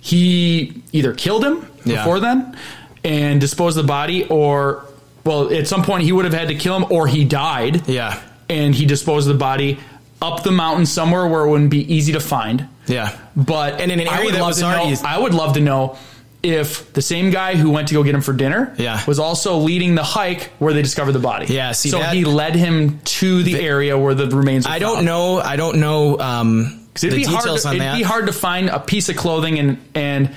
he 0.00 0.82
either 0.92 1.12
killed 1.12 1.44
him 1.44 1.66
Yeah. 1.84 1.96
before 1.96 2.20
then 2.20 2.56
and 3.04 3.40
disposed 3.40 3.76
of 3.76 3.84
the 3.84 3.88
body, 3.88 4.24
or 4.24 4.84
well, 5.24 5.52
at 5.52 5.66
some 5.68 5.82
point 5.82 6.04
he 6.04 6.12
would 6.12 6.24
have 6.24 6.34
had 6.34 6.48
to 6.48 6.54
kill 6.54 6.76
him, 6.76 6.86
or 6.90 7.06
he 7.08 7.24
died. 7.24 7.82
Yeah. 7.88 8.18
And 8.48 8.74
he 8.74 8.86
disposed 8.86 9.28
of 9.28 9.34
the 9.34 9.38
body 9.38 9.78
up 10.20 10.44
the 10.44 10.52
mountain 10.52 10.86
somewhere 10.86 11.26
where 11.26 11.42
it 11.44 11.50
wouldn't 11.50 11.70
be 11.70 11.92
easy 11.92 12.12
to 12.12 12.20
find. 12.20 12.66
Yeah. 12.86 13.10
But 13.34 13.80
And 13.80 13.90
in 13.90 13.98
an 14.00 14.06
area 14.08 14.30
that 14.32 14.42
was 14.42 14.58
to 14.58 14.64
already- 14.66 14.92
know, 14.92 15.00
I 15.04 15.18
would 15.18 15.34
love 15.34 15.54
to 15.54 15.60
know 15.60 15.96
if 16.42 16.92
the 16.92 17.02
same 17.02 17.30
guy 17.30 17.54
who 17.56 17.70
went 17.70 17.88
to 17.88 17.94
go 17.94 18.02
get 18.02 18.14
him 18.14 18.20
for 18.20 18.32
dinner 18.32 18.74
Yeah. 18.78 19.00
was 19.06 19.18
also 19.18 19.58
leading 19.58 19.94
the 19.94 20.02
hike 20.02 20.50
where 20.58 20.72
they 20.72 20.82
discovered 20.82 21.12
the 21.12 21.18
body. 21.20 21.46
Yeah, 21.52 21.72
see, 21.72 21.88
so 21.90 21.98
that- 22.00 22.14
he 22.14 22.24
led 22.24 22.56
him 22.56 23.00
to 23.04 23.42
the, 23.42 23.60
area 23.60 23.96
where 23.98 24.14
the 24.14 24.26
remains. 24.28 24.66
Were 24.66 24.72
I 24.72 24.78
don't 24.80 24.96
found. 24.96 25.06
know. 25.06 25.38
I 25.38 25.56
don't 25.56 25.78
know 25.78 26.18
um, 26.18 26.86
the 26.94 27.06
It'd 27.06 27.16
be 27.18 27.24
hard. 27.24 27.42
details 27.44 27.62
To, 27.62 27.68
on 27.68 27.74
it'd 27.76 27.86
that. 27.86 27.96
be 27.96 28.02
hard 28.02 28.26
to 28.26 28.32
find 28.32 28.68
a 28.70 28.80
piece 28.80 29.08
of 29.08 29.16
clothing 29.16 29.58
and 29.58 29.78
and 29.94 30.34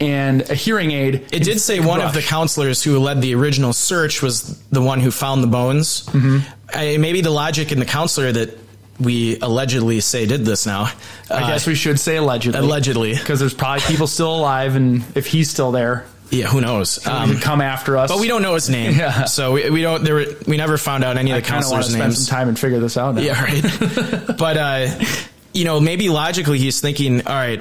and 0.00 0.48
a 0.48 0.54
hearing 0.54 0.92
aid. 0.92 1.26
It 1.30 1.42
did 1.44 1.60
say 1.60 1.78
one 1.80 2.00
of 2.00 2.14
the 2.14 2.22
counselors 2.22 2.82
who 2.82 2.98
led 2.98 3.20
the 3.20 3.34
original 3.34 3.72
search 3.74 4.22
was 4.22 4.58
the 4.70 4.80
one 4.80 5.00
who 5.00 5.10
found 5.10 5.42
the 5.42 5.46
bones. 5.48 6.06
Mm-hmm. 6.06 6.38
I, 6.72 6.96
maybe 6.96 7.20
the 7.20 7.30
logic 7.30 7.70
in 7.70 7.78
the 7.80 7.84
counselor 7.84 8.32
that 8.32 8.56
we 9.00 9.38
allegedly 9.40 10.00
say 10.00 10.26
did 10.26 10.44
this 10.44 10.66
now. 10.66 10.90
I 11.30 11.40
guess 11.40 11.66
we 11.66 11.74
should 11.74 11.98
say 11.98 12.16
allegedly. 12.16 12.60
Allegedly. 12.60 13.14
because 13.14 13.40
there's 13.40 13.54
probably 13.54 13.82
people 13.86 14.06
still 14.06 14.34
alive, 14.34 14.76
and 14.76 15.04
if 15.16 15.26
he's 15.26 15.50
still 15.50 15.72
there, 15.72 16.06
yeah, 16.30 16.46
who 16.46 16.60
knows? 16.60 17.04
Um, 17.06 17.38
come 17.40 17.60
after 17.60 17.96
us. 17.96 18.08
but 18.08 18.20
we 18.20 18.28
don't 18.28 18.42
know 18.42 18.54
his 18.54 18.70
name, 18.70 18.96
Yeah. 18.96 19.24
so 19.24 19.52
we, 19.52 19.68
we 19.70 19.82
don't. 19.82 20.04
There 20.04 20.14
were, 20.14 20.26
we 20.46 20.56
never 20.56 20.78
found 20.78 21.02
out 21.02 21.16
any 21.16 21.32
of 21.32 21.42
the 21.42 21.48
kind 21.48 21.64
of 21.64 21.70
want 21.70 21.84
to 21.84 21.90
counselors' 21.90 21.94
spend 21.94 22.14
some 22.14 22.32
time 22.36 22.48
and 22.48 22.56
figure 22.58 22.78
this 22.78 22.96
out. 22.96 23.16
Now. 23.16 23.20
Yeah, 23.22 23.42
right. 23.42 24.36
but 24.38 24.56
uh, 24.56 24.88
you 25.52 25.64
know, 25.64 25.80
maybe 25.80 26.08
logically 26.08 26.58
he's 26.58 26.80
thinking, 26.80 27.26
all 27.26 27.34
right, 27.34 27.60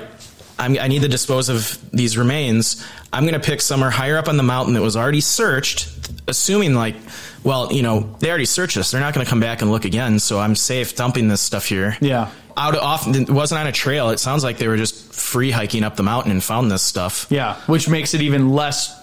I'm, 0.59 0.77
I 0.77 0.87
need 0.87 1.01
to 1.01 1.07
dispose 1.07 1.49
of 1.49 1.79
these 1.91 2.15
remains. 2.17 2.85
I'm 3.11 3.23
going 3.23 3.33
to 3.33 3.39
pick 3.39 3.61
somewhere 3.61 3.89
higher 3.89 4.17
up 4.17 4.27
on 4.27 4.37
the 4.37 4.43
mountain 4.43 4.75
that 4.75 4.81
was 4.81 4.95
already 4.95 5.21
searched, 5.21 5.89
assuming 6.27 6.75
like, 6.75 6.95
well, 7.43 7.71
you 7.71 7.81
know, 7.83 8.15
they 8.19 8.29
already 8.29 8.45
searched 8.45 8.77
us. 8.77 8.91
They're 8.91 9.01
not 9.01 9.13
going 9.13 9.25
to 9.25 9.29
come 9.29 9.39
back 9.39 9.61
and 9.61 9.71
look 9.71 9.85
again, 9.85 10.19
so 10.19 10.39
I'm 10.39 10.55
safe 10.55 10.95
dumping 10.95 11.27
this 11.27 11.41
stuff 11.41 11.65
here. 11.65 11.97
Yeah. 12.01 12.29
Out 12.57 12.75
of, 12.75 12.81
off, 12.81 13.07
it 13.07 13.29
wasn't 13.29 13.61
on 13.61 13.67
a 13.67 13.71
trail. 13.71 14.09
It 14.09 14.19
sounds 14.19 14.43
like 14.43 14.57
they 14.57 14.67
were 14.67 14.75
just 14.77 15.13
free 15.13 15.51
hiking 15.51 15.83
up 15.83 15.95
the 15.95 16.03
mountain 16.03 16.31
and 16.31 16.43
found 16.43 16.69
this 16.69 16.81
stuff. 16.81 17.27
Yeah, 17.29 17.55
which 17.67 17.87
makes 17.87 18.13
it 18.13 18.21
even 18.21 18.49
less 18.51 18.93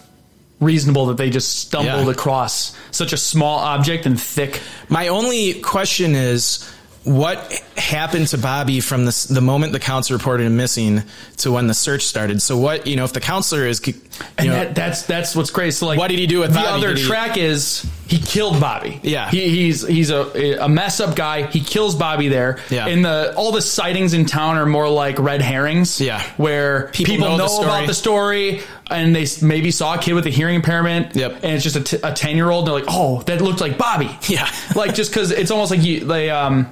reasonable 0.60 1.06
that 1.06 1.16
they 1.16 1.30
just 1.30 1.58
stumbled 1.60 2.06
Yeah. 2.06 2.10
across 2.12 2.74
such 2.90 3.12
a 3.12 3.16
small 3.16 3.58
object 3.58 4.06
and 4.06 4.20
thick. 4.20 4.60
My 4.88 5.08
only 5.08 5.54
question 5.60 6.14
is 6.14 6.70
what 7.06 7.52
happened 7.76 8.26
to 8.28 8.38
Bobby 8.38 8.80
from 8.80 9.04
the, 9.04 9.26
the 9.30 9.40
moment 9.40 9.72
the 9.72 9.78
counselor 9.78 10.16
reported 10.18 10.44
him 10.44 10.56
missing 10.56 11.02
to 11.38 11.52
when 11.52 11.68
the 11.68 11.74
search 11.74 12.02
started? 12.02 12.42
So 12.42 12.56
what, 12.58 12.86
you 12.88 12.96
know, 12.96 13.04
if 13.04 13.12
the 13.12 13.20
counselor 13.20 13.64
is, 13.64 13.80
you 13.86 13.94
And 14.36 14.48
know, 14.48 14.54
that, 14.54 14.74
that's 14.74 15.02
that's 15.02 15.36
what's 15.36 15.50
crazy. 15.52 15.76
So 15.76 15.86
like, 15.86 15.98
What 16.00 16.08
did 16.08 16.18
he 16.18 16.26
do 16.26 16.40
with 16.40 16.50
the 16.50 16.56
Bobby? 16.60 16.68
other 16.86 16.94
he- 16.96 17.04
track? 17.04 17.36
Is 17.36 17.88
he 18.08 18.18
killed 18.18 18.60
Bobby? 18.60 18.98
Yeah. 19.04 19.30
he, 19.30 19.48
he's 19.48 19.86
he's 19.86 20.10
a 20.10 20.58
a 20.64 20.68
mess 20.68 20.98
up 20.98 21.14
guy. 21.14 21.46
He 21.46 21.60
kills 21.60 21.94
Bobby 21.94 22.26
there. 22.28 22.58
Yeah. 22.70 22.88
and 22.88 23.04
the 23.04 23.32
all 23.36 23.52
the 23.52 23.62
sightings 23.62 24.12
in 24.12 24.26
town 24.26 24.56
are 24.56 24.66
more 24.66 24.88
like 24.88 25.20
red 25.20 25.42
herrings. 25.42 26.00
Yeah. 26.00 26.20
where 26.36 26.88
People 26.88 27.14
people, 27.14 27.28
know 27.28 27.36
know, 27.36 27.58
the 27.60 27.62
about 27.68 27.86
the 27.86 27.94
story 27.94 28.62
and 28.90 29.14
they 29.14 29.26
maybe 29.42 29.70
saw 29.70 29.94
a 29.94 29.98
kid 29.98 30.14
with 30.14 30.26
a 30.26 30.30
hearing 30.30 30.56
impairment. 30.56 31.14
Yep. 31.14 31.32
and 31.44 31.44
it's 31.54 31.62
just 31.62 31.92
a 31.94 32.12
ten 32.12 32.34
year 32.36 32.50
old. 32.50 32.66
They're 32.66 32.74
like, 32.74 32.84
oh, 32.88 33.22
that 33.22 33.40
looked 33.40 33.60
like 33.60 33.78
Bobby. 33.78 34.10
Yeah. 34.28 34.50
like 34.74 34.94
just 34.94 35.12
because 35.12 35.30
it's 35.30 35.52
almost 35.52 35.70
like 35.70 35.84
you 35.84 36.00
they 36.00 36.30
um 36.30 36.66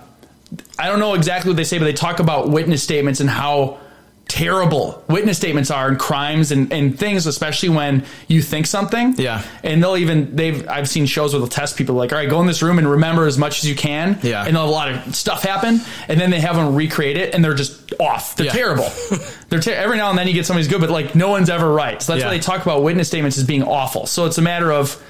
I 0.79 0.89
don't 0.89 0.99
know 1.01 1.15
exactly 1.15 1.51
what 1.51 1.57
they 1.57 1.65
say, 1.65 1.79
but 1.79 1.85
they 1.85 1.93
talk 1.93 2.19
about 2.21 2.49
witness 2.51 2.83
statements 2.83 3.21
and 3.21 3.29
how 3.31 3.79
terrible 4.27 5.05
witness 5.07 5.37
statements 5.37 5.71
are 5.71 5.87
and 5.87 5.99
crimes 5.99 6.51
and, 6.51 6.73
and 6.73 6.99
things, 6.99 7.27
especially 7.27 7.69
when 7.69 8.05
you 8.27 8.41
think 8.41 8.67
something. 8.67 9.15
Yeah. 9.19 9.43
And 9.63 9.83
they'll 9.83 9.99
even 9.99 10.35
they've 10.35 10.67
I've 10.67 10.89
seen 10.89 11.05
shows 11.07 11.33
where 11.33 11.41
they'll 11.41 11.49
test 11.49 11.77
people 11.77 11.95
like, 11.95 12.11
all 12.13 12.19
right, 12.19 12.29
go 12.29 12.41
in 12.41 12.47
this 12.47 12.63
room 12.63 12.79
and 12.79 12.89
remember 12.91 13.27
as 13.27 13.37
much 13.39 13.59
as 13.59 13.69
you 13.69 13.75
can. 13.77 14.19
Yeah. 14.23 14.45
And 14.45 14.57
a 14.57 14.65
lot 14.65 14.91
of 14.91 15.15
stuff 15.15 15.43
happen, 15.43 15.81
and 16.09 16.19
then 16.19 16.31
they 16.31 16.41
have 16.41 16.57
them 16.57 16.75
recreate 16.75 17.17
it, 17.19 17.35
and 17.35 17.45
they're 17.45 17.55
just 17.55 17.93
off. 18.01 18.35
They're 18.37 18.47
Yeah. 18.47 18.53
terrible. 18.53 18.91
they're 19.51 19.61
ter- 19.61 19.75
every 19.75 19.99
now 19.99 20.09
and 20.11 20.19
then 20.19 20.27
you 20.27 20.33
get 20.33 20.47
somebody's 20.47 20.69
good, 20.69 20.81
but 20.81 20.91
like 20.91 21.15
no 21.15 21.29
one's 21.29 21.51
ever 21.51 21.71
right. 21.71 22.01
So 22.03 22.13
that's 22.13 22.23
Yeah. 22.23 22.29
why 22.31 22.35
they 22.37 22.41
talk 22.41 22.63
about 22.63 22.83
witness 22.83 23.09
statements 23.09 23.37
as 23.39 23.45
being 23.45 23.63
awful. 23.63 24.07
So 24.07 24.25
it's 24.25 24.39
a 24.39 24.43
matter 24.43 24.73
of 24.73 25.01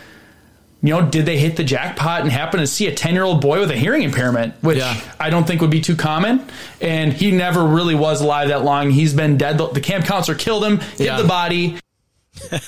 you 0.85 0.91
know, 0.91 1.01
did 1.09 1.25
they 1.25 1.39
hit 1.39 1.57
the 1.57 1.65
jackpot 1.65 2.21
and 2.21 2.31
happen 2.31 2.61
to 2.61 2.67
see 2.67 2.87
a 2.87 2.95
10 2.95 3.15
year 3.15 3.25
old 3.25 3.41
boy 3.41 3.59
with 3.61 3.71
a 3.71 3.77
hearing 3.77 4.03
impairment, 4.03 4.55
which 4.63 4.79
Yeah. 4.79 5.01
I 5.19 5.31
don't 5.31 5.47
think 5.47 5.61
would 5.63 5.71
be 5.71 5.81
too 5.81 5.97
common. 5.97 6.47
And 6.81 7.13
he 7.13 7.31
never 7.31 7.65
really 7.65 7.95
was 7.95 8.21
alive 8.21 8.49
that 8.49 8.65
long. 8.65 8.91
He's 8.91 9.15
been 9.15 9.39
dead. 9.39 9.57
The, 9.57 9.69
the 9.69 9.81
camp 9.81 10.05
counselor 10.05 10.37
killed 10.37 10.63
him, 10.65 10.79
hid 10.81 11.01
Yeah. 11.07 11.17
the 11.23 11.27
body. 11.27 11.79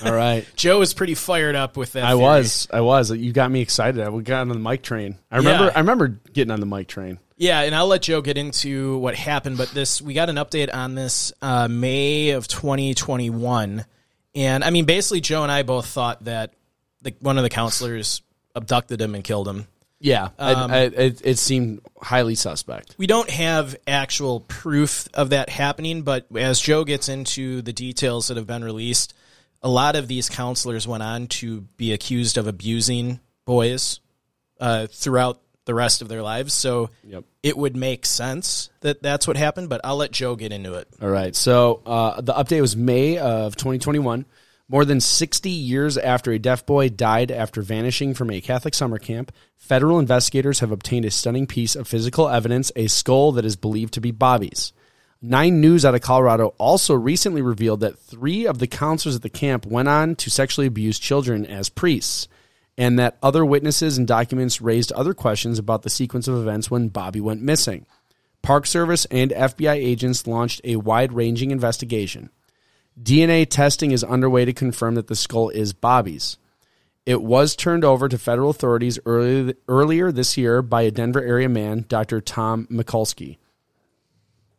All 0.05 0.15
right. 0.15 0.47
Joe 0.57 0.81
is 0.81 0.95
pretty 0.95 1.15
fired 1.15 1.57
up 1.57 1.77
with 1.77 1.93
that. 1.93 2.05
I 2.05 2.11
theory. 2.13 2.21
was. 2.23 2.69
I 2.73 2.81
was. 2.81 3.11
You 3.11 3.33
got 3.33 3.51
me 3.51 3.61
excited. 3.61 4.01
I 4.01 4.11
got 4.21 4.41
on 4.43 4.49
the 4.49 4.55
mic 4.55 4.83
train. 4.83 5.19
I 5.31 5.37
remember. 5.39 5.65
Yeah. 5.67 5.73
I 5.75 5.81
remember 5.81 6.09
getting 6.33 6.53
on 6.53 6.61
the 6.61 6.67
mic 6.67 6.89
train. 6.89 7.19
Yeah, 7.37 7.61
and 7.63 7.75
I'll 7.75 7.87
let 7.89 8.01
Joe 8.03 8.23
get 8.23 8.39
into 8.39 8.97
what 8.97 9.15
happened, 9.15 9.59
but 9.59 9.69
this 9.73 10.01
we 10.01 10.15
got 10.15 10.31
an 10.31 10.37
update 10.37 10.73
on 10.75 10.95
this 10.95 11.35
uh, 11.43 11.69
May 11.69 12.31
of 12.31 12.49
2021, 12.49 13.85
and 14.35 14.65
I 14.65 14.71
mean 14.71 14.87
basically 14.87 15.21
Joe 15.21 15.43
and 15.43 15.53
I 15.53 15.63
both 15.63 15.87
thought 15.87 16.25
that 16.25 16.55
the, 17.07 17.15
one 17.21 17.39
of 17.39 17.43
the 17.45 17.51
counselors 17.51 18.23
abducted 18.55 19.01
him 19.01 19.15
and 19.15 19.23
killed 19.25 19.49
him. 19.49 19.67
Yeah, 19.99 20.29
I- 20.39 20.53
Um, 20.53 20.71
I, 20.71 20.79
it, 20.83 21.21
it 21.25 21.39
seemed 21.39 21.81
highly 22.01 22.35
suspect. 22.35 22.95
We 22.99 23.07
don't 23.07 23.31
have 23.31 23.77
actual 23.87 24.41
proof 24.41 25.09
of 25.15 25.31
that 25.31 25.49
happening, 25.49 26.03
but 26.03 26.27
as 26.37 26.61
Joe 26.61 26.85
gets 26.85 27.09
into 27.09 27.63
the 27.63 27.73
details 27.73 28.29
that 28.29 28.37
have 28.37 28.47
been 28.47 28.63
released, 28.65 29.15
a 29.63 29.69
lot 29.69 29.97
of 29.97 30.07
these 30.07 30.29
counselors 30.29 30.87
went 30.87 31.03
on 31.03 31.29
to 31.29 31.63
be 31.79 31.93
accused 31.95 32.37
of 32.37 32.47
abusing 32.47 33.21
boys 33.47 34.01
uh, 34.61 34.87
throughout 34.89 35.41
the 35.65 35.75
rest 35.75 36.03
of 36.03 36.09
their 36.09 36.23
lives. 36.23 36.53
So 36.53 36.91
Yep. 37.05 37.25
it 37.43 37.57
would 37.57 37.75
make 37.75 38.07
sense 38.07 38.69
that 38.83 39.03
that's 39.03 39.27
what 39.27 39.37
happened, 39.37 39.69
but 39.69 39.81
I'll 39.83 39.97
let 39.97 40.13
Joe 40.13 40.37
get 40.37 40.53
into 40.53 40.75
it. 40.75 40.87
All 41.03 41.09
right. 41.09 41.35
So 41.35 41.83
uh, 41.87 42.21
the 42.21 42.35
update 42.35 42.61
was 42.61 42.77
May 42.77 43.19
of 43.19 43.57
2021. 43.57 44.27
More 44.69 44.85
than 44.85 45.01
60 45.01 45.49
years 45.49 45.97
after 45.97 46.33
a 46.33 46.41
deaf 46.41 46.67
boy 46.67 46.89
died 46.89 47.31
after 47.31 47.63
vanishing 47.63 48.15
from 48.15 48.33
a 48.33 48.41
Catholic 48.41 48.75
summer 48.75 48.99
camp, 48.99 49.31
federal 49.57 50.01
investigators 50.01 50.59
have 50.59 50.73
obtained 50.73 51.05
a 51.05 51.11
stunning 51.13 51.47
piece 51.47 51.77
of 51.77 51.87
physical 51.87 52.29
evidence 52.29 52.73
a 52.75 52.89
skull 52.89 53.31
that 53.33 53.45
is 53.45 53.55
believed 53.55 53.95
to 53.95 54.01
be 54.01 54.11
Bobby's. 54.11 54.73
Nine 55.23 55.61
News 55.61 55.85
out 55.85 55.95
of 55.95 56.01
Colorado 56.01 56.49
also 56.59 56.95
recently 56.95 57.43
revealed 57.43 57.79
that 57.81 57.97
three 57.97 58.45
of 58.45 58.59
the 58.59 58.67
counselors 58.67 59.15
at 59.15 59.23
the 59.23 59.29
camp 59.29 59.67
went 59.67 59.89
on 59.89 60.17
to 60.17 60.31
sexually 60.31 60.67
abuse 60.67 60.99
children 60.99 61.47
as 61.47 61.69
priests, 61.69 62.27
and 62.77 62.99
that 62.99 63.19
other 63.23 63.45
witnesses 63.45 63.97
and 63.97 64.09
documents 64.09 64.61
raised 64.61 64.91
other 64.93 65.15
questions 65.15 65.61
about 65.61 65.83
the 65.83 65.91
sequence 65.91 66.27
of 66.27 66.37
events 66.37 66.73
when 66.73 66.89
Bobby 66.89 67.21
went 67.21 67.41
missing. 67.41 67.87
Park 68.43 68.67
Service 68.67 69.05
and 69.07 69.31
FBI 69.31 69.75
agents 69.75 70.27
launched 70.27 70.61
a 70.65 70.77
wide 70.77 71.13
ranging 71.13 71.53
investigation. 71.53 72.31
DNA 73.01 73.49
testing 73.49 73.91
is 73.91 74.03
underway 74.03 74.45
to 74.45 74.53
confirm 74.53 74.95
that 74.95 75.07
the 75.07 75.17
skull 75.17 75.51
is 75.51 75.73
Bobby's. 75.73 76.39
It 77.05 77.23
was 77.23 77.55
turned 77.55 77.85
over 77.85 78.09
to 78.09 78.19
federal 78.19 78.51
authorities 78.51 78.99
earlier, 79.07 79.55
earlier 79.69 80.11
this 80.11 80.37
year 80.37 80.61
by 80.63 80.83
a 80.83 80.91
Denver 80.91 81.23
area 81.23 81.49
man, 81.49 81.85
Dr. 81.89 82.21
Tom 82.21 82.67
Mikulski. 82.71 83.39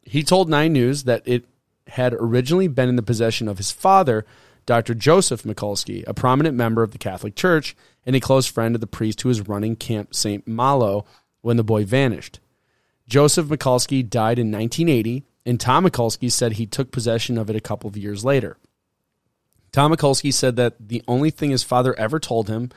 He 0.03 0.23
told 0.23 0.49
Nine 0.49 0.71
News 0.71 1.03
that 1.03 1.23
it 1.25 1.45
had 1.87 2.13
originally 2.13 2.67
been 2.67 2.89
in 2.89 2.95
the 2.95 3.01
possession 3.01 3.47
of 3.47 3.57
his 3.57 3.71
father, 3.71 4.25
Dr. 4.65 4.93
Joseph 4.93 5.43
Mikulski, 5.43 6.05
a 6.07 6.13
prominent 6.13 6.55
member 6.55 6.83
of 6.83 6.91
the 6.91 6.97
Catholic 6.97 7.35
Church 7.35 7.75
and 8.05 8.15
a 8.15 8.21
close 8.21 8.45
friend 8.45 8.75
of 8.75 8.81
the 8.81 8.87
priest 8.87 9.21
who 9.21 9.29
was 9.29 9.47
running 9.47 9.75
Camp 9.75 10.15
St. 10.15 10.47
Malo 10.47 11.05
when 11.41 11.57
the 11.57 11.63
boy 11.63 11.85
vanished. 11.85 12.39
Joseph 13.07 13.47
Mikulski 13.47 14.07
died 14.07 14.39
in 14.39 14.51
1980, 14.51 15.23
and 15.47 15.61
Tom 15.61 15.85
Mikulski 15.85 16.29
said 16.29 16.53
he 16.53 16.65
took 16.65 16.91
possession 16.91 17.37
of 17.37 17.49
it 17.49 17.55
a 17.55 17.61
couple 17.61 17.87
of 17.87 17.95
years 17.95 18.25
later. 18.25 18.57
Tom 19.71 19.93
Mikulski 19.93 20.33
said 20.33 20.57
that 20.57 20.75
the 20.89 21.01
only 21.07 21.31
thing 21.31 21.51
his 21.51 21.63
father 21.63 21.97
ever 21.97 22.19
told 22.19 22.49
him 22.49 22.69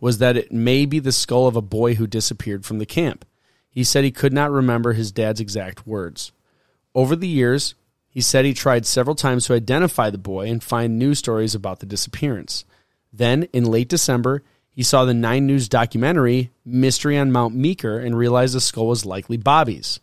was 0.00 0.18
that 0.18 0.36
it 0.36 0.50
may 0.50 0.86
be 0.86 0.98
the 0.98 1.12
skull 1.12 1.46
of 1.46 1.54
a 1.54 1.62
boy 1.62 1.94
who 1.94 2.06
disappeared 2.06 2.66
from 2.66 2.78
the 2.78 2.86
camp. 2.86 3.24
He 3.70 3.84
said 3.84 4.02
he 4.02 4.10
could 4.10 4.32
not 4.32 4.50
remember 4.50 4.92
his 4.92 5.12
dad's 5.12 5.40
exact 5.40 5.86
words. 5.86 6.32
Over 6.96 7.14
the 7.14 7.28
years, 7.28 7.76
he 8.08 8.20
said 8.20 8.44
he 8.44 8.54
tried 8.54 8.86
several 8.86 9.14
times 9.14 9.46
to 9.46 9.54
identify 9.54 10.10
the 10.10 10.18
boy 10.18 10.48
and 10.48 10.62
find 10.62 10.98
news 10.98 11.18
stories 11.20 11.54
about 11.54 11.78
the 11.78 11.86
disappearance. 11.86 12.64
Then, 13.12 13.44
in 13.52 13.64
late 13.64 13.88
December, 13.88 14.42
he 14.70 14.82
saw 14.82 15.04
the 15.04 15.14
Nine 15.14 15.46
News 15.46 15.68
documentary 15.68 16.50
Mystery 16.64 17.16
on 17.18 17.30
Mount 17.30 17.54
Meeker 17.54 17.98
and 17.98 18.18
realized 18.18 18.54
the 18.54 18.60
skull 18.60 18.88
was 18.88 19.06
likely 19.06 19.36
Bobby's. 19.36 20.00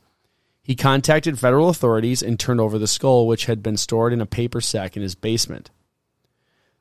He 0.64 0.76
contacted 0.76 1.38
federal 1.38 1.68
authorities 1.68 2.24
and 2.24 2.40
turned 2.40 2.62
over 2.62 2.80
the 2.80 2.88
skull, 2.88 3.28
which 3.28 3.46
had 3.46 3.62
been 3.62 3.76
stored 3.76 4.14
in 4.14 4.22
a 4.22 4.26
paper 4.26 4.62
sack 4.62 4.96
in 4.96 5.04
his 5.04 5.14
basement. 5.14 5.70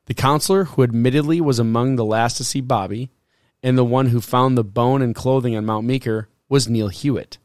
The 0.05 0.13
counselor, 0.13 0.65
who 0.65 0.83
admittedly 0.83 1.41
was 1.41 1.59
among 1.59 1.95
the 1.95 2.05
last 2.05 2.37
to 2.37 2.45
see 2.45 2.61
Bobby, 2.61 3.09
and 3.61 3.77
the 3.77 3.85
one 3.85 4.07
who 4.07 4.21
found 4.21 4.57
the 4.57 4.63
bone 4.63 5.01
and 5.01 5.13
clothing 5.13 5.55
on 5.55 5.65
Mount 5.65 5.85
Meeker, 5.85 6.29
was 6.47 6.69
Neil 6.69 6.89
Hewitt. 6.89 7.37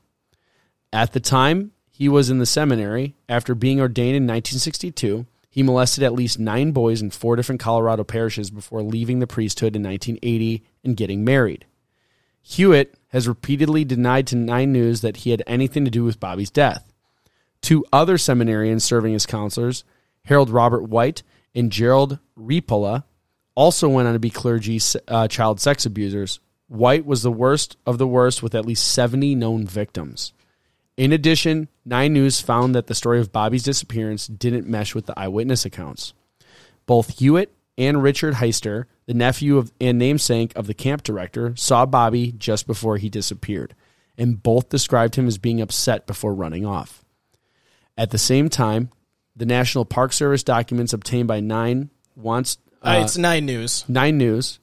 At 0.93 1.13
the 1.13 1.21
time 1.21 1.73
he 1.91 2.09
was 2.09 2.31
in 2.31 2.39
the 2.39 2.47
seminary, 2.47 3.17
after 3.29 3.55
being 3.55 3.81
ordained 3.81 4.17
in 4.17 4.25
1962, 4.25 5.27
he 5.51 5.63
molested 5.63 6.05
at 6.05 6.13
least 6.13 6.39
nine 6.39 6.73
boys 6.73 7.01
in 7.01 7.11
four 7.11 7.37
different 7.37 7.61
Colorado 7.61 8.05
parishes 8.05 8.51
before 8.51 8.83
leaving 8.83 9.19
the 9.19 9.27
priesthood 9.27 9.75
in 9.75 9.83
1980 9.83 10.63
and 10.85 10.97
getting 10.97 11.25
married. 11.25 11.67
Hewitt 12.43 12.98
has 13.09 13.29
repeatedly 13.29 13.85
denied 13.85 14.27
to 14.29 14.37
Nine 14.37 14.73
News 14.73 15.01
that 15.01 15.19
he 15.19 15.31
had 15.31 15.43
anything 15.47 15.85
to 15.85 15.91
do 15.91 16.05
with 16.05 16.21
Bobby's 16.21 16.51
death. 16.51 16.93
Two 17.61 17.85
other 17.93 18.17
seminarians 18.17 18.83
serving 18.83 19.15
as 19.15 19.27
counselors, 19.27 19.85
Harold 20.25 20.51
Robert 20.51 20.85
White 20.85 21.23
and 21.55 21.73
Gerald 21.73 22.19
Ripola, 22.39 23.05
also 23.55 23.89
went 23.89 24.07
on 24.07 24.15
to 24.15 24.21
be 24.21 24.31
clergy 24.31 24.81
uh, 25.09 25.27
child 25.27 25.61
sex 25.61 25.85
abusers. 25.85 26.39
White 26.69 27.07
was 27.07 27.23
the 27.23 27.33
worst 27.33 27.77
of 27.87 27.99
the 27.99 28.07
worst 28.07 28.43
with 28.43 28.55
at 28.55 28.67
least 28.67 28.87
70 28.93 29.35
known 29.35 29.67
victims. 29.67 30.33
In 30.97 31.13
addition, 31.13 31.69
Nine 31.85 32.13
News 32.13 32.41
found 32.41 32.75
that 32.75 32.89
the 32.89 32.95
story 32.95 33.21
of 33.21 33.33
Bobby's 33.33 33.63
disappearance 33.63 34.27
didn't 34.27 34.67
mesh 34.67 34.95
with 34.95 35.07
the 35.07 35.19
eyewitness 35.19 35.65
accounts. 35.65 36.13
Both 36.87 37.19
Hewitt 37.19 37.55
and 37.79 38.03
Richard 38.03 38.35
Heister, 38.35 38.85
the 39.09 39.15
nephew 39.15 39.57
of 39.57 39.73
and 39.81 39.99
namesake 39.99 40.55
of 40.55 40.67
the 40.67 40.75
camp 40.75 41.03
director, 41.03 41.57
saw 41.57 41.87
Bobby 41.87 42.31
just 42.33 42.67
before 42.67 42.99
he 42.99 43.09
disappeared, 43.09 43.75
and 44.19 44.43
both 44.43 44.69
described 44.69 45.15
him 45.15 45.27
as 45.27 45.39
being 45.39 45.63
upset 45.63 46.07
before 46.07 46.35
running 46.35 46.67
off. 46.67 47.03
At 47.97 48.11
the 48.11 48.19
same 48.19 48.51
time, 48.51 48.91
the 49.35 49.47
National 49.47 49.87
Park 49.87 50.13
Service 50.13 50.43
documents 50.43 50.93
obtained 50.93 51.27
by 51.27 51.41
Nine 51.41 51.89
wants 52.17 52.59
Uh, 52.83 53.01
it's 53.03 53.17
Nine 53.17 53.47
News. 53.47 53.87
Nine 53.89 54.19
News 54.19 54.61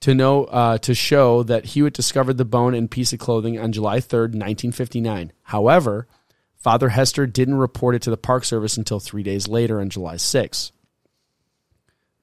to 0.00 0.14
know 0.14 0.44
uh, 0.44 0.76
to 0.78 0.94
show 0.94 1.42
that 1.44 1.64
Hewitt 1.64 1.94
discovered 1.94 2.36
the 2.36 2.44
bone 2.44 2.74
and 2.74 2.90
piece 2.90 3.14
of 3.14 3.20
clothing 3.20 3.58
on 3.58 3.72
July 3.72 4.00
3rd, 4.00 4.34
1959. 4.34 5.32
However, 5.44 6.06
Father 6.56 6.90
Hester 6.90 7.26
didn't 7.26 7.54
report 7.54 7.94
it 7.94 8.02
to 8.02 8.10
the 8.10 8.18
Park 8.18 8.44
Service 8.44 8.76
until 8.76 9.00
three 9.00 9.22
days 9.22 9.48
later 9.48 9.80
on 9.80 9.88
July 9.88 10.18
6. 10.18 10.72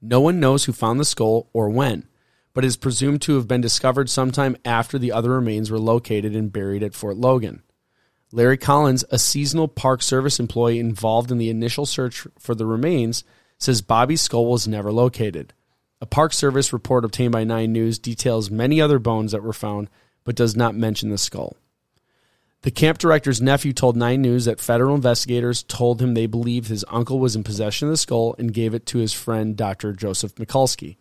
No 0.02 0.20
one 0.20 0.40
knows 0.40 0.64
who 0.64 0.72
found 0.72 0.98
the 0.98 1.04
skull 1.04 1.48
or 1.52 1.68
when, 1.68 2.06
but 2.54 2.64
it 2.64 2.68
is 2.68 2.76
presumed 2.76 3.20
to 3.22 3.36
have 3.36 3.46
been 3.46 3.60
discovered 3.60 4.08
sometime 4.08 4.56
after 4.64 4.98
the 4.98 5.12
other 5.12 5.30
remains 5.30 5.70
were 5.70 5.78
located 5.78 6.34
and 6.34 6.52
buried 6.52 6.82
at 6.82 6.94
Fort 6.94 7.16
Logan. 7.16 7.62
Larry 8.32 8.56
Collins, 8.56 9.04
a 9.10 9.18
seasonal 9.18 9.68
Park 9.68 10.02
Service 10.02 10.38
employee 10.38 10.78
involved 10.78 11.30
in 11.30 11.38
the 11.38 11.50
initial 11.50 11.84
search 11.84 12.26
for 12.38 12.54
the 12.54 12.66
remains, 12.66 13.24
says 13.58 13.82
Bobby's 13.82 14.22
skull 14.22 14.46
was 14.46 14.68
never 14.68 14.92
located. 14.92 15.52
A 16.00 16.06
Park 16.06 16.32
Service 16.32 16.72
report 16.72 17.04
obtained 17.04 17.32
by 17.32 17.44
Nine 17.44 17.72
News 17.72 17.98
details 17.98 18.50
many 18.50 18.80
other 18.80 18.98
bones 18.98 19.32
that 19.32 19.42
were 19.42 19.52
found, 19.52 19.90
but 20.24 20.36
does 20.36 20.56
not 20.56 20.74
mention 20.74 21.10
the 21.10 21.18
skull. 21.18 21.56
The 22.62 22.70
camp 22.70 22.98
director's 22.98 23.40
nephew 23.40 23.72
told 23.72 23.96
Nine 23.96 24.20
News 24.20 24.44
that 24.44 24.60
federal 24.60 24.94
investigators 24.94 25.62
told 25.62 26.02
him 26.02 26.12
they 26.12 26.26
believed 26.26 26.68
his 26.68 26.84
uncle 26.88 27.18
was 27.18 27.34
in 27.34 27.42
possession 27.42 27.88
of 27.88 27.92
the 27.92 27.96
skull 27.96 28.34
and 28.38 28.52
gave 28.52 28.74
it 28.74 28.84
to 28.86 28.98
his 28.98 29.14
friend 29.14 29.56
Dr. 29.56 29.94
Joseph 29.94 30.34
Mikulski. 30.34 30.96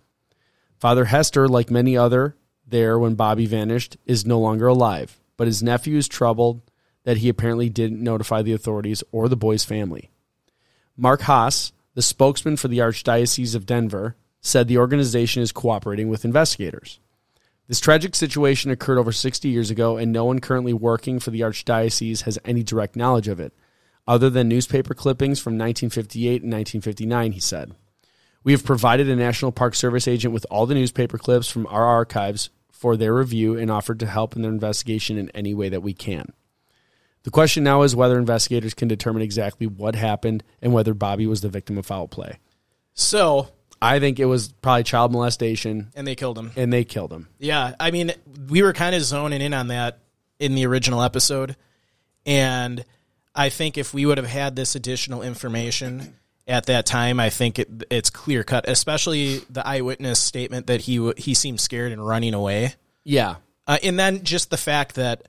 Father 0.79 1.05
Hester, 1.05 1.49
like 1.49 1.69
many 1.69 1.97
other 1.97 2.37
there 2.65 2.97
when 2.97 3.15
Bobby 3.15 3.45
vanished, 3.45 3.97
is 4.05 4.25
no 4.25 4.39
longer 4.39 4.67
alive, 4.67 5.19
but 5.35 5.47
his 5.47 5.61
nephew 5.61 5.97
is 5.97 6.07
troubled 6.07 6.61
that 7.03 7.17
he 7.17 7.27
apparently 7.27 7.69
didn't 7.69 8.01
notify 8.01 8.41
the 8.41 8.53
authorities 8.53 9.03
or 9.11 9.27
the 9.27 9.35
boy's 9.35 9.65
family. 9.65 10.09
Mark 10.95 11.21
Haas, 11.21 11.73
the 11.93 12.01
spokesman 12.01 12.55
for 12.55 12.69
the 12.69 12.77
Archdiocese 12.77 13.55
of 13.55 13.65
Denver, 13.65 14.15
said 14.39 14.67
the 14.67 14.77
organization 14.77 15.41
is 15.41 15.51
cooperating 15.51 16.07
with 16.07 16.23
investigators. 16.23 16.99
This 17.69 17.79
tragic 17.79 18.15
situation 18.15 18.71
occurred 18.71 18.97
over 18.97 19.11
60 19.11 19.47
years 19.47 19.69
ago, 19.69 19.95
and 19.95 20.11
no 20.11 20.25
one 20.25 20.39
currently 20.39 20.73
working 20.73 21.19
for 21.19 21.29
the 21.29 21.41
Archdiocese 21.41 22.23
has 22.23 22.39
any 22.43 22.63
direct 22.63 22.95
knowledge 22.95 23.27
of 23.27 23.39
it, 23.39 23.53
other 24.07 24.27
than 24.27 24.49
newspaper 24.49 24.95
clippings 24.95 25.39
from 25.39 25.53
1958 25.53 26.41
and 26.41 26.51
1959, 26.51 27.31
he 27.33 27.39
said. 27.39 27.75
We 28.43 28.53
have 28.53 28.65
provided 28.65 29.07
a 29.07 29.15
National 29.15 29.51
Park 29.51 29.75
Service 29.75 30.07
agent 30.07 30.33
with 30.33 30.47
all 30.49 30.65
the 30.65 30.73
newspaper 30.73 31.19
clips 31.19 31.47
from 31.47 31.67
our 31.67 31.85
archives 31.85 32.49
for 32.71 32.97
their 32.97 33.13
review 33.13 33.55
and 33.55 33.69
offered 33.69 33.99
to 33.99 34.07
help 34.07 34.35
in 34.35 34.41
their 34.41 34.49
investigation 34.49 35.19
in 35.19 35.29
any 35.35 35.53
way 35.53 35.69
that 35.69 35.83
we 35.83 35.93
can. 35.93 36.33
The 37.21 37.29
question 37.29 37.63
now 37.63 37.83
is 37.83 37.95
whether 37.95 38.17
investigators 38.17 38.73
can 38.73 38.87
determine 38.87 39.21
exactly 39.21 39.67
what 39.67 39.93
happened 39.93 40.43
and 40.59 40.73
whether 40.73 40.95
Bobby 40.95 41.27
was 41.27 41.41
the 41.41 41.49
victim 41.49 41.77
of 41.77 41.85
foul 41.85 42.07
play. 42.07 42.39
So, 42.95 43.49
I 43.81 43.99
think 43.99 44.19
it 44.19 44.25
was 44.25 44.51
probably 44.61 44.83
child 44.83 45.11
molestation, 45.11 45.91
and 45.95 46.05
they 46.05 46.15
killed 46.15 46.37
him. 46.37 46.51
and 46.55 46.71
they 46.73 46.83
killed 46.83 47.11
him. 47.13 47.27
Yeah, 47.39 47.75
I 47.79 47.91
mean, 47.91 48.11
we 48.49 48.61
were 48.61 48.73
kind 48.73 48.93
of 48.95 49.01
zoning 49.03 49.41
in 49.41 49.53
on 49.53 49.67
that 49.67 49.99
in 50.39 50.55
the 50.55 50.65
original 50.65 51.01
episode, 51.01 51.55
and 52.25 52.83
I 53.35 53.49
think 53.49 53.77
if 53.77 53.93
we 53.93 54.05
would 54.05 54.17
have 54.17 54.27
had 54.27 54.55
this 54.55 54.75
additional 54.75 55.21
information 55.21 56.15
at 56.47 56.65
that 56.65 56.85
time, 56.85 57.19
I 57.19 57.29
think 57.29 57.59
it, 57.59 57.69
it's 57.89 58.09
clear 58.09 58.43
cut. 58.43 58.67
Especially 58.67 59.37
the 59.49 59.65
eyewitness 59.65 60.19
statement 60.19 60.67
that 60.67 60.81
he 60.81 60.97
w- 60.97 61.13
he 61.17 61.33
seemed 61.33 61.61
scared 61.61 61.91
and 61.91 62.05
running 62.05 62.33
away, 62.33 62.73
Yeah, 63.03 63.35
uh, 63.67 63.77
and 63.83 63.97
then 63.99 64.23
just 64.23 64.49
the 64.49 64.57
fact 64.57 64.95
that, 64.95 65.23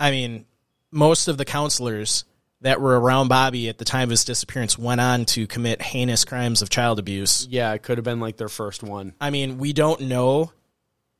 I 0.00 0.10
mean, 0.10 0.46
most 0.90 1.28
of 1.28 1.36
the 1.36 1.44
counselors 1.44 2.24
that 2.62 2.80
were 2.80 2.98
around 2.98 3.28
Bobby 3.28 3.68
at 3.68 3.78
the 3.78 3.84
time 3.84 4.04
of 4.04 4.10
his 4.10 4.24
disappearance 4.24 4.76
went 4.78 5.00
on 5.00 5.24
to 5.26 5.46
commit 5.46 5.80
heinous 5.80 6.24
crimes 6.24 6.60
of 6.62 6.70
child 6.70 6.98
abuse. 6.98 7.46
yeah, 7.50 7.72
it 7.72 7.82
could 7.82 7.98
have 7.98 8.04
been 8.04 8.20
like 8.20 8.36
their 8.36 8.48
first 8.48 8.82
one. 8.82 9.14
I 9.20 9.30
mean, 9.30 9.58
we 9.58 9.72
don't 9.72 10.00
know 10.02 10.52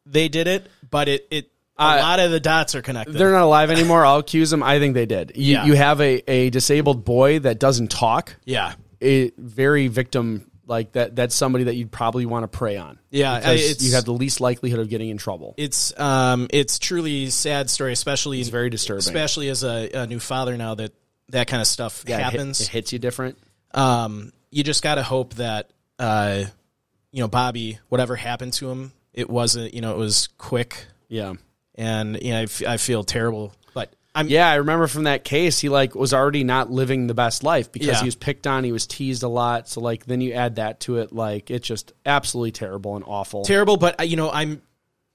they 0.07 0.29
did 0.29 0.47
it, 0.49 0.67
but 0.91 1.07
it 1.09 1.27
it 1.31 1.51
a 1.81 1.99
lot 1.99 2.19
of 2.19 2.33
the 2.33 2.41
dots 2.41 2.75
are 2.75 2.83
connected. 2.83 3.15
They're 3.15 3.31
not 3.31 3.45
alive 3.45 3.71
anymore. 3.71 4.05
I'll 4.05 4.19
accuse 4.19 4.51
them. 4.51 4.65
I 4.65 4.81
think 4.81 4.95
they 4.95 5.07
did. 5.07 5.33
You, 5.37 5.53
Yeah. 5.55 5.65
you 5.67 5.75
have 5.75 6.01
a, 6.01 6.29
a 6.29 6.51
disabled 6.51 7.05
boy 7.05 7.39
that 7.41 7.61
doesn't 7.61 7.93
talk. 7.93 8.35
yeah, 8.45 8.73
A 9.01 9.31
very 9.39 9.87
victim 9.87 10.51
like 10.67 10.91
that. 10.93 11.15
That's 11.15 11.37
somebody 11.37 11.65
that 11.65 11.77
you'd 11.77 11.93
probably 11.93 12.27
want 12.27 12.43
to 12.43 12.49
prey 12.59 12.77
on. 12.79 12.99
Yeah, 13.11 13.53
you 13.53 13.93
have 13.93 14.05
the 14.05 14.13
least 14.13 14.41
likelihood 14.41 14.81
of 14.81 14.89
getting 14.89 15.09
in 15.11 15.19
trouble. 15.19 15.55
it's 15.57 15.97
um 16.01 16.49
it's 16.51 16.81
truly 16.81 17.31
sad 17.31 17.71
story, 17.71 17.93
especially 17.93 18.41
It's 18.41 18.49
very 18.49 18.71
disturbing. 18.71 18.99
especially 18.99 19.49
as 19.49 19.63
a, 19.63 19.89
a 19.93 20.07
new 20.09 20.19
father 20.19 20.57
now 20.57 20.75
that 20.75 20.93
that 21.31 21.47
kind 21.47 21.61
of 21.61 21.67
stuff 21.67 22.05
Yeah, 22.07 22.17
it 22.17 22.19
hit- 22.19 22.25
happens. 22.33 22.61
It, 22.61 22.69
hits 22.69 22.93
you 22.93 22.99
different. 22.99 23.37
um, 23.75 24.33
you 24.51 24.65
just 24.65 24.83
got 24.83 24.95
to 24.97 25.03
hope 25.03 25.35
that 25.35 25.71
uh, 25.99 26.45
you 27.13 27.21
know 27.23 27.29
Bobby, 27.29 27.79
whatever 27.89 28.17
happened 28.17 28.55
to 28.55 28.71
him, 28.71 28.93
it 29.13 29.29
wasn't 29.29 29.75
you 29.75 29.81
know 29.81 29.93
it 29.93 29.99
was 29.99 30.29
quick, 30.39 30.87
Yeah. 31.09 31.35
and 31.75 32.19
you 32.23 32.31
know 32.33 32.39
I, 32.41 32.43
f- 32.45 32.63
I 32.67 32.77
feel 32.79 33.05
terrible, 33.05 33.53
but 33.75 33.93
I'm 34.15 34.29
Yeah, 34.29 34.49
I 34.49 34.55
remember 34.57 34.87
from 34.87 35.05
that 35.05 35.23
case, 35.25 35.59
he 35.59 35.69
like 35.69 35.95
was 35.95 36.15
already 36.15 36.45
not 36.45 36.71
living 36.71 37.09
the 37.09 37.15
best 37.15 37.43
life 37.43 37.71
because 37.73 37.89
Yeah. 37.89 37.99
he 38.01 38.05
was 38.07 38.15
picked 38.17 38.47
on, 38.47 38.65
he 38.65 38.73
was 38.73 38.87
teased 38.87 39.23
a 39.23 39.29
lot. 39.29 39.69
So 39.69 39.81
like 39.83 40.07
then 40.07 40.21
you 40.23 40.33
add 40.33 40.57
that 40.57 40.81
to 40.81 40.97
it, 40.99 41.13
like 41.13 41.51
it's 41.51 41.67
just 41.67 41.93
absolutely 42.07 42.53
terrible 42.53 42.97
and 42.97 43.05
awful. 43.07 43.45
terrible, 43.45 43.77
but 43.77 44.01
uh, 44.01 44.05
you 44.05 44.17
know 44.17 44.31
I'm 44.31 44.63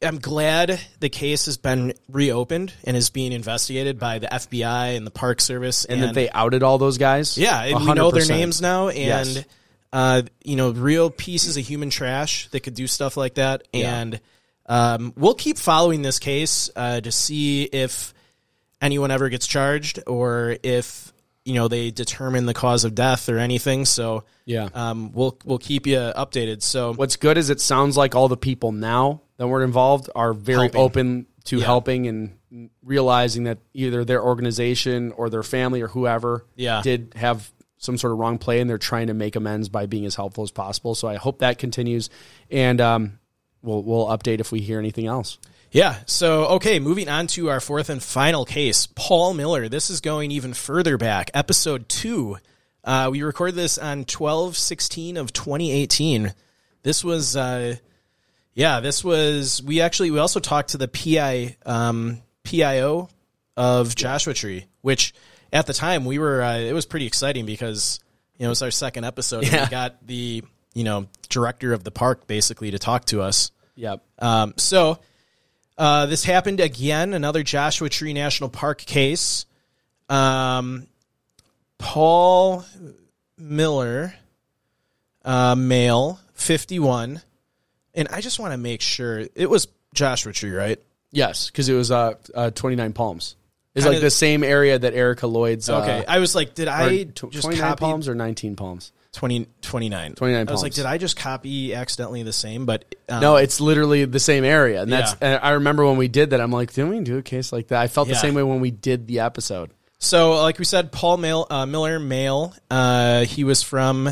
I'm 0.04 0.20
glad 0.20 0.80
the 1.00 1.10
case 1.10 1.46
has 1.46 1.58
been 1.58 1.94
reopened 2.10 2.74
and 2.84 2.96
is 2.98 3.10
being 3.10 3.32
investigated 3.32 4.00
by 4.00 4.20
the 4.20 4.28
FBI 4.28 4.96
and 4.98 5.06
the 5.08 5.12
Park 5.12 5.42
Service, 5.42 5.86
and, 5.86 6.02
that 6.04 6.14
they 6.14 6.30
outed 6.30 6.64
all 6.64 6.78
those 6.78 6.98
guys. 6.98 7.38
yeah, 7.38 7.64
and 7.64 7.86
we 7.86 7.94
know 7.94 8.12
their 8.12 8.26
names 8.28 8.62
now, 8.62 8.90
and 8.90 8.98
Yes. 9.30 9.46
uh, 9.92 10.22
you 10.44 10.56
know 10.56 10.72
real 10.72 11.10
pieces 11.10 11.58
of 11.58 11.66
human 11.66 11.90
trash 11.90 12.48
that 12.50 12.60
could 12.62 12.74
do 12.76 12.88
stuff 12.88 13.16
like 13.18 13.36
that, 13.36 13.68
Yeah. 13.74 14.00
and 14.00 14.20
um, 14.66 15.14
we'll 15.18 15.34
keep 15.36 15.58
following 15.58 16.02
this 16.02 16.20
case 16.20 16.70
uh, 16.76 17.02
to 17.02 17.12
see 17.12 17.64
if 17.64 18.14
anyone 18.82 19.12
ever 19.12 19.30
gets 19.30 19.48
charged 19.48 20.00
or 20.08 20.58
if 20.64 21.12
you 21.46 21.54
know 21.56 21.68
they 21.68 21.92
determine 21.92 22.46
the 22.46 22.54
cause 22.54 22.86
of 22.86 22.96
death 22.96 23.28
or 23.30 23.38
anything. 23.38 23.84
So 23.86 24.24
Yeah. 24.46 24.70
um, 24.74 25.12
we'll 25.14 25.38
we'll 25.44 25.58
keep 25.58 25.86
you 25.88 25.98
updated. 25.98 26.62
So 26.64 26.94
What's 26.94 27.18
good 27.18 27.38
is 27.38 27.50
it 27.50 27.60
sounds 27.60 27.98
like 27.98 28.16
all 28.16 28.28
the 28.30 28.38
people 28.38 28.72
now 28.72 29.22
that 29.44 29.48
were 29.50 29.64
involved 29.64 30.10
are 30.16 30.34
very 30.34 30.70
Helping. 30.72 30.82
open 30.82 31.26
to 31.46 31.58
Yeah. 31.58 31.66
helping 31.66 32.08
and 32.08 32.70
realizing 32.84 33.44
that 33.46 33.58
either 33.74 34.06
their 34.06 34.24
organization 34.24 35.12
or 35.18 35.30
their 35.30 35.44
family 35.44 35.82
or 35.82 35.88
whoever 35.90 36.46
Yeah. 36.56 36.82
did 36.82 37.14
have 37.16 37.52
some 37.78 37.98
sort 37.98 38.14
of 38.14 38.20
wrong 38.20 38.38
play 38.38 38.62
and 38.62 38.70
they're 38.70 38.78
trying 38.78 39.08
to 39.08 39.14
make 39.14 39.36
amends 39.36 39.68
by 39.70 39.86
being 39.86 40.06
as 40.06 40.16
helpful 40.16 40.44
as 40.44 40.52
possible. 40.52 40.96
So 40.96 41.08
I 41.08 41.16
hope 41.16 41.40
that 41.40 41.58
continues 41.58 42.10
and 42.50 42.80
um, 42.80 43.20
we'll 43.62 43.84
we'll 43.84 44.06
update 44.08 44.40
if 44.40 44.52
we 44.52 44.62
hear 44.62 44.80
anything 44.80 45.08
else. 45.08 45.38
Yeah. 45.72 45.98
So, 46.06 46.46
okay, 46.46 46.80
moving 46.80 47.10
on 47.10 47.26
to 47.28 47.50
our 47.50 47.60
fourth 47.60 47.90
and 47.90 48.02
final 48.02 48.46
case, 48.46 48.88
Paul 48.96 49.34
Miller. 49.34 49.68
This 49.68 49.90
is 49.90 50.02
going 50.02 50.30
even 50.32 50.54
further 50.54 50.98
back, 50.98 51.32
episode 51.34 51.90
two. 51.90 52.38
Uh, 52.84 53.10
we 53.12 53.24
recorded 53.24 53.56
this 53.56 53.78
on 53.80 54.06
12 54.06 54.56
16 54.56 55.18
of 55.18 55.34
2018. 55.34 56.34
This 56.84 57.04
was, 57.04 57.36
uh, 57.36 57.78
yeah, 58.54 58.80
this 58.80 59.04
was, 59.04 59.62
we 59.64 59.82
actually, 59.82 60.12
we 60.12 60.20
also 60.20 60.40
talked 60.40 60.70
to 60.70 60.78
the 60.78 60.88
PI, 60.88 61.58
um, 61.66 62.22
PIO 62.44 63.10
of 63.58 63.96
Joshua 63.96 64.34
Tree, 64.34 64.66
which 64.82 65.14
at 65.52 65.68
the 65.68 65.74
time 65.74 66.06
we 66.06 66.20
were, 66.20 66.42
uh, 66.42 66.58
it 66.58 66.74
was 66.74 66.86
pretty 66.86 67.06
exciting 67.06 67.46
because, 67.46 68.00
you 68.38 68.44
know, 68.44 68.48
it 68.48 68.50
was 68.50 68.62
our 68.62 68.72
second 68.72 69.06
episode 69.06 69.44
and 69.46 69.62
we 69.62 69.68
got 69.70 70.06
the, 70.06 70.44
you 70.74 70.84
know 70.84 71.08
director 71.30 71.74
of 71.74 71.84
the 71.84 71.92
park 71.92 72.28
basically 72.28 72.72
to 72.72 72.80
talk 72.80 73.06
to 73.06 73.22
us. 73.22 73.52
Yep. 73.76 74.04
Um, 74.20 74.54
so 74.58 75.00
uh, 75.78 76.06
this 76.06 76.24
happened 76.24 76.60
again, 76.60 77.14
another 77.14 77.44
Joshua 77.44 77.90
Tree 77.90 78.14
National 78.14 78.50
Park 78.50 78.80
case. 78.80 79.46
Um, 80.10 80.88
Paul 81.78 82.66
Miller, 83.38 84.14
uh, 85.26 85.56
male, 85.56 86.20
51. 86.34 87.22
And 87.94 88.08
I 88.10 88.22
just 88.22 88.40
want 88.40 88.54
to 88.54 88.58
make 88.58 88.82
sure 88.82 89.24
it 89.36 89.50
was 89.50 89.68
Joshua 89.94 90.34
Tree, 90.34 90.52
right? 90.52 90.80
Yes, 91.12 91.48
because 91.50 91.70
it 91.70 91.74
was 91.76 91.92
uh, 91.92 92.16
uh, 92.34 92.50
29 92.52 92.94
Palms. 92.94 93.36
It's 93.76 93.84
Kinda- 93.86 93.98
like 93.98 94.02
the 94.04 94.10
same 94.12 94.44
area 94.44 94.78
that 94.80 94.94
Erica 94.94 95.28
Lloyd's. 95.28 95.70
Uh, 95.70 95.82
Okay. 95.82 96.06
I 96.08 96.20
was 96.20 96.34
like, 96.36 96.54
did 96.56 96.68
or 96.68 96.72
I 96.72 97.04
tw- 97.04 97.30
just 97.32 97.44
29 97.44 97.58
copy 97.60 97.80
Palms 97.82 98.08
or 98.08 98.16
19 98.16 98.56
Palms? 98.56 98.92
20, 99.14 99.46
29. 99.62 100.14
29 100.16 100.48
I 100.48 100.52
was 100.52 100.64
like, 100.64 100.72
palms. 100.72 100.76
did 100.76 100.86
I 100.88 100.98
just 100.98 101.16
copy 101.18 101.76
accidentally 101.76 102.24
the 102.24 102.34
same? 102.34 102.66
But 102.66 102.96
um, 103.10 103.22
No, 103.22 103.36
it's 103.36 103.62
literally 103.62 104.06
the 104.06 104.20
same 104.20 104.44
area, 104.44 104.82
and 104.82 104.92
that's. 104.92 105.12
Yeah. 105.12 105.18
And 105.36 105.40
I 105.44 105.52
remember 105.52 105.86
when 105.86 105.98
we 105.98 106.08
did 106.08 106.32
that. 106.32 106.42
I'm 106.42 106.52
like, 106.52 106.74
didn't 106.74 106.90
we 106.90 107.00
do 107.02 107.18
a 107.20 107.22
case 107.22 107.52
like 107.54 107.68
that? 107.68 107.80
I 107.80 107.88
felt 107.88 108.08
the 108.08 108.16
same 108.16 108.34
way 108.34 108.42
when 108.42 108.60
we 108.60 108.72
did 108.72 109.06
the 109.06 109.20
episode. 109.20 109.70
So, 110.00 110.42
like 110.42 110.58
we 110.60 110.66
said, 110.66 110.92
Paul 110.92 111.18
Mail, 111.18 111.46
uh, 111.50 111.66
Miller, 111.68 112.00
male. 112.00 112.54
Uh, 112.72 113.24
he 113.26 113.44
was 113.44 113.62
from 113.64 114.10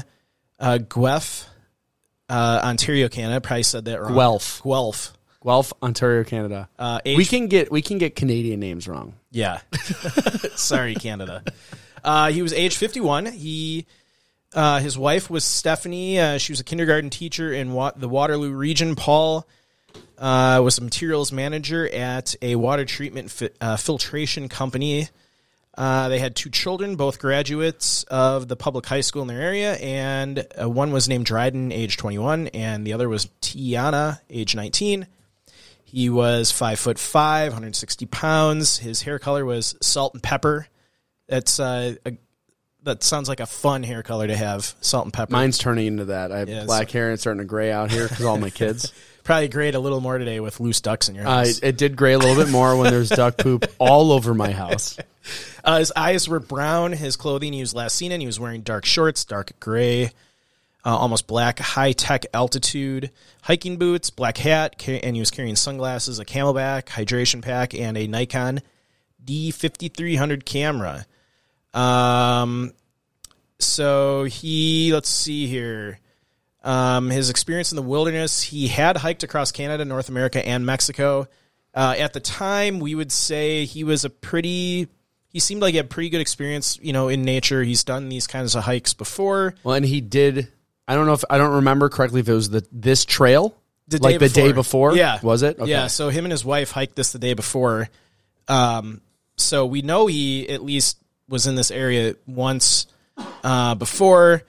uh, 0.59 0.77
Guelph, 0.77 1.47
uh, 2.31 2.61
Ontario, 2.63 3.09
Canada. 3.09 3.41
Probably 3.41 3.63
said 3.63 3.85
that 3.85 4.01
wrong. 4.01 4.13
Guelph. 4.13 4.61
Guelph. 4.63 5.13
Guelph, 5.43 5.73
Ontario, 5.81 6.23
Canada. 6.23 6.69
Uh, 6.77 6.99
age, 7.03 7.17
we 7.17 7.25
can 7.25 7.47
get 7.47 7.71
we 7.71 7.81
can 7.81 7.97
get 7.97 8.15
Canadian 8.15 8.59
names 8.59 8.87
wrong. 8.87 9.15
Yeah. 9.31 9.61
Sorry, 10.55 10.93
Canada. 10.93 11.43
Uh, 12.03 12.31
he 12.31 12.41
was 12.41 12.53
age 12.53 12.75
51. 12.75 13.25
He, 13.27 13.85
uh, 14.53 14.79
his 14.79 14.97
wife 14.97 15.29
was 15.29 15.43
Stephanie. 15.43 16.19
Uh, 16.19 16.37
she 16.37 16.51
was 16.51 16.59
a 16.59 16.63
kindergarten 16.63 17.09
teacher 17.09 17.51
in 17.53 17.73
wa- 17.73 17.91
the 17.95 18.07
Waterloo 18.09 18.51
region. 18.51 18.95
Paul 18.95 19.47
uh, 20.17 20.61
was 20.63 20.77
a 20.77 20.81
materials 20.83 21.31
manager 21.31 21.87
at 21.91 22.35
a 22.41 22.55
water 22.55 22.85
treatment 22.85 23.31
fi- 23.31 23.49
uh, 23.59 23.77
filtration 23.77 24.47
company. 24.49 25.09
Uh, 25.77 26.09
they 26.09 26.19
had 26.19 26.35
two 26.35 26.49
children, 26.49 26.95
both 26.95 27.17
graduates 27.19 28.03
of 28.03 28.47
the 28.47 28.57
public 28.57 28.85
high 28.85 29.01
school 29.01 29.21
in 29.21 29.27
their 29.29 29.41
area, 29.41 29.75
and 29.75 30.45
uh, 30.61 30.69
one 30.69 30.91
was 30.91 31.07
named 31.07 31.25
Dryden, 31.25 31.71
age 31.71 31.95
21, 31.95 32.47
and 32.49 32.85
the 32.85 32.93
other 32.93 33.07
was 33.07 33.27
Tiana, 33.41 34.19
age 34.29 34.53
19. 34.53 35.07
He 35.85 36.09
was 36.09 36.51
five 36.51 36.79
foot 36.79 36.99
five, 36.99 37.51
160 37.51 38.05
pounds. 38.05 38.77
His 38.77 39.01
hair 39.01 39.19
color 39.19 39.45
was 39.45 39.75
salt 39.81 40.13
and 40.13 40.21
pepper. 40.23 40.67
That's 41.27 41.59
uh, 41.59 41.95
a, 42.05 42.17
that 42.83 43.03
sounds 43.03 43.29
like 43.29 43.39
a 43.39 43.45
fun 43.45 43.83
hair 43.83 44.03
color 44.03 44.27
to 44.27 44.35
have, 44.35 44.73
salt 44.81 45.05
and 45.05 45.13
pepper. 45.13 45.31
Mine's 45.31 45.57
turning 45.57 45.87
into 45.87 46.05
that. 46.05 46.31
I 46.31 46.39
have 46.39 46.49
Yeah, 46.49 46.65
black 46.65 46.91
hair 46.91 47.05
and 47.05 47.13
it's 47.13 47.23
starting 47.23 47.41
to 47.41 47.45
gray 47.45 47.71
out 47.71 47.91
here 47.91 48.07
because 48.07 48.25
all 48.25 48.37
my 48.37 48.49
kids. 48.49 48.93
Probably 49.23 49.47
grayed 49.47 49.75
a 49.75 49.79
little 49.79 50.01
more 50.01 50.17
today 50.17 50.39
with 50.39 50.59
loose 50.59 50.81
ducks 50.81 51.09
in 51.09 51.15
your 51.15 51.25
house. 51.25 51.59
it 51.59 51.77
did 51.77 51.95
gray 51.95 52.13
a 52.13 52.19
little 52.19 52.35
bit 52.35 52.51
more 52.51 52.75
when 52.75 52.91
there's 52.91 53.09
duck 53.09 53.37
poop 53.37 53.65
all 53.77 54.11
over 54.11 54.33
my 54.33 54.51
house. 54.51 54.97
Uh, 55.63 55.79
his 55.79 55.91
eyes 55.95 56.27
were 56.27 56.39
brown. 56.39 56.91
His 56.91 57.15
clothing 57.15 57.53
he 57.53 57.61
was 57.61 57.73
last 57.75 57.95
seen 57.95 58.11
in, 58.11 58.19
he 58.19 58.25
was 58.25 58.39
wearing 58.39 58.61
dark 58.61 58.85
shorts, 58.85 59.23
dark 59.25 59.51
gray, 59.59 60.05
uh, 60.83 60.97
almost 60.97 61.27
black, 61.27 61.59
high 61.59 61.91
tech 61.91 62.25
altitude 62.33 63.11
hiking 63.43 63.77
boots, 63.77 64.09
black 64.09 64.37
hat, 64.37 64.87
and 64.87 65.15
he 65.15 65.19
was 65.19 65.29
carrying 65.31 65.55
sunglasses, 65.55 66.19
a 66.19 66.25
CamelBak, 66.25 66.85
hydration 66.85 67.41
pack, 67.41 67.73
and 67.73 67.97
a 67.97 68.07
Nikon 68.07 68.61
D5300 69.23 70.45
camera. 70.45 71.05
Um, 71.73 72.73
so 73.59 74.23
he, 74.25 74.93
let's 74.93 75.09
see 75.09 75.47
here. 75.47 75.99
Um, 76.63 77.09
his 77.09 77.29
experience 77.29 77.71
in 77.71 77.75
the 77.75 77.81
wilderness, 77.81 78.41
he 78.41 78.67
had 78.67 78.97
hiked 78.97 79.23
across 79.23 79.51
Canada, 79.51 79.83
North 79.83 80.09
America, 80.09 80.45
and 80.45 80.65
Mexico. 80.65 81.27
Uh, 81.73 81.95
at 81.97 82.13
the 82.13 82.19
time, 82.19 82.79
we 82.79 82.95
would 82.95 83.11
say 83.11 83.65
he 83.65 83.83
was 83.83 84.05
a 84.05 84.09
pretty. 84.09 84.87
He 85.29 85.39
seemed 85.39 85.61
like 85.61 85.71
he 85.71 85.77
had 85.77 85.89
pretty 85.89 86.09
good 86.09 86.21
experience, 86.21 86.77
you 86.81 86.91
know, 86.93 87.07
in 87.07 87.23
nature. 87.23 87.63
He's 87.63 87.83
done 87.83 88.09
these 88.09 88.27
kinds 88.27 88.55
of 88.55 88.63
hikes 88.63 88.93
before. 88.93 89.55
Well, 89.63 89.75
and 89.75 89.85
he 89.85 90.01
did. 90.01 90.49
I 90.87 90.95
don't 90.95 91.05
know 91.05 91.13
if 91.13 91.23
I 91.29 91.37
don't 91.37 91.55
remember 91.55 91.89
correctly 91.89 92.19
if 92.19 92.27
it 92.27 92.33
was 92.33 92.49
the 92.49 92.67
this 92.71 93.05
trail, 93.05 93.55
The 93.87 93.97
like 93.99 94.19
day 94.19 94.27
the 94.27 94.33
day 94.33 94.51
before. 94.51 94.95
Yeah, 94.95 95.19
was 95.23 95.41
it? 95.41 95.57
Okay. 95.57 95.71
Yeah. 95.71 95.87
So 95.87 96.09
him 96.09 96.25
and 96.25 96.31
his 96.31 96.43
wife 96.43 96.71
hiked 96.71 96.95
this 96.95 97.13
the 97.13 97.19
day 97.19 97.33
before. 97.33 97.89
Um, 98.47 99.01
so 99.37 99.65
we 99.65 99.81
know 99.81 100.07
he 100.07 100.49
at 100.49 100.63
least 100.63 100.97
was 101.29 101.47
in 101.47 101.55
this 101.55 101.71
area 101.71 102.15
once 102.27 102.87
uh, 103.43 103.75
before. 103.75 104.43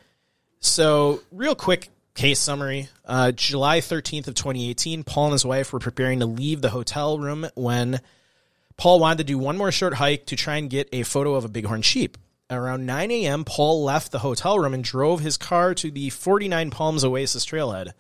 So 0.59 1.23
real 1.31 1.55
quick 1.55 1.91
case 2.15 2.39
summary: 2.39 2.89
uh, 3.05 3.33
July 3.33 3.81
thirteenth 3.81 4.29
of 4.29 4.35
twenty 4.35 4.69
eighteen, 4.69 5.05
Paul 5.05 5.27
and 5.27 5.33
his 5.33 5.45
wife 5.45 5.73
were 5.73 5.79
preparing 5.79 6.21
to 6.21 6.27
leave 6.27 6.61
the 6.61 6.71
hotel 6.71 7.19
room 7.19 7.47
when 7.55 8.01
Paul 8.77 9.01
wanted 9.01 9.19
to 9.19 9.25
do 9.25 9.39
one 9.39 9.57
more 9.57 9.73
short 9.73 9.95
hike 9.95 10.27
to 10.27 10.37
try 10.37 10.57
and 10.57 10.71
get 10.71 10.89
a 10.93 11.03
photo 11.03 11.35
of 11.35 11.45
a 11.45 11.49
bighorn 11.49 11.83
sheep. 11.83 12.19
Around 12.51 12.85
9 12.85 13.11
a.m., 13.11 13.45
Paul 13.45 13.83
left 13.83 14.13
the 14.13 14.19
hotel 14.19 14.59
room 14.59 14.75
and 14.75 14.85
drove 14.85 15.21
his 15.21 15.39
car 15.39 15.75
to 15.77 15.91
the 15.91 16.11
49 16.11 16.71
Palms 16.71 17.03
Oasis 17.03 17.47
trailhead, 17.47 17.93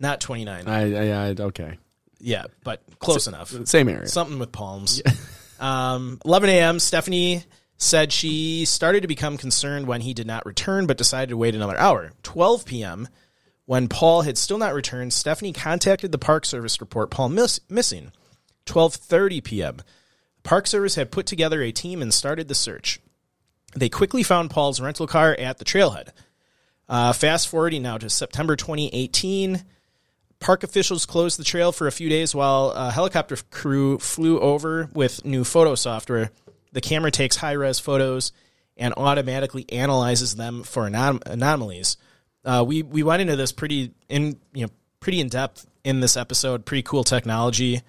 not 0.00 0.20
29. 0.20 0.66
I, 0.66 0.80
I, 0.80 1.28
I 1.28 1.34
okay. 1.38 1.78
Yeah, 2.18 2.46
but 2.64 2.82
close 2.98 3.26
enough. 3.26 3.54
Same 3.66 3.88
area. 3.88 4.08
Something 4.08 4.38
with 4.38 4.50
palms. 4.50 5.00
um, 5.60 6.20
11 6.24 6.50
a.m. 6.50 6.80
Stephanie 6.80 7.44
said 7.76 8.12
she 8.12 8.64
started 8.64 9.02
to 9.02 9.08
become 9.08 9.36
concerned 9.36 9.86
when 9.86 10.00
he 10.00 10.12
did 10.12 10.26
not 10.26 10.44
return, 10.44 10.86
but 10.86 10.98
decided 10.98 11.30
to 11.30 11.36
wait 11.36 11.54
another 11.54 11.78
hour. 11.78 12.10
12 12.22 12.66
p.m. 12.66 13.08
When 13.70 13.86
Paul 13.86 14.22
had 14.22 14.36
still 14.36 14.58
not 14.58 14.74
returned, 14.74 15.12
Stephanie 15.12 15.52
contacted 15.52 16.10
the 16.10 16.18
Park 16.18 16.44
Service 16.44 16.78
to 16.78 16.82
report 16.82 17.08
Paul 17.08 17.28
miss- 17.28 17.60
missing. 17.68 18.10
12:30 18.66 19.44
p.m. 19.44 19.76
Park 20.42 20.66
Service 20.66 20.96
had 20.96 21.12
put 21.12 21.24
together 21.24 21.62
a 21.62 21.70
team 21.70 22.02
and 22.02 22.12
started 22.12 22.48
the 22.48 22.54
search. 22.56 22.98
They 23.76 23.88
quickly 23.88 24.24
found 24.24 24.50
Paul's 24.50 24.80
rental 24.80 25.06
car 25.06 25.36
at 25.38 25.58
the 25.58 25.64
trailhead. 25.64 26.08
Uh, 26.88 27.12
fast 27.12 27.46
forwarding 27.46 27.82
now 27.82 27.96
to 27.96 28.10
September 28.10 28.56
2018. 28.56 29.62
Park 30.40 30.64
officials 30.64 31.06
closed 31.06 31.38
the 31.38 31.44
trail 31.44 31.70
for 31.70 31.86
a 31.86 31.92
few 31.92 32.08
days 32.08 32.34
while 32.34 32.70
a 32.70 32.90
helicopter 32.90 33.36
crew 33.52 34.00
flew 34.00 34.40
over 34.40 34.90
with 34.94 35.24
new 35.24 35.44
photo 35.44 35.76
software. 35.76 36.32
The 36.72 36.80
camera 36.80 37.12
takes 37.12 37.36
high 37.36 37.52
res 37.52 37.78
photos 37.78 38.32
and 38.76 38.94
automatically 38.96 39.64
analyzes 39.70 40.34
them 40.34 40.64
for 40.64 40.90
anom- 40.90 41.24
anomalies. 41.24 41.96
Uh, 42.44 42.64
we 42.66 42.82
we 42.82 43.02
went 43.02 43.22
into 43.22 43.36
this 43.36 43.52
pretty 43.52 43.92
in 44.08 44.38
you 44.52 44.66
know 44.66 44.72
pretty 45.00 45.20
in 45.20 45.28
depth 45.28 45.66
in 45.84 46.00
this 46.00 46.16
episode. 46.16 46.64
Pretty 46.64 46.82
cool 46.82 47.04
technology. 47.04 47.82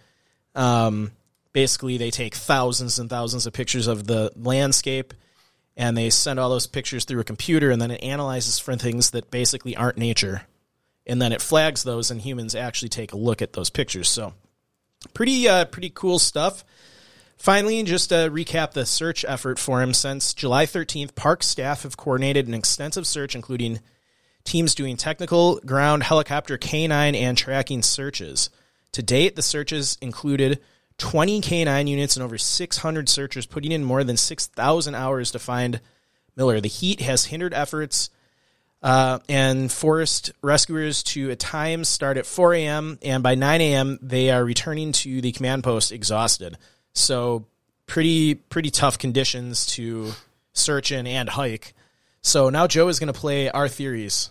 Um, 0.55 1.11
basically, 1.53 1.97
they 1.97 2.11
take 2.11 2.35
thousands 2.35 2.99
and 2.99 3.09
thousands 3.09 3.45
of 3.47 3.53
pictures 3.53 3.87
of 3.87 4.07
the 4.07 4.31
landscape, 4.35 5.13
and 5.77 5.97
they 5.97 6.09
send 6.09 6.39
all 6.39 6.49
those 6.49 6.67
pictures 6.67 7.05
through 7.05 7.21
a 7.21 7.25
computer, 7.25 7.71
and 7.71 7.81
then 7.81 7.91
it 7.91 8.03
analyzes 8.03 8.59
for 8.59 8.75
things 8.75 9.11
that 9.11 9.31
basically 9.31 9.75
aren't 9.75 9.97
nature 9.97 10.43
and 11.07 11.21
then 11.21 11.31
it 11.31 11.41
flags 11.41 11.83
those, 11.83 12.11
and 12.11 12.21
humans 12.21 12.55
actually 12.55 12.89
take 12.89 13.13
a 13.13 13.17
look 13.17 13.41
at 13.41 13.53
those 13.53 13.69
pictures. 13.69 14.09
So, 14.09 14.33
pretty 15.13 15.47
uh, 15.47 15.65
pretty 15.65 15.89
cool 15.89 16.19
stuff. 16.19 16.63
Finally, 17.37 17.81
just 17.83 18.09
to 18.09 18.29
recap 18.31 18.73
the 18.73 18.85
search 18.85 19.25
effort 19.27 19.57
for 19.57 19.81
him 19.81 19.93
since 19.95 20.33
July 20.33 20.65
13th, 20.67 21.15
park 21.15 21.41
staff 21.41 21.83
have 21.83 21.97
coordinated 21.97 22.47
an 22.47 22.53
extensive 22.53 23.07
search, 23.07 23.33
including 23.33 23.79
teams 24.43 24.75
doing 24.75 24.97
technical, 24.97 25.59
ground, 25.59 26.03
helicopter, 26.03 26.57
canine, 26.57 27.15
and 27.15 27.37
tracking 27.37 27.81
searches. 27.81 28.49
To 28.93 29.03
date, 29.03 29.35
the 29.35 29.41
searches 29.41 29.97
included 30.01 30.59
20 30.97 31.41
canine 31.41 31.87
units 31.87 32.15
and 32.15 32.23
over 32.23 32.37
600 32.37 33.09
searchers, 33.09 33.45
putting 33.45 33.71
in 33.71 33.83
more 33.83 34.03
than 34.03 34.17
6,000 34.17 34.95
hours 34.95 35.31
to 35.31 35.39
find 35.39 35.79
Miller. 36.35 36.61
The 36.61 36.67
heat 36.67 37.01
has 37.01 37.25
hindered 37.25 37.53
efforts 37.53 38.09
uh, 38.83 39.19
and 39.29 39.71
forced 39.71 40.31
rescuers 40.41 41.03
to 41.03 41.31
at 41.31 41.39
times 41.39 41.87
start 41.87 42.17
at 42.17 42.25
4 42.25 42.53
a.m. 42.55 42.99
and 43.01 43.21
by 43.21 43.35
9 43.35 43.61
a.m. 43.61 43.99
they 44.01 44.31
are 44.31 44.43
returning 44.43 44.91
to 44.91 45.21
the 45.21 45.31
command 45.31 45.63
post 45.63 45.91
exhausted. 45.91 46.57
So 46.93 47.45
pretty 47.85 48.35
pretty 48.35 48.71
tough 48.71 48.97
conditions 48.97 49.65
to 49.67 50.11
search 50.53 50.91
in 50.91 51.05
and 51.07 51.29
hike. 51.29 51.73
So 52.21 52.49
now 52.49 52.67
Joe 52.67 52.87
is 52.87 52.99
going 52.99 53.11
to 53.11 53.19
play 53.19 53.49
our 53.49 53.67
theories. 53.67 54.29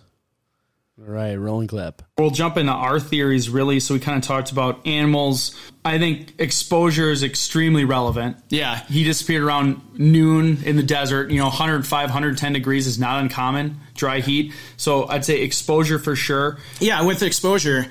All 0.99 1.11
right, 1.11 1.35
rolling 1.35 1.67
clip. 1.67 2.03
We'll 2.17 2.29
jump 2.29 2.57
into 2.57 2.71
our 2.71 2.99
theories 2.99 3.49
really. 3.49 3.79
So 3.79 3.95
we 3.95 3.99
kind 3.99 4.17
of 4.17 4.23
talked 4.23 4.51
about 4.51 4.85
animals. 4.85 5.55
I 5.83 5.97
think 5.97 6.39
exposure 6.39 7.09
is 7.09 7.23
extremely 7.23 7.85
relevant. 7.85 8.37
Yeah. 8.49 8.83
He 8.85 9.03
disappeared 9.03 9.41
around 9.41 9.81
noon 9.97 10.63
in 10.63 10.75
the 10.75 10.83
desert. 10.83 11.31
You 11.31 11.39
know, 11.39 11.45
105, 11.45 12.03
110 12.03 12.53
degrees 12.53 12.85
is 12.85 12.99
not 12.99 13.21
uncommon, 13.21 13.79
dry 13.95 14.19
heat. 14.19 14.53
So 14.77 15.07
I'd 15.07 15.25
say 15.25 15.41
exposure 15.41 15.97
for 15.97 16.15
sure. 16.15 16.59
Yeah, 16.79 17.01
with 17.01 17.23
exposure, 17.23 17.87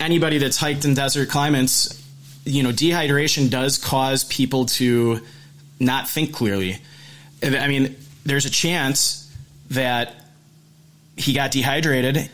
anybody 0.00 0.38
that's 0.38 0.56
hiked 0.56 0.86
in 0.86 0.94
desert 0.94 1.28
climates, 1.28 2.02
you 2.44 2.62
know, 2.62 2.70
dehydration 2.70 3.50
does 3.50 3.76
cause 3.76 4.24
people 4.24 4.66
to 4.66 5.20
not 5.78 6.08
think 6.08 6.32
clearly. 6.32 6.78
I 7.42 7.68
mean, 7.68 7.94
there's 8.24 8.46
a 8.46 8.50
chance 8.50 9.27
that 9.70 10.14
he 11.16 11.32
got 11.32 11.50
dehydrated 11.50 12.30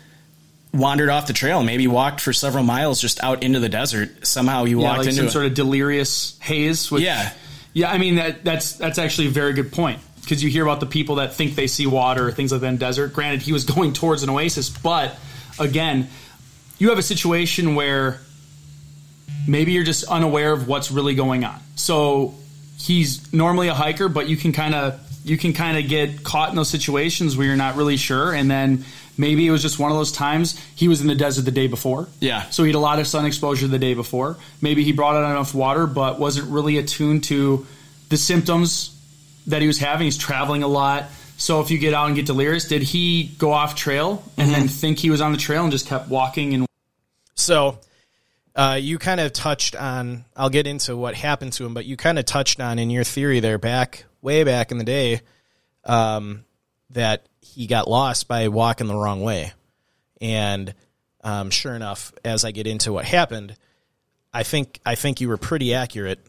wandered 0.72 1.08
off 1.08 1.26
the 1.26 1.32
trail, 1.32 1.62
maybe 1.62 1.86
walked 1.86 2.20
for 2.20 2.32
several 2.32 2.64
miles 2.64 3.00
just 3.00 3.22
out 3.22 3.42
into 3.42 3.60
the 3.60 3.68
desert. 3.68 4.26
Somehow 4.26 4.64
he 4.64 4.72
yeah, 4.72 4.78
walked 4.78 4.98
like 4.98 5.06
into 5.06 5.16
some 5.18 5.26
it. 5.26 5.30
sort 5.30 5.46
of 5.46 5.54
delirious 5.54 6.38
haze. 6.40 6.90
Which, 6.90 7.02
Yeah. 7.02 7.30
yeah. 7.72 7.90
I 7.90 7.98
mean 7.98 8.16
that 8.16 8.44
that's 8.44 8.72
that's 8.74 8.98
actually 8.98 9.28
a 9.28 9.30
very 9.30 9.52
good 9.52 9.72
point 9.72 10.00
because 10.20 10.42
you 10.42 10.50
hear 10.50 10.64
about 10.64 10.80
the 10.80 10.86
people 10.86 11.16
that 11.16 11.34
think 11.34 11.54
they 11.54 11.66
see 11.66 11.86
water 11.86 12.30
things 12.32 12.50
like 12.50 12.60
that 12.62 12.66
in 12.66 12.76
desert. 12.76 13.12
Granted, 13.12 13.42
he 13.42 13.52
was 13.52 13.64
going 13.74 13.92
towards 13.92 14.22
an 14.22 14.30
oasis, 14.30 14.68
but 14.68 15.16
again, 15.58 16.08
you 16.78 16.88
have 16.88 16.98
a 16.98 17.02
situation 17.02 17.74
where 17.76 18.20
maybe 19.46 19.72
you're 19.72 19.84
just 19.84 20.04
unaware 20.04 20.52
of 20.52 20.66
what's 20.66 20.90
really 20.90 21.14
going 21.14 21.44
on. 21.44 21.60
So 21.76 22.34
he's 22.78 23.32
normally 23.32 23.68
a 23.68 23.74
hiker, 23.74 24.08
but 24.08 24.28
you 24.28 24.36
can 24.36 24.52
kind 24.52 24.74
of 24.74 25.00
you 25.24 25.38
can 25.38 25.54
kind 25.54 25.78
of 25.78 25.88
get 25.88 26.22
caught 26.22 26.50
in 26.50 26.56
those 26.56 26.68
situations 26.68 27.36
where 27.36 27.46
you're 27.46 27.56
not 27.56 27.76
really 27.76 27.96
sure, 27.96 28.32
and 28.32 28.50
then 28.50 28.84
maybe 29.16 29.46
it 29.46 29.50
was 29.50 29.62
just 29.62 29.78
one 29.78 29.90
of 29.90 29.96
those 29.96 30.12
times 30.12 30.60
he 30.76 30.86
was 30.86 31.00
in 31.00 31.06
the 31.06 31.14
desert 31.14 31.42
the 31.42 31.50
day 31.50 31.66
before. 31.66 32.08
Yeah. 32.20 32.42
So 32.50 32.62
he 32.62 32.68
had 32.68 32.76
a 32.76 32.80
lot 32.80 32.98
of 32.98 33.06
sun 33.06 33.24
exposure 33.24 33.66
the 33.66 33.78
day 33.78 33.94
before. 33.94 34.36
Maybe 34.60 34.84
he 34.84 34.92
brought 34.92 35.16
out 35.16 35.30
enough 35.30 35.54
water, 35.54 35.86
but 35.86 36.20
wasn't 36.20 36.50
really 36.50 36.76
attuned 36.76 37.24
to 37.24 37.66
the 38.10 38.18
symptoms 38.18 38.90
that 39.46 39.62
he 39.62 39.66
was 39.66 39.78
having. 39.78 40.04
He's 40.04 40.18
traveling 40.18 40.62
a 40.62 40.68
lot. 40.68 41.06
So 41.36 41.60
if 41.60 41.70
you 41.70 41.78
get 41.78 41.94
out 41.94 42.06
and 42.06 42.14
get 42.14 42.26
delirious, 42.26 42.68
did 42.68 42.82
he 42.82 43.32
go 43.38 43.52
off 43.52 43.74
trail 43.74 44.22
and 44.36 44.50
then 44.50 44.68
think 44.68 44.98
he 44.98 45.10
was 45.10 45.20
on 45.20 45.32
the 45.32 45.38
trail 45.38 45.62
and 45.62 45.72
just 45.72 45.86
kept 45.86 46.08
walking 46.08 46.54
and 46.54 46.66
So, 47.34 47.78
uh, 48.54 48.78
you 48.80 48.98
kind 48.98 49.20
of 49.20 49.32
touched 49.32 49.74
on. 49.74 50.24
I'll 50.36 50.50
get 50.50 50.66
into 50.66 50.96
what 50.96 51.14
happened 51.14 51.54
to 51.54 51.66
him, 51.66 51.74
but 51.74 51.86
you 51.86 51.96
kind 51.96 52.18
of 52.18 52.24
touched 52.24 52.60
on 52.60 52.78
in 52.78 52.88
your 52.90 53.04
theory 53.04 53.40
there 53.40 53.58
back 53.58 54.04
way 54.24 54.42
back 54.42 54.72
in 54.72 54.78
the 54.78 54.84
day 54.84 55.20
um, 55.84 56.44
that 56.90 57.28
he 57.40 57.68
got 57.68 57.88
lost 57.88 58.26
by 58.26 58.48
walking 58.48 58.88
the 58.88 58.96
wrong 58.96 59.20
way, 59.20 59.52
and 60.20 60.74
um, 61.22 61.50
sure 61.50 61.74
enough, 61.76 62.12
as 62.24 62.44
I 62.44 62.50
get 62.50 62.66
into 62.66 62.92
what 62.92 63.04
happened, 63.04 63.56
I 64.32 64.42
think 64.42 64.80
I 64.84 64.96
think 64.96 65.20
you 65.20 65.28
were 65.28 65.36
pretty 65.36 65.74
accurate. 65.74 66.20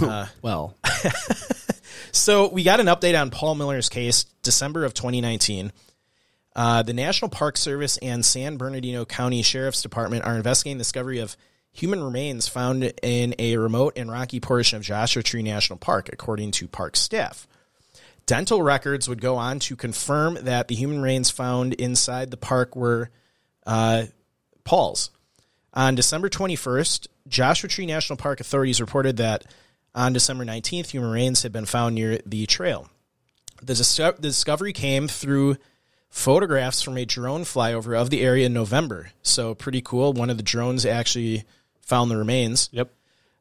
Well, 0.42 0.74
So 2.12 2.48
we 2.48 2.62
got 2.62 2.78
an 2.78 2.86
update 2.86 3.18
on 3.18 3.30
Paul 3.30 3.54
Miller's 3.54 3.88
case, 3.88 4.24
December 4.42 4.84
of 4.84 4.92
2019. 4.92 5.72
Uh, 6.54 6.82
the 6.82 6.92
National 6.92 7.30
Park 7.30 7.56
Service 7.56 7.96
and 7.96 8.22
San 8.22 8.58
Bernardino 8.58 9.06
County 9.06 9.40
Sheriff's 9.42 9.80
Department 9.80 10.24
are 10.24 10.36
investigating 10.36 10.76
the 10.76 10.82
discovery 10.82 11.20
of 11.20 11.34
human 11.72 12.02
remains 12.02 12.48
found 12.48 12.92
in 13.02 13.34
a 13.38 13.56
remote 13.56 13.94
and 13.96 14.10
rocky 14.10 14.40
portion 14.40 14.76
of 14.76 14.82
Joshua 14.82 15.22
Tree 15.22 15.42
National 15.42 15.78
Park, 15.78 16.10
according 16.12 16.52
to 16.52 16.68
park 16.68 16.96
staff. 16.96 17.46
Dental 18.26 18.62
records 18.62 19.08
would 19.08 19.20
go 19.20 19.36
on 19.36 19.58
to 19.60 19.74
confirm 19.74 20.38
that 20.42 20.68
the 20.68 20.74
human 20.74 21.00
remains 21.00 21.30
found 21.30 21.74
inside 21.74 22.30
the 22.30 22.36
park 22.36 22.76
were 22.76 23.10
uh, 23.66 24.04
Paul's. 24.64 25.10
On 25.74 25.94
December 25.94 26.28
21st, 26.28 27.08
Joshua 27.26 27.68
Tree 27.68 27.86
National 27.86 28.16
Park 28.16 28.40
authorities 28.40 28.80
reported 28.80 29.16
that 29.16 29.44
on 29.94 30.12
December 30.12 30.44
19th, 30.44 30.90
human 30.90 31.10
remains 31.10 31.42
had 31.42 31.52
been 31.52 31.66
found 31.66 31.94
near 31.94 32.18
the 32.24 32.46
trail. 32.46 32.88
The, 33.62 33.74
disco- 33.74 34.12
the 34.12 34.22
discovery 34.22 34.72
came 34.72 35.08
through 35.08 35.56
photographs 36.08 36.82
from 36.82 36.96
a 36.98 37.04
drone 37.04 37.42
flyover 37.42 37.98
of 37.98 38.10
the 38.10 38.22
area 38.22 38.46
in 38.46 38.52
November. 38.52 39.10
So, 39.22 39.54
pretty 39.54 39.80
cool. 39.80 40.12
One 40.12 40.30
of 40.30 40.36
the 40.36 40.42
drones 40.42 40.84
actually 40.84 41.44
found 41.82 42.10
the 42.10 42.16
remains. 42.16 42.68
yep. 42.72 42.92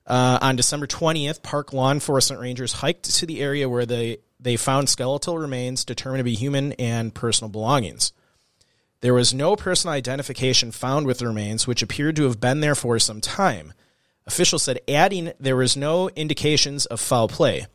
Uh, 0.06 0.40
on 0.42 0.56
December 0.56 0.88
20th, 0.88 1.42
park 1.42 1.74
law 1.74 1.92
enforcement 1.92 2.42
rangers 2.42 2.74
hiked 2.74 3.04
to 3.04 3.26
the 3.26 3.40
area 3.40 3.70
where 3.70 3.86
they, 3.86 4.18
they 4.40 4.58
found 4.58 4.90
skeletal 4.90 5.38
remains 5.38 5.86
determined 5.86 6.20
to 6.20 6.24
be 6.24 6.36
human 6.36 6.74
and 6.74 7.14
personal 7.14 7.50
belongings. 7.50 8.12
There 9.02 9.14
was 9.14 9.34
no 9.34 9.56
personal 9.56 9.94
identification 9.94 10.72
found 10.72 11.08
with 11.08 11.20
the 11.20 11.28
remains, 11.28 11.66
which 11.66 11.82
appeared 11.82 12.16
to 12.18 12.24
have 12.24 12.40
been 12.40 12.60
there 12.60 12.76
for 12.76 13.00
some 13.00 13.22
time. 13.22 13.74
Officials 14.28 14.64
said, 14.64 14.80
adding 14.88 15.34
there 15.40 15.56
was 15.56 15.76
no 15.76 16.10
indications 16.10 16.86
of 16.86 17.00
foul 17.00 17.28
play. 17.28 17.66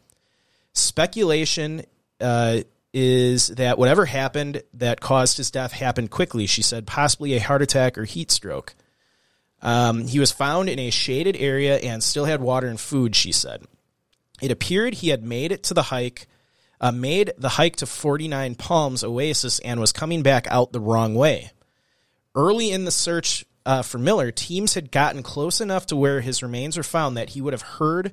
Speculation 0.73 1.83
uh, 2.21 2.61
is 2.93 3.49
that 3.49 3.79
whatever 3.79 4.05
happened 4.05 4.62
that 4.75 5.01
caused 5.01 5.37
his 5.37 5.51
death 5.51 5.73
happened 5.73 6.11
quickly. 6.11 6.47
She 6.47 6.62
said, 6.62 6.87
possibly 6.87 7.35
a 7.35 7.41
heart 7.41 7.62
attack 7.62 7.99
or 7.99 8.05
heat 8.05 8.31
stroke. 8.31 8.75
Um, 9.67 10.07
he 10.07 10.21
was 10.21 10.31
found 10.31 10.69
in 10.69 10.79
a 10.79 10.91
shaded 10.91 11.37
area 11.37 11.77
and 11.79 12.01
still 12.01 12.25
had 12.25 12.41
water 12.41 12.69
and 12.69 12.79
food, 12.79 13.17
she 13.17 13.33
said. 13.33 13.64
It 14.41 14.53
appeared 14.53 14.95
he 14.95 15.09
had 15.09 15.25
made 15.25 15.51
it 15.51 15.64
to 15.64 15.75
the 15.75 15.83
hike, 15.83 16.29
uh, 16.81 16.93
made 16.93 17.33
the 17.37 17.49
hike 17.49 17.75
to 17.77 17.87
49 17.87 18.55
Palms 18.55 19.03
Oasis, 19.03 19.59
and 19.59 19.81
was 19.81 19.91
coming 19.91 20.23
back 20.23 20.47
out 20.49 20.71
the 20.71 20.79
wrong 20.79 21.17
way. 21.17 21.51
Early 22.33 22.71
in 22.71 22.85
the 22.85 22.93
search 22.93 23.45
uh, 23.64 23.83
for 23.83 23.99
Miller, 23.99 24.31
teams 24.31 24.75
had 24.75 24.93
gotten 24.93 25.25
close 25.25 25.61
enough 25.61 25.87
to 25.87 25.97
where 25.97 26.21
his 26.21 26.45
remains 26.45 26.77
were 26.77 26.85
found 26.85 27.17
that 27.17 27.31
he 27.31 27.41
would 27.41 27.53
have 27.53 27.62
heard 27.62 28.12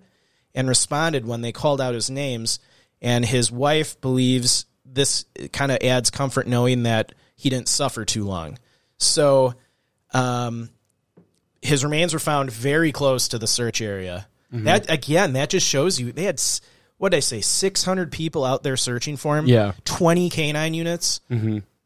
and 0.56 0.68
responded 0.68 1.28
when 1.28 1.42
they 1.42 1.52
called 1.52 1.80
out 1.80 1.94
his 1.94 2.10
names. 2.10 2.58
And 3.00 3.24
his 3.24 3.52
wife 3.52 4.02
believes 4.02 4.66
this 4.84 5.26
kind 5.52 5.72
of 5.72 5.78
adds 5.84 6.10
comfort 6.10 6.48
knowing 6.48 6.84
that 6.84 7.14
he 7.36 7.52
didn't 7.52 7.68
suffer 7.68 8.06
too 8.06 8.24
long. 8.24 8.58
So, 8.98 9.54
um, 10.16 10.72
his 11.64 11.84
remains 11.84 12.14
were 12.14 12.20
found 12.20 12.52
very 12.52 12.92
close 12.92 13.30
to 13.30 13.40
the 13.40 13.48
search 13.48 13.82
area. 13.82 14.28
That 14.52 14.92
again, 14.92 15.34
that 15.34 15.50
just 15.50 15.66
shows 15.68 16.00
you 16.00 16.12
they 16.12 16.26
had 16.26 16.40
what 16.98 17.10
did 17.10 17.18
I 17.18 17.22
say, 17.22 17.42
six 17.42 17.84
hundred 17.84 18.12
people 18.12 18.46
out 18.46 18.62
there 18.62 18.78
searching 18.78 19.18
for 19.18 19.36
him. 19.38 19.48
Yeah. 19.48 19.72
twenty 19.84 20.30
canine 20.30 20.76
units. 20.76 21.22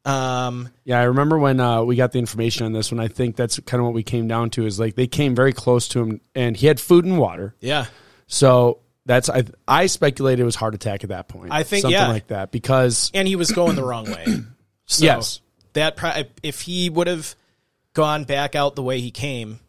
Um, 0.06 0.70
Yeah, 0.86 1.00
I 1.00 1.04
remember 1.04 1.38
when 1.38 1.60
uh, 1.60 1.84
we 1.84 1.96
got 1.96 2.12
the 2.12 2.20
information 2.20 2.66
on 2.66 2.74
this 2.74 2.92
one. 2.92 3.00
I 3.00 3.08
think 3.08 3.36
that's 3.36 3.60
kind 3.60 3.80
of 3.80 3.86
what 3.86 3.94
we 3.94 4.04
came 4.04 4.28
down 4.28 4.50
to 4.52 4.66
is 4.66 4.80
like 4.80 4.96
they 4.96 5.08
came 5.08 5.36
very 5.36 5.54
close 5.54 5.88
to 5.90 6.02
him, 6.02 6.22
and 6.36 6.56
he 6.56 6.68
had 6.68 6.80
food 6.80 7.06
and 7.06 7.18
water. 7.18 7.56
yeah, 7.60 7.86
So 8.28 8.80
that's 9.06 9.30
I 9.30 9.46
I 9.68 9.86
speculated 9.88 10.42
it 10.42 10.46
was 10.46 10.56
heart 10.56 10.76
attack 10.76 11.04
at 11.04 11.10
that 11.10 11.28
point. 11.30 11.52
I 11.52 11.64
think, 11.64 11.82
something 11.84 11.98
yeah. 12.00 12.08
like 12.10 12.28
that 12.28 12.52
because 12.52 13.12
and 13.14 13.28
he 13.28 13.36
was 13.38 13.52
going 13.52 13.76
the 13.76 13.84
wrong 13.84 14.10
way. 14.12 14.26
So 14.90 15.04
Yes. 15.04 15.42
that 15.74 15.98
pro- 15.98 16.24
if 16.42 16.62
he 16.62 16.90
would 16.90 17.08
have 17.08 17.36
gone 17.94 18.24
back 18.24 18.56
out 18.56 18.76
the 18.76 18.84
way 18.84 19.02
he 19.02 19.12
came 19.12 19.60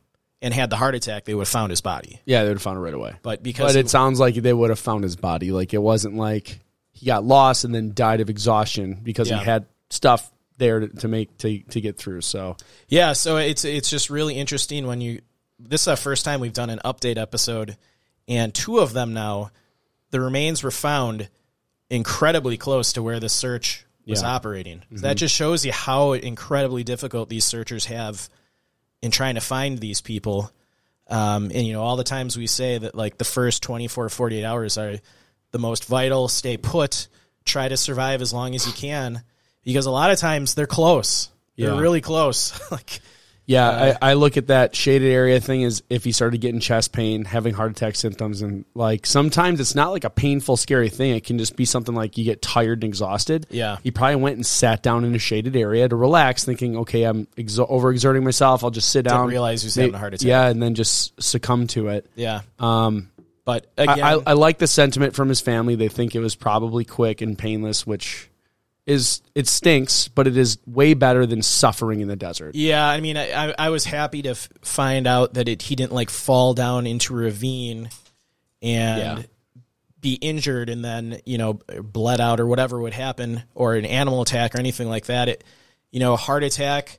and 0.41 0.55
had 0.55 0.71
the 0.71 0.77
heart 0.77 0.95
attack, 0.95 1.25
they 1.25 1.35
would 1.35 1.43
have 1.43 1.49
found 1.49 1.71
his 1.71 1.81
body. 1.81 2.21
yeah, 2.25 2.43
they 2.43 2.49
would 2.49 2.57
have 2.57 2.63
found 2.63 2.79
it 2.79 2.81
right 2.81 2.95
away. 2.95 3.15
But 3.23 3.43
because 3.43 3.75
But 3.75 3.79
it 3.81 3.91
sounds 3.91 4.21
like 4.21 4.35
they 4.37 4.53
would 4.53 4.71
have 4.71 4.79
found 4.79 5.05
his 5.05 5.17
body. 5.17 5.51
Like 5.53 5.75
it 5.75 5.83
wasn't 5.83 6.15
like 6.17 6.61
he 6.93 7.07
got 7.07 7.25
lost 7.25 7.65
and 7.65 7.75
then 7.75 7.93
died 7.95 8.21
of 8.21 8.31
exhaustion 8.31 9.01
because 9.03 9.29
Yeah. 9.29 9.39
he 9.39 9.45
had 9.45 9.67
stuff 9.91 10.31
there 10.59 10.81
to, 10.81 10.89
to 10.89 11.09
make 11.09 11.37
to 11.39 11.61
to 11.63 11.81
get 11.81 11.97
through. 11.99 12.21
So 12.23 12.57
Yeah, 12.89 13.13
so 13.13 13.37
it's 13.37 13.65
it's 13.65 13.91
just 13.91 14.11
really 14.11 14.35
interesting 14.35 14.87
when 14.87 15.01
you 15.01 15.21
this 15.61 15.83
is 15.83 15.85
the 15.87 15.97
first 15.97 16.25
time 16.25 16.41
we've 16.41 16.53
done 16.53 16.71
an 16.71 16.81
update 16.85 17.17
episode 17.17 17.77
and 18.29 18.55
two 18.55 18.79
of 18.79 18.93
them 18.93 19.13
now 19.15 19.51
the 20.11 20.21
remains 20.21 20.63
were 20.63 20.71
found 20.71 21.29
incredibly 21.91 22.57
close 22.57 22.93
to 22.95 23.03
where 23.03 23.21
the 23.21 23.29
search 23.29 23.85
was 24.07 24.23
Yeah. 24.23 24.29
operating. 24.35 24.83
That 24.91 25.01
mm-hmm. 25.11 25.17
just 25.17 25.35
shows 25.35 25.65
you 25.65 25.73
how 25.73 26.13
incredibly 26.13 26.85
difficult 26.85 27.29
these 27.29 27.45
searchers 27.45 27.87
have 27.87 28.29
in 29.03 29.11
trying 29.11 29.35
to 29.37 29.41
find 29.41 29.79
these 29.79 30.01
people. 30.01 30.51
Um, 31.09 31.45
and 31.45 31.67
you 31.67 31.73
know 31.73 31.83
all 31.83 31.97
the 31.97 32.05
times 32.05 32.37
we 32.37 32.47
say 32.47 32.77
that 32.79 32.95
like 32.95 33.17
the 33.17 33.25
first 33.25 33.63
24 33.63 34.09
48 34.11 34.45
hours 34.45 34.77
are 34.77 34.97
the 35.53 35.59
most 35.59 35.87
vital, 35.87 36.29
stay 36.29 36.57
put, 36.59 37.09
try 37.45 37.67
to 37.69 37.77
survive 37.79 38.21
as 38.21 38.33
long 38.33 38.55
as 38.55 38.67
you 38.67 38.73
can 38.75 39.23
because 39.65 39.87
a 39.87 39.91
lot 39.91 40.11
of 40.11 40.19
times 40.19 40.55
they're 40.55 40.67
close. 40.67 41.31
They're 41.57 41.73
Yeah. 41.75 41.81
really 41.81 42.01
close. 42.03 42.61
like 42.71 43.01
yeah, 43.49 43.97
I, 44.03 44.11
I 44.11 44.13
look 44.13 44.37
at 44.37 44.49
that 44.49 44.77
shaded 44.77 45.11
area 45.11 45.41
thing 45.41 45.65
as 45.65 45.83
if 45.89 46.05
he 46.05 46.13
started 46.13 46.41
getting 46.41 46.61
chest 46.61 46.93
pain, 46.93 47.25
having 47.25 47.55
heart 47.55 47.71
attack 47.71 47.97
symptoms, 47.97 48.43
and 48.43 48.67
like 48.75 49.07
sometimes 49.07 49.59
it's 49.59 49.75
not 49.75 49.91
like 49.91 50.05
a 50.05 50.11
painful, 50.11 50.57
scary 50.59 50.91
thing. 50.91 51.17
It 51.17 51.25
can 51.25 51.39
just 51.39 51.57
be 51.57 51.65
something 51.65 51.95
like 51.95 52.19
you 52.19 52.25
get 52.25 52.43
tired 52.43 52.83
and 52.83 52.85
exhausted. 52.85 53.47
Yeah. 53.51 53.79
he 53.83 53.91
probably 53.91 54.17
went 54.17 54.37
and 54.37 54.45
sat 54.47 54.83
down 54.83 55.05
in 55.05 55.15
a 55.15 55.19
shaded 55.19 55.57
area 55.57 55.89
to 55.89 55.97
relax, 55.97 56.45
thinking, 56.45 56.77
okay, 56.77 57.05
I'm 57.05 57.25
exo- 57.39 57.69
overexerting 57.69 58.23
myself. 58.23 58.63
I'll 58.63 58.71
just 58.71 58.91
sit 58.91 59.05
Didn't 59.05 59.17
down. 59.17 59.29
realize 59.29 59.63
he 59.63 59.67
was 59.67 59.75
having 59.77 59.95
a 59.95 59.99
heart 59.99 60.13
attack. 60.15 60.29
Yeah, 60.29 60.47
and 60.49 60.63
then 60.63 60.75
just 60.75 61.21
succumb 61.21 61.67
to 61.69 61.89
it. 61.89 62.07
yeah. 62.15 62.43
Um, 62.59 63.11
But 63.47 63.67
I, 63.79 63.85
I, 63.87 64.13
I 64.27 64.33
like 64.35 64.59
the 64.59 64.67
sentiment 64.67 65.15
from 65.15 65.31
his 65.31 65.41
family. 65.41 65.75
They 65.75 65.89
think 65.89 66.15
it 66.15 66.21
was 66.21 66.37
probably 66.37 66.85
quick 66.85 67.23
and 67.23 67.39
painless, 67.39 67.87
which 67.87 68.28
is 68.89 69.21
it 69.35 69.47
stinks, 69.47 70.09
but 70.09 70.27
it 70.27 70.37
is 70.37 70.59
way 70.67 70.95
better 70.95 71.27
than 71.27 71.43
suffering 71.43 72.01
in 72.01 72.09
the 72.09 72.17
desert. 72.17 72.55
yeah, 72.55 72.85
I 72.89 73.01
mean, 73.01 73.17
I, 73.17 73.51
I, 73.51 73.55
I 73.59 73.69
was 73.71 73.85
happy 73.85 74.23
to 74.23 74.31
f- 74.31 74.49
find 74.63 75.07
out 75.07 75.35
that 75.35 75.47
it 75.49 75.63
he 75.63 75.77
didn't 75.77 75.93
like 75.93 76.09
fall 76.11 76.55
down 76.55 76.87
into 76.87 77.13
a 77.15 77.17
ravine 77.19 77.91
and 78.63 79.19
Yeah. 79.19 79.23
be 80.01 80.15
injured 80.15 80.69
and 80.71 80.85
then 80.85 81.21
you 81.27 81.39
know 81.39 81.61
bled 81.83 82.21
out 82.21 82.41
or 82.41 82.47
whatever 82.47 82.81
would 82.81 82.95
happen 82.95 83.43
or 83.55 83.75
an 83.75 83.85
animal 83.85 84.23
attack 84.23 84.55
or 84.55 84.59
anything 84.59 84.89
like 84.89 85.07
that. 85.07 85.29
It 85.29 85.45
you 85.91 86.01
know 86.01 86.15
a 86.15 86.17
heart 86.17 86.43
attack 86.43 86.99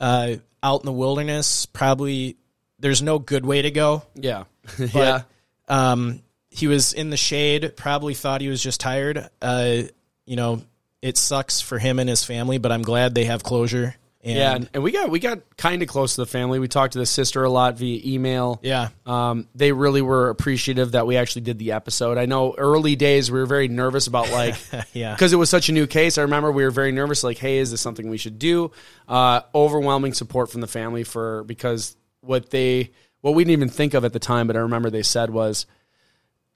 uh, 0.00 0.36
out 0.62 0.80
in 0.80 0.86
the 0.86 0.92
wilderness 0.92 1.66
probably 1.66 2.36
there's 2.80 3.00
no 3.00 3.18
good 3.20 3.46
way 3.46 3.62
to 3.62 3.70
go. 3.70 4.02
Yeah, 4.16 4.44
But, 4.76 4.94
yeah, 4.94 5.22
Um, 5.68 6.20
he 6.50 6.66
was 6.66 6.92
in 6.92 7.10
the 7.10 7.16
shade, 7.16 7.74
probably 7.76 8.14
thought 8.14 8.40
he 8.40 8.48
was 8.48 8.60
just 8.62 8.80
tired. 8.80 9.28
Uh, 9.40 9.82
you 10.26 10.36
know, 10.36 10.62
it 11.02 11.18
sucks 11.18 11.60
for 11.60 11.78
him 11.78 11.98
and 11.98 12.08
his 12.08 12.24
family, 12.24 12.58
but 12.58 12.72
I'm 12.72 12.82
glad 12.82 13.14
they 13.14 13.24
have 13.24 13.42
closure 13.42 13.96
And 14.24 14.36
yeah, 14.38 14.58
and, 14.72 14.82
we 14.84 14.92
got 14.92 15.10
we 15.10 15.18
got 15.18 15.40
kind 15.56 15.82
of 15.82 15.88
close 15.88 16.14
to 16.14 16.20
the 16.20 16.26
family. 16.26 16.60
We 16.60 16.68
talked 16.68 16.92
to 16.92 17.00
the 17.00 17.06
sister 17.06 17.42
a 17.42 17.50
lot 17.50 17.76
via 17.76 18.00
email. 18.04 18.60
Yeah. 18.62 18.90
um, 19.04 19.48
they 19.56 19.72
really 19.72 20.00
were 20.00 20.28
appreciative 20.30 20.92
that 20.92 21.08
we 21.08 21.16
actually 21.16 21.42
did 21.42 21.58
the 21.58 21.72
episode. 21.72 22.18
I 22.18 22.26
know 22.26 22.54
early 22.56 22.94
days 22.94 23.32
we 23.32 23.40
were 23.40 23.46
very 23.46 23.66
nervous 23.66 24.06
about 24.06 24.30
like, 24.40 24.54
Yeah. 24.92 25.12
because 25.14 25.32
it 25.32 25.36
was 25.36 25.50
such 25.50 25.68
a 25.68 25.72
new 25.72 25.88
case. 25.88 26.18
I 26.18 26.22
remember 26.22 26.52
we 26.52 26.62
were 26.62 26.70
very 26.70 26.92
nervous, 26.92 27.24
like, 27.24 27.38
hey, 27.38 27.58
is 27.58 27.72
this 27.72 27.80
something 27.80 28.08
we 28.08 28.16
should 28.18 28.38
do? 28.38 28.70
Uh, 29.08 29.40
overwhelming 29.52 30.12
support 30.14 30.50
from 30.52 30.60
the 30.60 30.68
family 30.68 31.02
for 31.02 31.42
because 31.44 31.96
what 32.20 32.50
they 32.50 32.92
what 33.22 33.34
we 33.34 33.42
didn't 33.42 33.52
even 33.58 33.68
think 33.68 33.94
of 33.94 34.04
at 34.04 34.12
the 34.12 34.18
time, 34.20 34.46
but 34.46 34.56
I 34.56 34.60
remember 34.60 34.88
they 34.90 35.02
said 35.02 35.30
was 35.30 35.66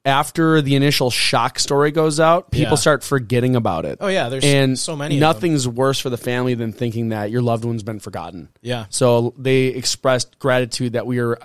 after 0.07 0.63
the 0.63 0.77
initial 0.77 1.11
shock 1.11 1.59
story 1.59 1.91
goes 1.91 2.21
out, 2.21 2.51
people 2.53 2.71
Yeah. 2.73 2.77
start 2.77 3.03
forgetting 3.05 3.57
about 3.57 3.85
it. 3.85 3.99
Oh, 4.01 4.07
yeah, 4.07 4.29
there's 4.29 4.45
and 4.45 4.79
so 4.79 4.97
many 4.97 5.17
of 5.17 5.21
them. 5.21 5.29
Nothing's 5.29 5.67
worse 5.69 5.99
for 5.99 6.09
the 6.09 6.17
family 6.17 6.55
than 6.55 6.73
thinking 6.73 7.09
that 7.11 7.31
your 7.31 7.43
loved 7.43 7.65
one's 7.65 7.83
been 7.83 7.99
forgotten. 7.99 8.49
Yeah. 8.63 8.87
So 8.89 9.35
they 9.37 9.67
expressed 9.67 10.39
gratitude 10.39 10.93
that 10.95 11.07
we 11.07 11.19
are 11.19 11.37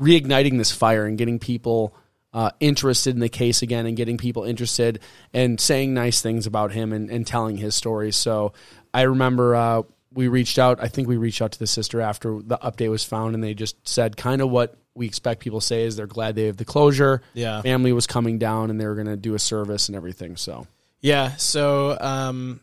reigniting 0.00 0.58
this 0.58 0.72
fire 0.72 1.06
and 1.06 1.16
getting 1.16 1.38
people 1.38 1.94
uh, 2.32 2.50
interested 2.60 3.14
in 3.14 3.20
the 3.20 3.28
case 3.28 3.62
again 3.62 3.86
and 3.86 3.96
getting 3.96 4.16
people 4.16 4.44
interested 4.44 5.00
and 5.32 5.60
saying 5.60 5.94
nice 5.94 6.20
things 6.22 6.46
about 6.46 6.72
him 6.72 6.92
and, 6.92 7.10
and 7.10 7.26
telling 7.26 7.56
his 7.56 7.74
story. 7.74 8.12
So 8.12 8.52
I 8.94 9.02
remember 9.02 9.54
uh, 9.54 9.82
we 10.12 10.28
reached 10.28 10.58
out. 10.58 10.82
I 10.82 10.88
think 10.88 11.06
we 11.08 11.16
reached 11.16 11.42
out 11.42 11.52
to 11.52 11.58
the 11.58 11.66
sister 11.66 12.00
after 12.00 12.40
the 12.42 12.58
update 12.58 12.90
was 12.90 13.04
found, 13.04 13.34
and 13.34 13.42
they 13.44 13.54
just 13.54 13.76
said 13.86 14.16
kind 14.16 14.40
of 14.42 14.50
what 14.50 14.76
we 14.94 15.06
expect 15.06 15.40
people 15.40 15.60
to 15.60 15.66
say 15.66 15.84
is 15.84 15.96
they're 15.96 16.06
glad 16.06 16.34
they 16.34 16.46
have 16.46 16.56
the 16.56 16.64
closure. 16.64 17.22
Yeah. 17.34 17.62
family 17.62 17.92
was 17.92 18.06
coming 18.06 18.38
down 18.38 18.70
and 18.70 18.80
they 18.80 18.86
were 18.86 18.94
going 18.96 19.06
to 19.06 19.16
do 19.16 19.34
a 19.34 19.38
service 19.38 19.88
and 19.88 19.96
everything. 19.96 20.36
So 20.36 20.66
Yeah. 21.00 21.36
So, 21.36 21.96
um, 22.00 22.60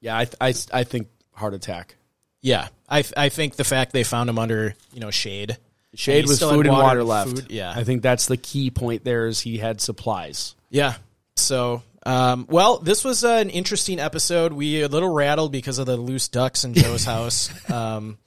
yeah, 0.00 0.16
I 0.18 0.28
I, 0.40 0.54
I 0.72 0.84
think 0.84 1.08
heart 1.32 1.54
attack. 1.54 1.96
yeah, 2.42 2.68
I 2.88 3.04
I 3.16 3.28
think 3.28 3.56
the 3.56 3.64
fact 3.64 3.92
they 3.92 4.04
found 4.04 4.28
him 4.28 4.38
under 4.38 4.74
you 4.92 5.00
know 5.00 5.10
shade, 5.10 5.56
Shade 5.94 6.26
with 6.26 6.40
food 6.40 6.66
and 6.66 6.70
water 6.74 6.82
water 6.84 7.04
left. 7.04 7.30
food, 7.30 7.46
yeah. 7.50 7.72
I 7.74 7.84
think 7.84 8.02
that's 8.02 8.26
the 8.26 8.36
key 8.36 8.70
point. 8.70 9.04
There 9.04 9.26
is 9.26 9.40
he 9.40 9.58
had 9.58 9.80
supplies. 9.80 10.54
Yeah. 10.70 10.94
So, 11.36 11.82
um, 12.04 12.46
well, 12.48 12.78
this 12.78 13.04
was 13.04 13.22
an 13.24 13.48
interesting 13.50 13.98
episode. 14.00 14.52
We 14.52 14.82
a 14.82 14.88
little 14.88 15.08
rattled 15.08 15.52
because 15.52 15.78
of 15.78 15.86
the 15.86 15.96
loose 15.96 16.28
ducks 16.28 16.64
in 16.64 16.74
Joe's 16.74 17.04
house. 17.04 17.50
Um, 17.72 18.18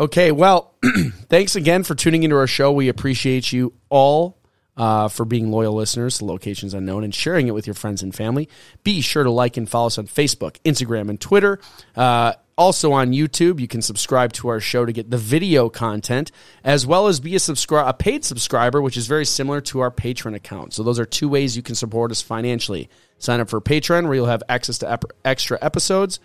Okay, 0.00 0.32
well, 0.32 0.72
thanks 1.28 1.56
again 1.56 1.82
for 1.82 1.94
tuning 1.94 2.22
into 2.22 2.34
our 2.34 2.46
show. 2.46 2.72
We 2.72 2.88
appreciate 2.88 3.52
you 3.52 3.74
all 3.90 4.38
uh, 4.74 5.08
for 5.08 5.26
being 5.26 5.50
loyal 5.50 5.74
listeners 5.74 6.16
to 6.18 6.24
Locations 6.24 6.72
Unknown 6.72 7.04
and 7.04 7.14
sharing 7.14 7.48
it 7.48 7.50
with 7.50 7.66
your 7.66 7.74
friends 7.74 8.02
and 8.02 8.14
family. 8.14 8.48
Be 8.82 9.02
sure 9.02 9.24
to 9.24 9.30
like 9.30 9.58
and 9.58 9.68
follow 9.68 9.88
us 9.88 9.98
on 9.98 10.06
Facebook, 10.06 10.56
Instagram, 10.64 11.10
and 11.10 11.20
Twitter. 11.20 11.60
Uh, 11.94 12.32
also 12.56 12.92
on 12.92 13.12
YouTube, 13.12 13.60
you 13.60 13.68
can 13.68 13.82
subscribe 13.82 14.32
to 14.32 14.48
our 14.48 14.58
show 14.58 14.86
to 14.86 14.92
get 14.92 15.10
the 15.10 15.18
video 15.18 15.68
content, 15.68 16.32
as 16.64 16.86
well 16.86 17.06
as 17.06 17.20
be 17.20 17.34
a 17.34 17.38
subscri- 17.38 17.86
a 17.86 17.92
paid 17.92 18.24
subscriber, 18.24 18.80
which 18.80 18.96
is 18.96 19.06
very 19.06 19.26
similar 19.26 19.60
to 19.60 19.80
our 19.80 19.90
Patreon 19.90 20.34
account. 20.34 20.72
So 20.72 20.82
those 20.82 20.98
are 20.98 21.04
two 21.04 21.28
ways 21.28 21.58
you 21.58 21.62
can 21.62 21.74
support 21.74 22.10
us 22.10 22.22
financially. 22.22 22.88
Sign 23.18 23.40
up 23.40 23.50
for 23.50 23.60
Patreon, 23.60 24.04
where 24.04 24.14
you'll 24.14 24.26
have 24.26 24.44
access 24.48 24.78
to 24.78 24.90
ep- 24.90 25.12
extra 25.26 25.58
episodes 25.60 26.20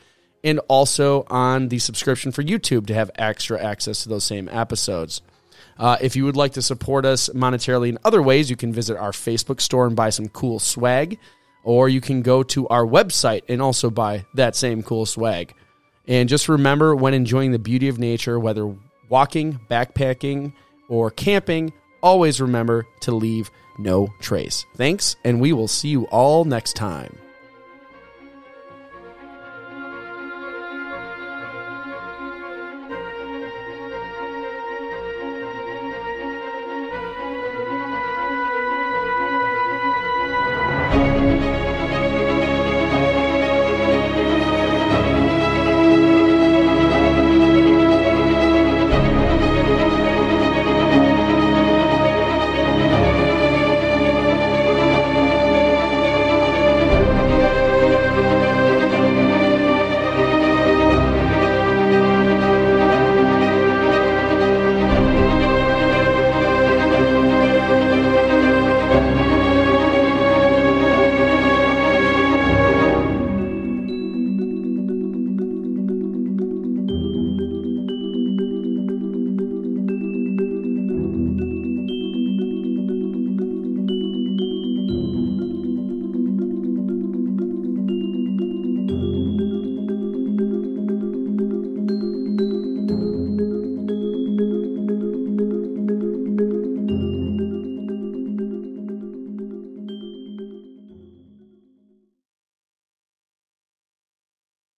and 0.46 0.60
also 0.68 1.26
on 1.30 1.70
the 1.70 1.80
subscription 1.80 2.32
for 2.32 2.44
YouTube 2.44 2.86
to 2.86 2.94
have 2.94 3.10
extra 3.16 3.62
access 3.62 4.04
to 4.04 4.10
those 4.10 4.24
same 4.24 4.48
episodes. 4.50 5.22
Uh, 5.78 5.98
if 6.00 6.16
you 6.16 6.24
would 6.24 6.38
like 6.38 6.54
to 6.54 6.62
support 6.62 7.04
us 7.04 7.28
monetarily 7.30 7.90
in 7.90 7.98
other 8.06 8.22
ways, 8.22 8.50
you 8.50 8.56
can 8.56 8.72
visit 8.72 8.96
our 8.96 9.12
Facebook 9.12 9.60
store 9.60 9.88
and 9.88 9.96
buy 9.96 10.10
some 10.10 10.30
cool 10.30 10.60
swag, 10.60 11.18
or 11.64 11.90
you 11.90 12.00
can 12.00 12.22
go 12.22 12.44
to 12.44 12.68
our 12.70 12.86
website 12.86 13.42
and 13.50 13.62
also 13.62 13.90
buy 13.90 14.24
that 14.36 14.56
same 14.56 14.84
cool 14.84 15.06
swag. 15.06 15.54
And 16.08 16.30
just 16.30 16.48
remember 16.48 16.96
when 16.96 17.16
enjoying 17.16 17.52
the 17.52 17.60
beauty 17.60 17.88
of 17.88 17.98
nature, 17.98 18.40
whether 18.40 18.74
walking, 19.10 19.60
backpacking, 19.70 20.54
or 20.88 21.10
camping, 21.10 21.74
always 22.04 22.40
remember 22.40 22.86
to 23.02 23.12
leave 23.12 23.50
no 23.80 24.08
trace. 24.22 24.64
Thanks, 24.76 25.16
and 25.26 25.42
we 25.42 25.52
will 25.52 25.68
see 25.68 25.90
you 25.90 26.06
all 26.06 26.46
next 26.46 26.74
time. 26.74 27.18